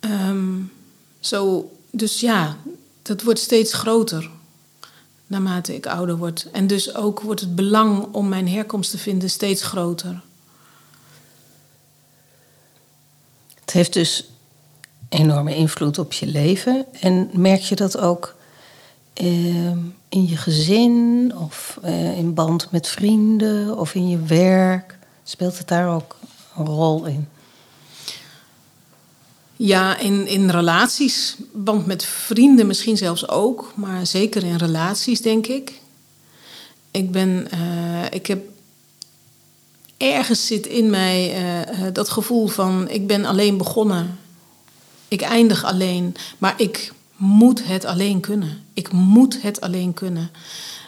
um, 0.00 0.72
zo, 1.20 1.72
dus 1.90 2.20
ja, 2.20 2.56
dat 3.02 3.22
wordt 3.22 3.40
steeds 3.40 3.72
groter 3.72 4.30
naarmate 5.26 5.74
ik 5.74 5.86
ouder 5.86 6.16
word. 6.16 6.46
En 6.52 6.66
dus 6.66 6.94
ook 6.94 7.20
wordt 7.20 7.40
het 7.40 7.54
belang 7.54 8.14
om 8.14 8.28
mijn 8.28 8.48
herkomst 8.48 8.90
te 8.90 8.98
vinden 8.98 9.30
steeds 9.30 9.62
groter. 9.62 10.26
Het 13.68 13.76
heeft 13.76 13.92
dus 13.92 14.24
enorme 15.08 15.54
invloed 15.54 15.98
op 15.98 16.12
je 16.12 16.26
leven. 16.26 16.86
En 17.00 17.30
merk 17.32 17.60
je 17.60 17.76
dat 17.76 17.98
ook 17.98 18.34
uh, 19.22 19.70
in 20.08 20.26
je 20.28 20.36
gezin 20.36 21.32
of 21.36 21.78
uh, 21.84 22.18
in 22.18 22.34
band 22.34 22.70
met 22.70 22.88
vrienden 22.88 23.78
of 23.78 23.94
in 23.94 24.08
je 24.08 24.22
werk? 24.22 24.98
Speelt 25.24 25.58
het 25.58 25.68
daar 25.68 25.94
ook 25.94 26.16
een 26.56 26.66
rol 26.66 27.04
in? 27.04 27.28
Ja, 29.56 29.98
in, 29.98 30.26
in 30.26 30.50
relaties, 30.50 31.36
band 31.52 31.86
met 31.86 32.04
vrienden 32.04 32.66
misschien 32.66 32.96
zelfs 32.96 33.28
ook, 33.28 33.72
maar 33.76 34.06
zeker 34.06 34.44
in 34.44 34.56
relaties, 34.56 35.20
denk 35.20 35.46
ik. 35.46 35.80
Ik 36.90 37.10
ben, 37.10 37.48
uh, 37.54 38.04
ik 38.10 38.26
heb 38.26 38.46
ergens 39.98 40.46
zit 40.46 40.66
in 40.66 40.90
mij 40.90 41.42
uh, 41.70 41.86
dat 41.92 42.08
gevoel 42.08 42.46
van 42.46 42.88
ik 42.88 43.06
ben 43.06 43.24
alleen 43.24 43.56
begonnen. 43.56 44.18
Ik 45.08 45.20
eindig 45.20 45.64
alleen, 45.64 46.14
maar 46.38 46.54
ik 46.56 46.92
moet 47.16 47.64
het 47.64 47.84
alleen 47.84 48.20
kunnen. 48.20 48.58
Ik 48.74 48.92
moet 48.92 49.42
het 49.42 49.60
alleen 49.60 49.94
kunnen. 49.94 50.30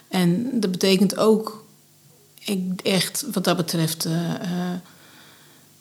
En 0.08 0.60
dat 0.60 0.70
betekent 0.70 1.16
ook, 1.16 1.64
ik 2.38 2.80
echt 2.82 3.26
wat 3.32 3.44
dat 3.44 3.56
betreft, 3.56 4.06
uh, 4.06 4.12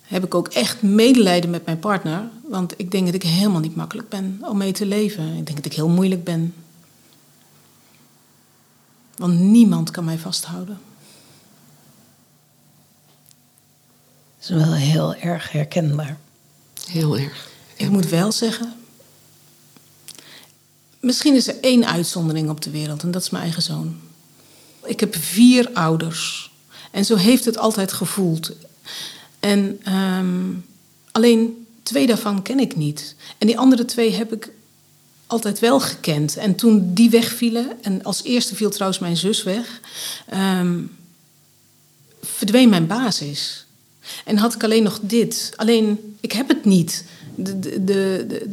heb 0.01 0.23
ik 0.23 0.35
ook 0.35 0.47
echt 0.47 0.81
medelijden 0.81 1.49
met 1.49 1.65
mijn 1.65 1.79
partner. 1.79 2.29
Want 2.47 2.73
ik 2.77 2.91
denk 2.91 3.05
dat 3.05 3.15
ik 3.15 3.23
helemaal 3.23 3.59
niet 3.59 3.75
makkelijk 3.75 4.09
ben 4.09 4.39
om 4.41 4.57
mee 4.57 4.71
te 4.71 4.85
leven. 4.85 5.27
Ik 5.27 5.45
denk 5.45 5.55
dat 5.55 5.65
ik 5.65 5.73
heel 5.73 5.89
moeilijk 5.89 6.23
ben. 6.23 6.53
Want 9.15 9.39
niemand 9.39 9.91
kan 9.91 10.05
mij 10.05 10.17
vasthouden. 10.17 10.79
Is 14.41 14.49
wel 14.49 14.73
heel 14.73 15.15
erg 15.15 15.51
herkenbaar. 15.51 16.17
Heel 16.87 17.17
erg. 17.17 17.49
Ik 17.75 17.89
moet 17.89 18.09
wel 18.09 18.31
zeggen. 18.31 18.73
Misschien 20.99 21.35
is 21.35 21.47
er 21.47 21.59
één 21.61 21.85
uitzondering 21.85 22.49
op 22.49 22.61
de 22.61 22.69
wereld 22.69 23.03
en 23.03 23.11
dat 23.11 23.21
is 23.21 23.29
mijn 23.29 23.43
eigen 23.43 23.61
zoon. 23.61 23.99
Ik 24.83 24.99
heb 24.99 25.15
vier 25.15 25.69
ouders. 25.73 26.51
En 26.91 27.05
zo 27.05 27.15
heeft 27.15 27.45
het 27.45 27.57
altijd 27.57 27.93
gevoeld. 27.93 28.51
En 29.39 29.81
um, 29.93 30.65
alleen 31.11 31.67
twee 31.83 32.07
daarvan 32.07 32.41
ken 32.41 32.59
ik 32.59 32.75
niet. 32.75 33.15
En 33.37 33.47
die 33.47 33.57
andere 33.57 33.85
twee 33.85 34.11
heb 34.13 34.33
ik 34.33 34.51
altijd 35.27 35.59
wel 35.59 35.79
gekend. 35.79 36.37
En 36.37 36.55
toen 36.55 36.93
die 36.93 37.09
wegvielen, 37.09 37.83
en 37.83 38.03
als 38.03 38.23
eerste 38.23 38.55
viel 38.55 38.69
trouwens 38.69 38.99
mijn 38.99 39.17
zus 39.17 39.43
weg, 39.43 39.79
um, 40.33 40.97
verdween 42.21 42.69
mijn 42.69 42.87
basis. 42.87 43.65
En 44.25 44.37
had 44.37 44.55
ik 44.55 44.63
alleen 44.63 44.83
nog 44.83 44.99
dit. 45.01 45.53
Alleen, 45.55 46.15
ik 46.19 46.31
heb 46.31 46.47
het 46.47 46.65
niet. 46.65 47.05
De, 47.35 47.59
de, 47.59 47.83
de, 47.83 48.49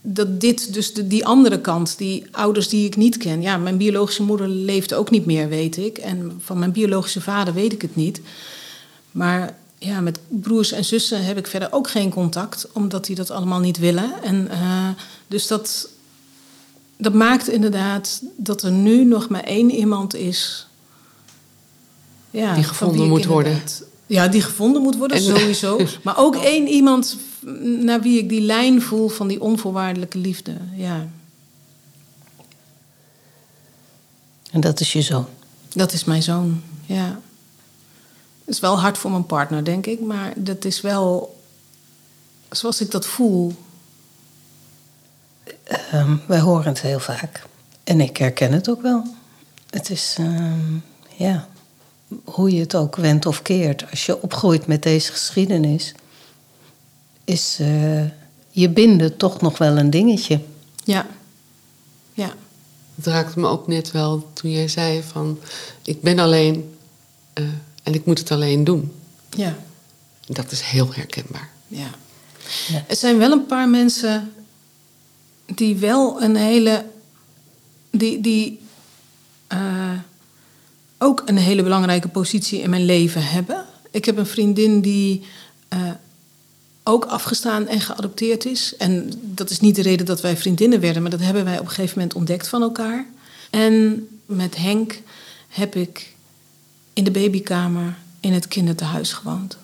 dat 0.00 0.40
dit, 0.40 0.74
dus 0.74 0.92
de, 0.92 1.06
die 1.06 1.26
andere 1.26 1.60
kant, 1.60 1.98
die 1.98 2.26
ouders 2.30 2.68
die 2.68 2.86
ik 2.86 2.96
niet 2.96 3.16
ken. 3.16 3.42
Ja, 3.42 3.56
mijn 3.56 3.76
biologische 3.76 4.22
moeder 4.22 4.48
leeft 4.48 4.94
ook 4.94 5.10
niet 5.10 5.26
meer, 5.26 5.48
weet 5.48 5.76
ik. 5.76 5.98
En 5.98 6.40
van 6.44 6.58
mijn 6.58 6.72
biologische 6.72 7.20
vader 7.20 7.54
weet 7.54 7.72
ik 7.72 7.82
het 7.82 7.96
niet. 7.96 8.20
Maar 9.10 9.56
ja, 9.78 10.00
met 10.00 10.18
broers 10.28 10.72
en 10.72 10.84
zussen 10.84 11.24
heb 11.24 11.38
ik 11.38 11.46
verder 11.46 11.72
ook 11.72 11.90
geen 11.90 12.10
contact, 12.10 12.66
omdat 12.72 13.04
die 13.06 13.16
dat 13.16 13.30
allemaal 13.30 13.60
niet 13.60 13.78
willen. 13.78 14.22
En, 14.22 14.48
uh, 14.50 14.88
dus 15.26 15.46
dat, 15.46 15.88
dat 16.96 17.14
maakt 17.14 17.48
inderdaad 17.48 18.22
dat 18.36 18.62
er 18.62 18.72
nu 18.72 19.04
nog 19.04 19.28
maar 19.28 19.44
één 19.44 19.70
iemand 19.70 20.14
is. 20.14 20.66
Ja, 22.30 22.54
die 22.54 22.64
gevonden 22.64 23.08
moet 23.08 23.24
worden. 23.24 23.62
Ja, 24.14 24.28
die 24.28 24.42
gevonden 24.42 24.82
moet 24.82 24.96
worden, 24.96 25.22
sowieso. 25.22 25.80
Maar 26.02 26.18
ook 26.18 26.36
één 26.36 26.68
iemand 26.68 27.16
naar 27.60 28.00
wie 28.00 28.18
ik 28.18 28.28
die 28.28 28.40
lijn 28.40 28.82
voel 28.82 29.08
van 29.08 29.28
die 29.28 29.40
onvoorwaardelijke 29.40 30.18
liefde. 30.18 30.56
Ja. 30.76 31.06
En 34.50 34.60
dat 34.60 34.80
is 34.80 34.92
je 34.92 35.02
zoon? 35.02 35.26
Dat 35.68 35.92
is 35.92 36.04
mijn 36.04 36.22
zoon, 36.22 36.62
ja. 36.86 37.20
Het 38.44 38.54
is 38.54 38.60
wel 38.60 38.80
hard 38.80 38.98
voor 38.98 39.10
mijn 39.10 39.26
partner, 39.26 39.64
denk 39.64 39.86
ik. 39.86 40.00
Maar 40.00 40.32
dat 40.36 40.64
is 40.64 40.80
wel 40.80 41.40
zoals 42.50 42.80
ik 42.80 42.90
dat 42.90 43.06
voel. 43.06 43.54
Um, 45.94 46.22
wij 46.26 46.40
horen 46.40 46.68
het 46.68 46.80
heel 46.80 47.00
vaak. 47.00 47.46
En 47.84 48.00
ik 48.00 48.16
herken 48.16 48.52
het 48.52 48.68
ook 48.68 48.82
wel. 48.82 49.04
Het 49.70 49.90
is, 49.90 50.16
um, 50.20 50.84
ja, 51.16 51.48
hoe 52.24 52.50
je 52.50 52.60
het 52.60 52.74
ook 52.74 52.96
wendt 52.96 53.26
of 53.26 53.42
keert. 53.42 53.90
Als 53.90 54.06
je 54.06 54.22
opgroeit 54.22 54.66
met 54.66 54.82
deze 54.82 55.12
geschiedenis, 55.12 55.94
is 57.24 57.58
uh, 57.60 58.04
je 58.50 58.68
binden 58.68 59.16
toch 59.16 59.40
nog 59.40 59.58
wel 59.58 59.76
een 59.76 59.90
dingetje. 59.90 60.40
Ja, 60.84 61.06
ja. 62.12 62.32
Het 62.94 63.06
raakte 63.06 63.40
me 63.40 63.48
ook 63.48 63.66
net 63.66 63.90
wel 63.90 64.30
toen 64.32 64.50
jij 64.50 64.68
zei 64.68 65.02
van... 65.02 65.38
ik 65.82 66.00
ben 66.02 66.18
alleen 66.18 66.76
uh, 67.34 67.48
en 67.82 67.94
ik 67.94 68.06
moet 68.06 68.18
het 68.18 68.30
alleen 68.30 68.64
doen. 68.64 68.92
Ja. 69.30 69.56
Dat 70.26 70.50
is 70.50 70.60
heel 70.60 70.94
herkenbaar. 70.94 71.50
Ja. 71.68 71.90
ja. 72.68 72.84
Er 72.88 72.96
zijn 72.96 73.18
wel 73.18 73.32
een 73.32 73.46
paar 73.46 73.68
mensen 73.68 74.32
die 75.54 75.76
wel 75.76 76.22
een 76.22 76.36
hele. 76.36 76.84
die, 77.90 78.20
die 78.20 78.60
uh, 79.52 79.90
ook 81.04 81.22
een 81.24 81.36
hele 81.36 81.62
belangrijke 81.62 82.08
positie 82.08 82.60
in 82.60 82.70
mijn 82.70 82.84
leven 82.84 83.26
hebben. 83.26 83.64
Ik 83.90 84.04
heb 84.04 84.16
een 84.16 84.26
vriendin 84.26 84.80
die 84.80 85.26
uh, 85.74 85.90
ook 86.82 87.04
afgestaan 87.04 87.66
en 87.66 87.80
geadopteerd 87.80 88.44
is. 88.44 88.76
En 88.76 89.12
dat 89.22 89.50
is 89.50 89.60
niet 89.60 89.74
de 89.74 89.82
reden 89.82 90.06
dat 90.06 90.20
wij 90.20 90.36
vriendinnen 90.36 90.80
werden, 90.80 91.02
maar 91.02 91.10
dat 91.10 91.20
hebben 91.20 91.44
wij 91.44 91.58
op 91.58 91.64
een 91.64 91.70
gegeven 91.70 91.98
moment 91.98 92.16
ontdekt 92.16 92.48
van 92.48 92.62
elkaar. 92.62 93.06
En 93.50 94.06
met 94.26 94.56
Henk 94.56 95.00
heb 95.48 95.74
ik 95.74 96.14
in 96.92 97.04
de 97.04 97.10
babykamer 97.10 97.96
in 98.20 98.32
het 98.32 98.48
kinderthuis 98.48 99.12
gewoond. 99.12 99.56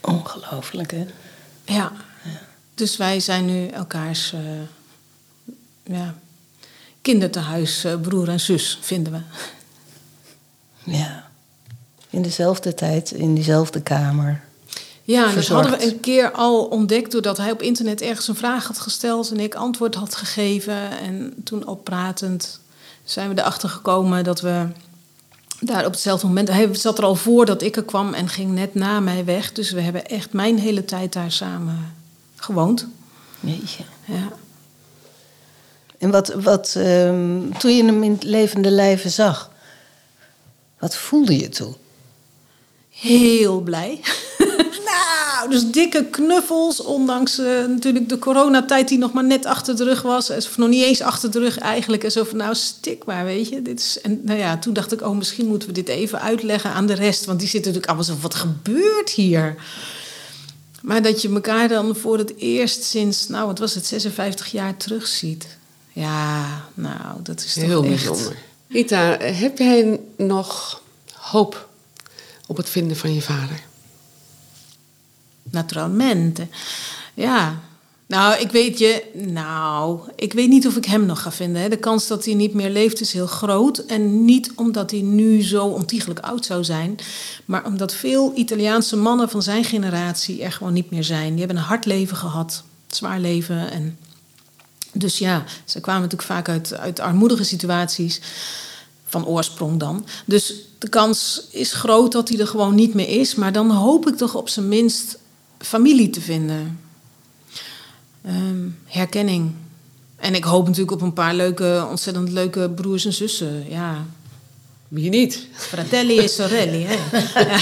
Ongelooflijk, 0.00 0.90
hè? 0.90 1.06
Ja. 1.64 1.92
Dus 2.74 2.96
wij 2.96 3.20
zijn 3.20 3.44
nu 3.44 3.66
elkaars 3.66 4.32
uh, 4.32 4.40
ja, 5.82 6.14
kinderthuis, 7.06 7.84
uh, 7.84 8.00
broer 8.00 8.28
en 8.28 8.40
zus, 8.40 8.78
vinden 8.80 9.12
we. 9.12 9.18
Ja. 10.92 11.28
In 12.10 12.22
dezelfde 12.22 12.74
tijd, 12.74 13.10
in 13.10 13.34
diezelfde 13.34 13.80
kamer. 13.80 14.40
Ja, 15.02 15.32
dat 15.32 15.46
hadden 15.46 15.78
we 15.78 15.86
een 15.86 16.00
keer 16.00 16.30
al 16.30 16.64
ontdekt 16.64 17.12
doordat 17.12 17.36
hij 17.36 17.50
op 17.50 17.62
internet 17.62 18.00
ergens 18.00 18.28
een 18.28 18.36
vraag 18.36 18.66
had 18.66 18.78
gesteld 18.78 19.30
en 19.30 19.40
ik 19.40 19.54
antwoord 19.54 19.94
had 19.94 20.14
gegeven. 20.14 20.98
En 20.98 21.34
toen 21.44 21.66
al 21.66 21.76
pratend 21.76 22.60
zijn 23.04 23.34
we 23.34 23.40
erachter 23.40 23.68
gekomen 23.68 24.24
dat 24.24 24.40
we 24.40 24.66
daar 25.60 25.86
op 25.86 25.92
hetzelfde 25.92 26.26
moment. 26.26 26.48
Hij 26.48 26.74
zat 26.74 26.98
er 26.98 27.04
al 27.04 27.14
voor 27.14 27.46
dat 27.46 27.62
ik 27.62 27.76
er 27.76 27.84
kwam 27.84 28.14
en 28.14 28.28
ging 28.28 28.52
net 28.52 28.74
na 28.74 29.00
mij 29.00 29.24
weg. 29.24 29.52
Dus 29.52 29.70
we 29.70 29.80
hebben 29.80 30.06
echt 30.06 30.32
mijn 30.32 30.58
hele 30.58 30.84
tijd 30.84 31.12
daar 31.12 31.32
samen 31.32 31.94
gewoond. 32.36 32.86
Jeetje. 33.40 33.84
Ja. 34.04 34.32
En 35.98 36.10
wat, 36.10 36.28
wat 36.28 36.74
um, 36.76 37.58
toen 37.58 37.76
je 37.76 37.84
hem 37.84 38.02
in 38.02 38.12
het 38.12 38.22
levende 38.22 38.70
lijven 38.70 39.10
zag, 39.10 39.50
wat 40.78 40.96
voelde 40.96 41.38
je 41.38 41.48
toen? 41.48 41.74
Heel 42.90 43.60
blij. 43.60 44.00
Nou, 44.86 45.50
dus 45.50 45.70
dikke 45.70 46.04
knuffels, 46.04 46.80
ondanks 46.80 47.38
uh, 47.38 47.46
natuurlijk 47.46 48.08
de 48.08 48.18
coronatijd 48.18 48.88
die 48.88 48.98
nog 48.98 49.12
maar 49.12 49.24
net 49.24 49.46
achter 49.46 49.76
de 49.76 49.84
rug 49.84 50.02
was. 50.02 50.30
Of 50.30 50.56
nog 50.56 50.68
niet 50.68 50.82
eens 50.82 51.00
achter 51.00 51.30
de 51.30 51.38
rug 51.38 51.58
eigenlijk. 51.58 52.04
En 52.04 52.10
zo 52.10 52.24
van, 52.24 52.36
nou, 52.36 52.54
stik 52.54 53.04
maar, 53.04 53.24
weet 53.24 53.48
je. 53.48 53.62
Dit 53.62 53.80
is, 53.80 54.00
en 54.00 54.20
nou 54.22 54.38
ja, 54.38 54.58
toen 54.58 54.72
dacht 54.72 54.92
ik, 54.92 55.02
oh, 55.02 55.16
misschien 55.16 55.46
moeten 55.46 55.68
we 55.68 55.74
dit 55.74 55.88
even 55.88 56.20
uitleggen 56.20 56.70
aan 56.70 56.86
de 56.86 56.94
rest. 56.94 57.24
Want 57.24 57.38
die 57.38 57.48
zitten 57.48 57.72
natuurlijk 57.72 57.98
allemaal 57.98 58.16
zo, 58.16 58.22
wat 58.22 58.34
gebeurt 58.34 59.10
hier? 59.10 59.54
Maar 60.82 61.02
dat 61.02 61.22
je 61.22 61.32
elkaar 61.32 61.68
dan 61.68 61.96
voor 61.96 62.18
het 62.18 62.36
eerst 62.36 62.82
sinds, 62.82 63.28
nou, 63.28 63.46
wat 63.46 63.58
was 63.58 63.74
het, 63.74 63.86
56 63.86 64.52
jaar 64.52 64.76
terugziet. 64.76 65.46
Ja, 65.96 66.64
nou, 66.74 67.22
dat 67.22 67.44
is 67.44 67.52
toch 67.52 67.62
Heel 67.62 67.84
echt... 67.84 67.88
bijzonder. 67.88 68.36
Rita, 68.68 69.16
heb 69.18 69.58
jij 69.58 70.00
nog 70.16 70.82
hoop 71.12 71.68
op 72.46 72.56
het 72.56 72.68
vinden 72.68 72.96
van 72.96 73.14
je 73.14 73.22
vader? 73.22 73.62
Naturalmente. 75.42 76.46
Ja. 77.14 77.60
Nou, 78.06 78.40
ik 78.40 78.50
weet 78.50 78.78
je, 78.78 79.04
nou, 79.14 80.00
ik 80.16 80.32
weet 80.32 80.48
niet 80.48 80.66
of 80.66 80.76
ik 80.76 80.84
hem 80.84 81.06
nog 81.06 81.22
ga 81.22 81.32
vinden. 81.32 81.62
Hè. 81.62 81.68
De 81.68 81.76
kans 81.76 82.06
dat 82.06 82.24
hij 82.24 82.34
niet 82.34 82.54
meer 82.54 82.70
leeft 82.70 83.00
is 83.00 83.12
heel 83.12 83.26
groot. 83.26 83.78
En 83.78 84.24
niet 84.24 84.52
omdat 84.54 84.90
hij 84.90 85.00
nu 85.00 85.42
zo 85.42 85.66
ontiegelijk 85.66 86.20
oud 86.20 86.44
zou 86.44 86.64
zijn, 86.64 86.98
maar 87.44 87.64
omdat 87.64 87.94
veel 87.94 88.32
Italiaanse 88.34 88.96
mannen 88.96 89.28
van 89.28 89.42
zijn 89.42 89.64
generatie 89.64 90.42
er 90.42 90.52
gewoon 90.52 90.72
niet 90.72 90.90
meer 90.90 91.04
zijn. 91.04 91.30
Die 91.30 91.38
hebben 91.38 91.56
een 91.56 91.62
hard 91.62 91.84
leven 91.84 92.16
gehad, 92.16 92.62
zwaar 92.86 93.20
leven. 93.20 93.70
En 93.70 93.98
dus 94.98 95.18
ja, 95.18 95.44
ze 95.64 95.80
kwamen 95.80 96.02
natuurlijk 96.02 96.28
vaak 96.28 96.48
uit, 96.48 96.74
uit 96.74 97.00
armoedige 97.00 97.44
situaties 97.44 98.20
van 99.06 99.26
oorsprong 99.26 99.80
dan. 99.80 100.06
Dus 100.24 100.54
de 100.78 100.88
kans 100.88 101.46
is 101.50 101.72
groot 101.72 102.12
dat 102.12 102.28
hij 102.28 102.38
er 102.38 102.46
gewoon 102.46 102.74
niet 102.74 102.94
meer 102.94 103.08
is. 103.08 103.34
Maar 103.34 103.52
dan 103.52 103.70
hoop 103.70 104.08
ik 104.08 104.16
toch 104.16 104.34
op 104.34 104.48
zijn 104.48 104.68
minst 104.68 105.18
familie 105.58 106.10
te 106.10 106.20
vinden. 106.20 106.80
Ehm, 108.22 108.68
herkenning. 108.84 109.52
En 110.16 110.34
ik 110.34 110.44
hoop 110.44 110.64
natuurlijk 110.66 110.92
op 110.92 111.00
een 111.00 111.12
paar 111.12 111.34
leuke, 111.34 111.86
ontzettend 111.90 112.30
leuke 112.30 112.70
broers 112.70 113.04
en 113.04 113.12
zussen. 113.12 113.70
Ja. 113.70 114.06
Wie 114.88 115.10
niet? 115.10 115.46
Fratelli 115.52 116.18
e 116.18 116.28
sorelli. 116.28 116.86
Hè. 116.86 116.94
Ja. 117.40 117.58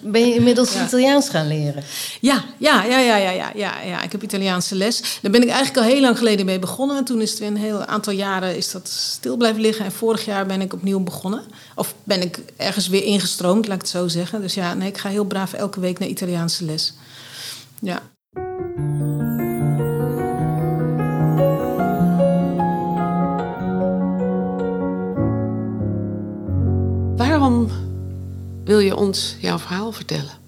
Ben 0.12 0.28
je 0.28 0.34
inmiddels 0.34 0.74
Italiaans 0.74 1.28
gaan 1.28 1.46
leren? 1.46 1.82
Ja, 2.20 2.44
ja, 2.58 2.84
ja, 2.84 2.98
ja, 2.98 3.16
ja, 3.16 3.30
ja, 3.30 3.52
ja, 3.54 3.80
ja. 3.80 4.02
Ik 4.02 4.12
heb 4.12 4.22
Italiaanse 4.22 4.74
les. 4.74 5.18
Daar 5.22 5.30
ben 5.30 5.42
ik 5.42 5.48
eigenlijk 5.48 5.78
al 5.78 5.92
heel 5.92 6.00
lang 6.00 6.18
geleden 6.18 6.46
mee 6.46 6.58
begonnen. 6.58 6.96
En 6.96 7.04
toen 7.04 7.20
is 7.20 7.30
het 7.30 7.38
weer 7.38 7.48
een 7.48 7.56
heel 7.56 7.84
aantal 7.84 8.12
jaren 8.12 8.56
is 8.56 8.70
dat 8.70 8.88
stil 8.88 9.36
blijven 9.36 9.60
liggen. 9.60 9.84
En 9.84 9.92
vorig 9.92 10.24
jaar 10.24 10.46
ben 10.46 10.60
ik 10.60 10.72
opnieuw 10.72 11.00
begonnen. 11.00 11.42
Of 11.74 11.94
ben 12.04 12.22
ik 12.22 12.38
ergens 12.56 12.88
weer 12.88 13.04
ingestroomd, 13.04 13.66
laat 13.66 13.76
ik 13.76 13.82
het 13.82 13.90
zo 13.90 14.08
zeggen. 14.08 14.40
Dus 14.40 14.54
ja, 14.54 14.74
nee, 14.74 14.88
ik 14.88 14.98
ga 14.98 15.08
heel 15.08 15.24
braaf 15.24 15.52
elke 15.52 15.80
week 15.80 15.98
naar 15.98 16.08
Italiaanse 16.08 16.64
les. 16.64 16.94
Ja. 17.80 18.02
Waarom 27.42 27.70
wil 28.64 28.78
je 28.78 28.96
ons 28.96 29.36
jouw 29.40 29.58
verhaal 29.58 29.92
vertellen? 29.92 30.38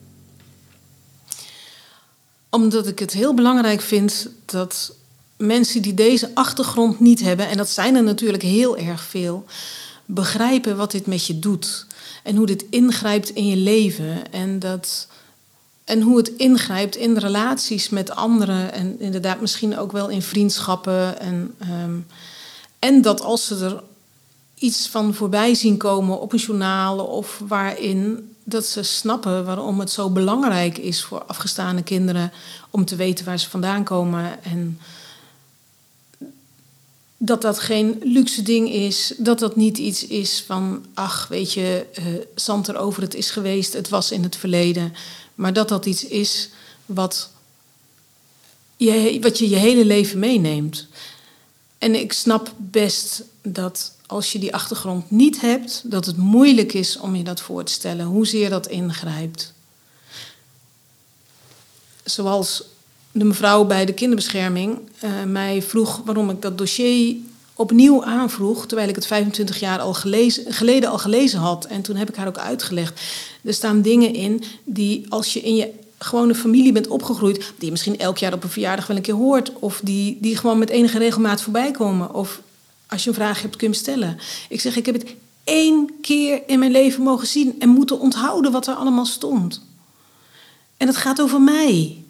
Omdat 2.51 2.87
ik 2.87 2.99
het 2.99 3.13
heel 3.13 3.35
belangrijk 3.35 3.81
vind 3.81 4.29
dat 4.45 4.95
mensen 5.37 5.83
die 5.83 5.95
deze 5.95 6.31
achtergrond 6.35 7.01
niet 7.01 7.21
hebben, 7.21 7.49
en 7.49 7.57
dat 7.57 7.69
zijn 7.69 7.95
er 7.95 8.03
natuurlijk 8.03 8.43
heel 8.43 8.77
erg 8.77 9.03
veel, 9.03 9.45
begrijpen 10.05 10.77
wat 10.77 10.91
dit 10.91 11.07
met 11.07 11.27
je 11.27 11.39
doet. 11.39 11.87
En 12.23 12.37
hoe 12.37 12.47
dit 12.47 12.65
ingrijpt 12.71 13.31
in 13.31 13.47
je 13.47 13.57
leven. 13.57 14.33
En 14.33 14.59
dat 14.59 15.09
en 15.85 16.01
hoe 16.01 16.17
het 16.17 16.29
ingrijpt 16.29 16.97
in 16.97 17.17
relaties 17.17 17.89
met 17.89 18.11
anderen 18.11 18.73
en 18.73 19.01
inderdaad 19.01 19.41
misschien 19.41 19.79
ook 19.79 19.93
wel 19.93 20.09
in 20.09 20.23
vriendschappen. 20.23 21.21
En, 21.21 21.55
ehm, 21.59 21.99
en 22.79 23.03
dat 23.03 23.21
als 23.21 23.47
ze 23.47 23.65
er 23.65 23.83
iets 24.65 24.89
van 24.89 25.15
voorbij 25.15 25.55
zien 25.55 25.77
komen 25.77 26.21
op 26.21 26.33
een 26.33 26.39
journaal 26.39 26.99
of 26.99 27.41
waarin 27.47 28.31
dat 28.45 28.67
ze 28.67 28.83
snappen 28.83 29.45
waarom 29.45 29.81
het 29.81 29.91
zo 29.91 30.11
belangrijk 30.11 30.79
is 30.79 31.05
voor 31.05 31.25
afgestane 31.25 31.83
kinderen 31.83 32.33
om 32.71 32.85
te 32.85 32.97
weten 32.97 33.25
waar 33.25 33.39
ze 33.39 33.51
vandaan 33.51 33.85
komen 33.85 34.45
en 34.45 34.79
dat 37.17 37.43
dat 37.43 37.59
geen 37.59 38.01
luxe 38.03 38.43
ding 38.43 38.71
is, 38.71 39.15
dat 39.19 39.39
dat 39.39 39.57
niet 39.57 39.79
iets 39.79 40.07
is 40.07 40.45
van 40.47 40.85
ach 40.95 41.29
weet 41.29 41.53
je, 41.53 41.87
uh, 41.99 42.05
zand 42.35 42.69
erover 42.69 43.03
het 43.03 43.15
is 43.15 43.31
geweest, 43.31 43.73
het 43.73 43.89
was 43.89 44.11
in 44.11 44.23
het 44.23 44.37
verleden. 44.37 44.95
Maar 45.35 45.53
dat 45.53 45.69
dat 45.69 45.87
iets 45.87 46.05
is 46.05 46.51
wat 46.87 47.31
je, 48.77 49.19
wat 49.21 49.39
je 49.39 49.49
je 49.49 49.57
hele 49.57 49.85
leven 49.85 50.19
meeneemt. 50.19 50.87
En 51.79 51.95
ik 51.95 52.13
snap 52.13 52.53
best 52.57 53.23
dat 53.43 53.94
als 54.07 54.33
je 54.33 54.39
die 54.39 54.55
achtergrond 54.55 55.11
niet 55.11 55.41
hebt, 55.41 55.83
dat 55.85 56.07
het 56.07 56.17
moeilijk 56.17 56.73
is 56.73 56.99
om 56.99 57.17
je 57.17 57.25
dat 57.25 57.41
voor 57.41 57.65
te 57.65 57.73
stellen, 57.73 58.07
hoezeer 58.07 58.51
dat 58.51 58.67
ingrijpt. 58.67 59.53
Zoals 62.05 62.65
de 63.13 63.25
mevrouw 63.25 63.65
bij 63.65 63.85
de 63.85 63.93
kinderbescherming 63.93 64.79
uh, 65.05 65.11
mij 65.27 65.63
vroeg 65.63 66.03
waarom 66.05 66.31
ik 66.31 66.43
dat 66.43 66.59
dossier 66.59 67.17
opnieuw 67.55 68.05
aanvroeg, 68.05 68.67
terwijl 68.67 68.89
ik 68.89 68.95
het 68.95 69.07
25 69.07 69.61
jaar 69.61 69.79
al 69.79 69.95
gelezen, 69.95 70.53
geleden 70.53 70.91
al 70.91 70.99
gelezen 70.99 71.39
had. 71.39 71.65
En 71.65 71.83
toen 71.83 71.97
heb 71.97 72.09
ik 72.09 72.17
haar 72.17 72.29
ook 72.29 72.39
uitgelegd. 72.39 73.01
Er 73.43 73.55
staan 73.55 73.83
dingen 73.83 74.15
in 74.15 74.43
die 74.65 75.07
als 75.09 75.33
je 75.33 75.41
in 75.41 75.57
je 75.57 75.71
gewone 75.99 76.35
familie 76.35 76.73
bent 76.73 76.89
opgegroeid, 76.89 77.37
die 77.37 77.65
je 77.65 77.71
misschien 77.71 77.99
elk 77.99 78.19
jaar 78.19 78.33
op 78.33 78.43
een 78.43 78.51
verjaardag 78.51 78.87
wel 78.87 78.97
een 78.97 79.03
keer 79.03 79.15
hoort, 79.15 79.53
of 79.59 79.81
die, 79.83 80.19
die 80.21 80.37
gewoon 80.37 80.59
met 80.59 80.71
enige 80.71 80.99
regelmaat 80.99 81.43
voorbij 81.43 81.71
komen. 81.71 82.15
Of 82.15 82.41
als 82.95 83.05
je 83.05 83.09
een 83.09 83.15
vraag 83.15 83.43
hebt, 83.43 83.57
kun 83.57 83.69
je 83.69 83.75
hem 83.75 83.83
stellen. 83.83 84.19
Ik 84.49 84.61
zeg, 84.61 84.77
ik 84.77 84.87
heb 84.87 84.95
het 84.95 85.15
één 85.45 85.91
keer 86.01 86.43
in 86.47 86.59
mijn 86.59 86.71
leven 86.71 87.03
mogen 87.03 87.27
zien 87.27 87.61
en 87.61 87.69
moeten 87.69 88.01
onthouden 88.01 88.53
wat 88.53 88.67
er 88.67 88.75
allemaal 88.75 89.07
stond. 89.07 89.61
En 90.77 90.87
het 90.87 90.97
gaat 90.97 91.21
over 91.21 91.41
mij. 91.41 92.03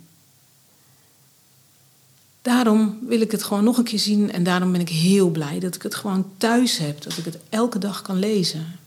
Daarom 2.42 2.98
wil 3.06 3.20
ik 3.20 3.30
het 3.30 3.42
gewoon 3.42 3.64
nog 3.64 3.78
een 3.78 3.84
keer 3.84 3.98
zien 3.98 4.32
en 4.32 4.42
daarom 4.44 4.72
ben 4.72 4.80
ik 4.80 4.88
heel 4.88 5.28
blij 5.28 5.58
dat 5.58 5.74
ik 5.74 5.82
het 5.82 5.94
gewoon 5.94 6.30
thuis 6.36 6.78
heb, 6.78 7.02
dat 7.02 7.16
ik 7.16 7.24
het 7.24 7.38
elke 7.48 7.78
dag 7.78 8.02
kan 8.02 8.18
lezen. 8.18 8.78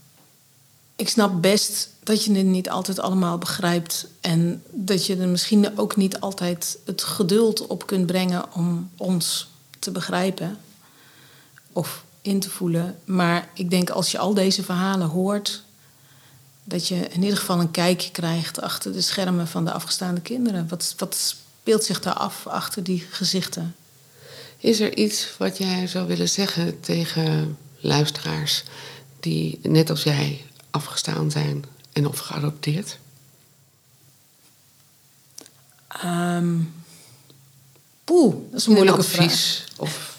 Ik 0.95 1.09
snap 1.09 1.41
best 1.41 1.89
dat 2.03 2.23
je 2.23 2.33
het 2.33 2.45
niet 2.45 2.69
altijd 2.69 2.99
allemaal 2.99 3.37
begrijpt 3.37 4.07
en 4.21 4.63
dat 4.71 5.05
je 5.05 5.15
er 5.15 5.27
misschien 5.27 5.77
ook 5.77 5.95
niet 5.95 6.19
altijd 6.19 6.77
het 6.85 7.03
geduld 7.03 7.67
op 7.67 7.87
kunt 7.87 8.05
brengen 8.05 8.53
om 8.53 8.89
ons 8.97 9.47
te 9.79 9.91
begrijpen 9.91 10.57
of 11.77 12.03
in 12.21 12.39
te 12.39 12.49
voelen. 12.49 12.99
Maar 13.05 13.49
ik 13.53 13.69
denk 13.69 13.89
als 13.89 14.11
je 14.11 14.17
al 14.17 14.33
deze 14.33 14.63
verhalen 14.63 15.07
hoort, 15.07 15.63
dat 16.63 16.87
je 16.87 16.95
in 16.95 17.23
ieder 17.23 17.37
geval 17.37 17.59
een 17.59 17.71
kijkje 17.71 18.11
krijgt 18.11 18.61
achter 18.61 18.93
de 18.93 19.01
schermen 19.01 19.47
van 19.47 19.65
de 19.65 19.71
afgestaande 19.71 20.21
kinderen. 20.21 20.67
Wat, 20.67 20.93
wat 20.97 21.15
speelt 21.15 21.83
zich 21.83 21.99
daar 21.99 22.13
af 22.13 22.47
achter 22.47 22.83
die 22.83 23.05
gezichten? 23.09 23.75
Is 24.57 24.79
er 24.79 24.97
iets 24.97 25.37
wat 25.37 25.57
jij 25.57 25.87
zou 25.87 26.07
willen 26.07 26.29
zeggen 26.29 26.79
tegen 26.79 27.57
luisteraars 27.79 28.63
die 29.19 29.59
net 29.61 29.89
als 29.89 30.03
jij 30.03 30.45
afgestaan 30.71 31.31
zijn 31.31 31.65
en 31.93 32.07
of 32.07 32.19
geadopteerd? 32.19 32.97
Um, 36.03 36.73
poeh, 38.03 38.35
dat 38.51 38.59
is 38.59 38.65
een 38.65 38.73
moeilijke 38.73 38.99
advies, 38.99 39.63
vraag. 39.65 39.79
Of... 39.79 40.16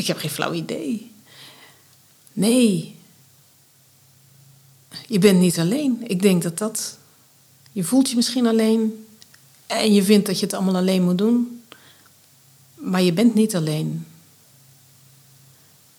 Ik 0.00 0.06
heb 0.06 0.18
geen 0.18 0.30
flauw 0.30 0.52
idee. 0.52 1.10
Nee. 2.32 2.96
Je 5.06 5.18
bent 5.18 5.40
niet 5.40 5.58
alleen. 5.58 6.04
Ik 6.06 6.22
denk 6.22 6.42
dat 6.42 6.58
dat. 6.58 6.98
Je 7.72 7.84
voelt 7.84 8.10
je 8.10 8.16
misschien 8.16 8.46
alleen. 8.46 9.06
En 9.66 9.94
je 9.94 10.02
vindt 10.02 10.26
dat 10.26 10.38
je 10.38 10.44
het 10.44 10.54
allemaal 10.54 10.76
alleen 10.76 11.02
moet 11.02 11.18
doen. 11.18 11.62
Maar 12.74 13.02
je 13.02 13.12
bent 13.12 13.34
niet 13.34 13.56
alleen. 13.56 14.06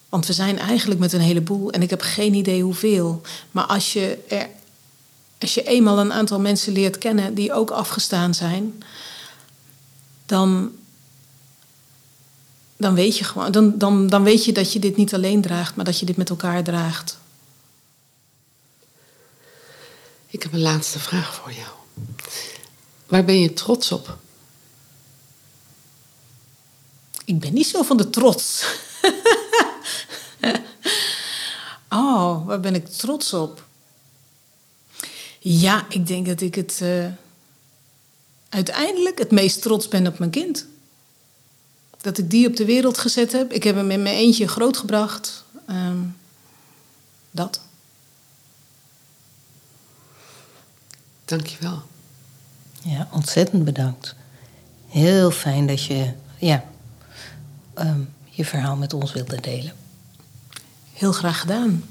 Want 0.10 0.26
we 0.26 0.34
zijn 0.34 0.58
eigenlijk 0.58 1.00
met 1.00 1.14
een 1.14 1.20
heleboel 1.20 1.72
en 1.72 1.82
ik 1.82 1.90
heb 1.90 2.02
geen 2.02 2.34
idee 2.34 2.64
hoeveel. 2.64 3.22
Maar 3.52 3.66
als 3.66 3.94
je, 3.94 4.18
er, 4.28 4.50
als 5.40 5.54
je 5.54 5.64
eenmaal 5.64 6.00
een 6.00 6.14
aantal 6.14 6.40
mensen 6.40 6.74
leert 6.74 6.98
kennen 6.98 7.34
die 7.34 7.54
ook 7.54 7.70
afgestaan 7.72 8.34
zijn, 8.34 8.84
dan, 10.26 10.72
dan, 12.82 12.94
weet, 12.94 13.18
je 13.18 13.24
gewoon, 13.24 13.52
dan, 13.52 13.78
dan, 13.78 14.08
dan 14.08 14.24
weet 14.24 14.46
je 14.46 14.52
dat 14.52 14.74
je 14.74 14.80
dit 14.80 14.98
niet 14.98 15.14
alleen 15.14 15.42
draagt, 15.42 15.76
maar 15.76 15.86
dat 15.86 16.00
je 16.00 16.06
dit 16.06 16.18
met 16.18 16.30
elkaar 16.30 16.64
draagt. 16.64 17.18
Ik 20.28 20.44
heb 20.44 20.54
een 20.54 20.62
laatste 20.62 21.00
vraag 21.00 21.36
voor 21.36 21.52
jou. 21.52 21.70
Waar 23.06 23.26
ben 23.26 23.40
je 23.40 23.54
trots 23.54 23.92
op? 23.92 24.18
Ik 27.26 27.40
ben 27.40 27.54
niet 27.54 27.68
zo 27.68 27.84
van 27.84 27.98
de 27.98 28.10
trots. 28.10 28.66
oh, 31.90 32.46
waar 32.46 32.60
ben 32.60 32.76
ik 32.76 32.88
trots 32.88 33.34
op? 33.34 33.66
Ja, 35.40 35.86
ik 35.90 36.08
denk 36.08 36.26
dat 36.26 36.42
ik 36.42 36.56
het 36.56 36.80
uh, 36.84 37.08
uiteindelijk 38.50 39.18
het 39.18 39.32
meest 39.32 39.62
trots 39.62 39.88
ben 39.88 40.08
op 40.08 40.20
mijn 40.20 40.32
kind. 40.32 40.66
Dat 42.02 42.18
ik 42.18 42.30
die 42.30 42.48
op 42.48 42.56
de 42.56 42.66
wereld 42.66 42.98
gezet 42.98 43.32
heb. 43.32 43.52
Ik 43.52 43.64
heb 43.64 43.76
hem 43.76 43.92
in 43.92 44.02
mijn 44.02 44.16
eentje 44.16 44.48
grootgebracht. 44.48 45.44
Um, 45.70 46.18
dat. 47.32 47.62
Dankjewel. 51.26 51.82
Ja, 52.82 53.08
ontzettend 53.12 53.64
bedankt. 53.64 54.16
Heel 54.88 55.32
fijn 55.32 55.68
dat 55.68 55.84
je 55.84 56.14
ja, 56.38 56.64
um, 57.78 58.14
je 58.30 58.46
verhaal 58.46 58.76
met 58.76 58.94
ons 58.94 59.12
wilde 59.12 59.42
delen. 59.42 59.74
Heel 60.94 61.12
graag 61.12 61.40
gedaan. 61.40 61.84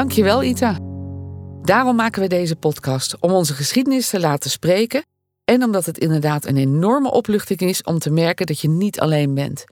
Dankjewel, 0.00 0.42
Ita. 0.42 0.78
Daarom 1.62 1.96
maken 1.96 2.22
we 2.22 2.28
deze 2.28 2.56
podcast 2.56 3.18
om 3.18 3.30
onze 3.32 3.54
geschiedenis 3.54 4.08
te 4.08 4.20
laten 4.20 4.50
spreken 4.50 5.06
en 5.44 5.62
omdat 5.62 5.86
het 5.86 5.98
inderdaad 5.98 6.46
een 6.46 6.56
enorme 6.56 7.10
opluchting 7.10 7.60
is 7.60 7.82
om 7.82 7.98
te 7.98 8.10
merken 8.10 8.46
dat 8.46 8.60
je 8.60 8.68
niet 8.68 9.00
alleen 9.00 9.34
bent. 9.34 9.64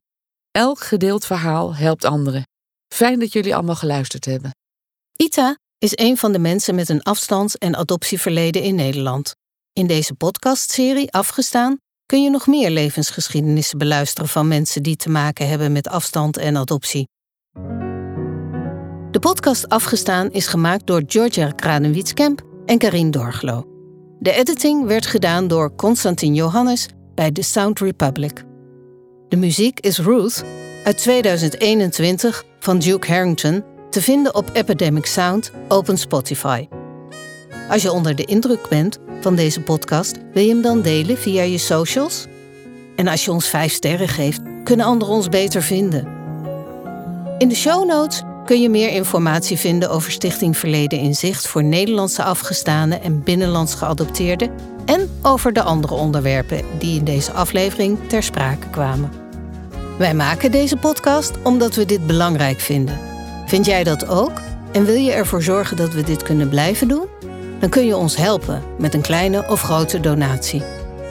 Elk 0.51 0.81
gedeeld 0.81 1.25
verhaal 1.25 1.75
helpt 1.75 2.05
anderen. 2.05 2.47
Fijn 2.95 3.19
dat 3.19 3.33
jullie 3.33 3.55
allemaal 3.55 3.75
geluisterd 3.75 4.25
hebben. 4.25 4.51
Ita 5.17 5.59
is 5.79 5.93
een 5.95 6.17
van 6.17 6.33
de 6.33 6.39
mensen 6.39 6.75
met 6.75 6.89
een 6.89 7.03
afstands- 7.03 7.59
en 7.59 7.77
adoptieverleden 7.77 8.63
in 8.63 8.75
Nederland. 8.75 9.35
In 9.73 9.87
deze 9.87 10.15
podcastserie 10.15 11.13
Afgestaan 11.13 11.79
kun 12.07 12.23
je 12.23 12.31
nog 12.31 12.47
meer 12.47 12.71
levensgeschiedenissen 12.71 13.79
beluisteren 13.79 14.29
van 14.29 14.49
mensen 14.49 14.83
die 14.83 14.97
te 14.97 15.09
maken 15.09 15.49
hebben 15.49 15.73
met 15.73 15.89
afstand 15.89 16.37
en 16.37 16.57
adoptie. 16.57 17.09
De 19.19 19.29
podcast 19.29 19.69
Afgestaan 19.69 20.31
is 20.31 20.47
gemaakt 20.47 20.87
door 20.87 21.03
Georgia 21.07 21.51
Kradenwietskamp 21.51 22.43
en 22.67 22.79
Karin 22.79 23.11
Dorglo. 23.11 23.65
De 24.19 24.33
editing 24.33 24.87
werd 24.87 25.07
gedaan 25.07 25.49
door 25.49 25.75
Constantin 25.75 26.35
Johannes 26.35 26.89
bij 27.15 27.31
The 27.31 27.43
Sound 27.43 27.81
Republic. 27.81 28.45
De 29.29 29.37
muziek 29.37 29.81
is 29.81 29.99
Ruth 29.99 30.45
uit 30.85 30.99
2021 30.99 32.45
van 32.59 32.79
Duke 32.79 33.07
Harrington 33.13 33.65
te 33.91 34.03
vinden 34.03 34.35
op 34.35 34.51
Epidemic 34.53 35.07
Sound 35.07 35.53
Open 35.69 35.99
Spotify. 35.99 36.69
Als 37.71 37.83
je 37.83 37.93
onder 37.93 38.17
de 38.17 38.25
indruk 38.25 38.69
bent 38.69 38.99
van 39.21 39.35
deze 39.35 39.61
podcast, 39.61 40.17
wil 40.33 40.43
je 40.43 40.49
hem 40.49 40.63
dan 40.63 40.83
delen 40.83 41.17
via 41.17 41.43
je 41.43 41.59
socials? 41.59 42.27
En 42.97 43.09
als 43.09 43.25
je 43.25 43.31
ons 43.31 43.49
5 43.49 43.73
sterren 43.73 44.09
geeft, 44.09 44.41
kunnen 44.65 44.87
anderen 44.87 45.15
ons 45.15 45.29
beter 45.29 45.63
vinden. 45.63 46.17
In 47.39 47.49
de 47.49 47.55
show 47.55 47.87
notes 47.87 48.23
kun 48.49 48.61
je 48.61 48.69
meer 48.69 48.91
informatie 48.91 49.57
vinden 49.57 49.91
over 49.91 50.13
Stichting 50.13 50.57
Verleden 50.57 50.99
in 50.99 51.15
Zicht 51.15 51.47
voor 51.47 51.65
Nederlandse 51.65 52.23
afgestaanden 52.23 53.03
en 53.03 53.23
binnenlands 53.23 53.75
geadopteerden 53.75 54.51
en 54.85 55.11
over 55.23 55.53
de 55.53 55.63
andere 55.63 55.95
onderwerpen 55.95 56.63
die 56.79 56.99
in 56.99 57.05
deze 57.05 57.33
aflevering 57.33 57.99
ter 58.07 58.23
sprake 58.23 58.67
kwamen. 58.71 59.11
Wij 59.99 60.15
maken 60.15 60.51
deze 60.51 60.77
podcast 60.77 61.33
omdat 61.43 61.75
we 61.75 61.85
dit 61.85 62.07
belangrijk 62.07 62.61
vinden. 62.61 62.99
Vind 63.47 63.67
jij 63.67 63.85
dat 63.85 64.07
ook? 64.07 64.33
En 64.73 64.85
wil 64.85 64.95
je 64.95 65.13
ervoor 65.13 65.43
zorgen 65.43 65.77
dat 65.77 65.93
we 65.93 66.03
dit 66.03 66.23
kunnen 66.23 66.49
blijven 66.49 66.89
doen? 66.89 67.07
Dan 67.61 67.69
kun 67.69 67.87
je 67.87 67.97
ons 67.97 68.17
helpen 68.17 68.63
met 68.79 68.95
een 68.95 69.03
kleine 69.03 69.49
of 69.49 69.63
grote 69.63 70.01
donatie. 70.01 70.63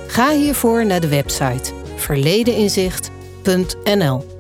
Ga 0.07 0.31
hiervoor 0.31 0.85
naar 0.85 1.01
de 1.01 1.07
website 1.07 1.71
verledeninzicht.nl. 1.95 4.36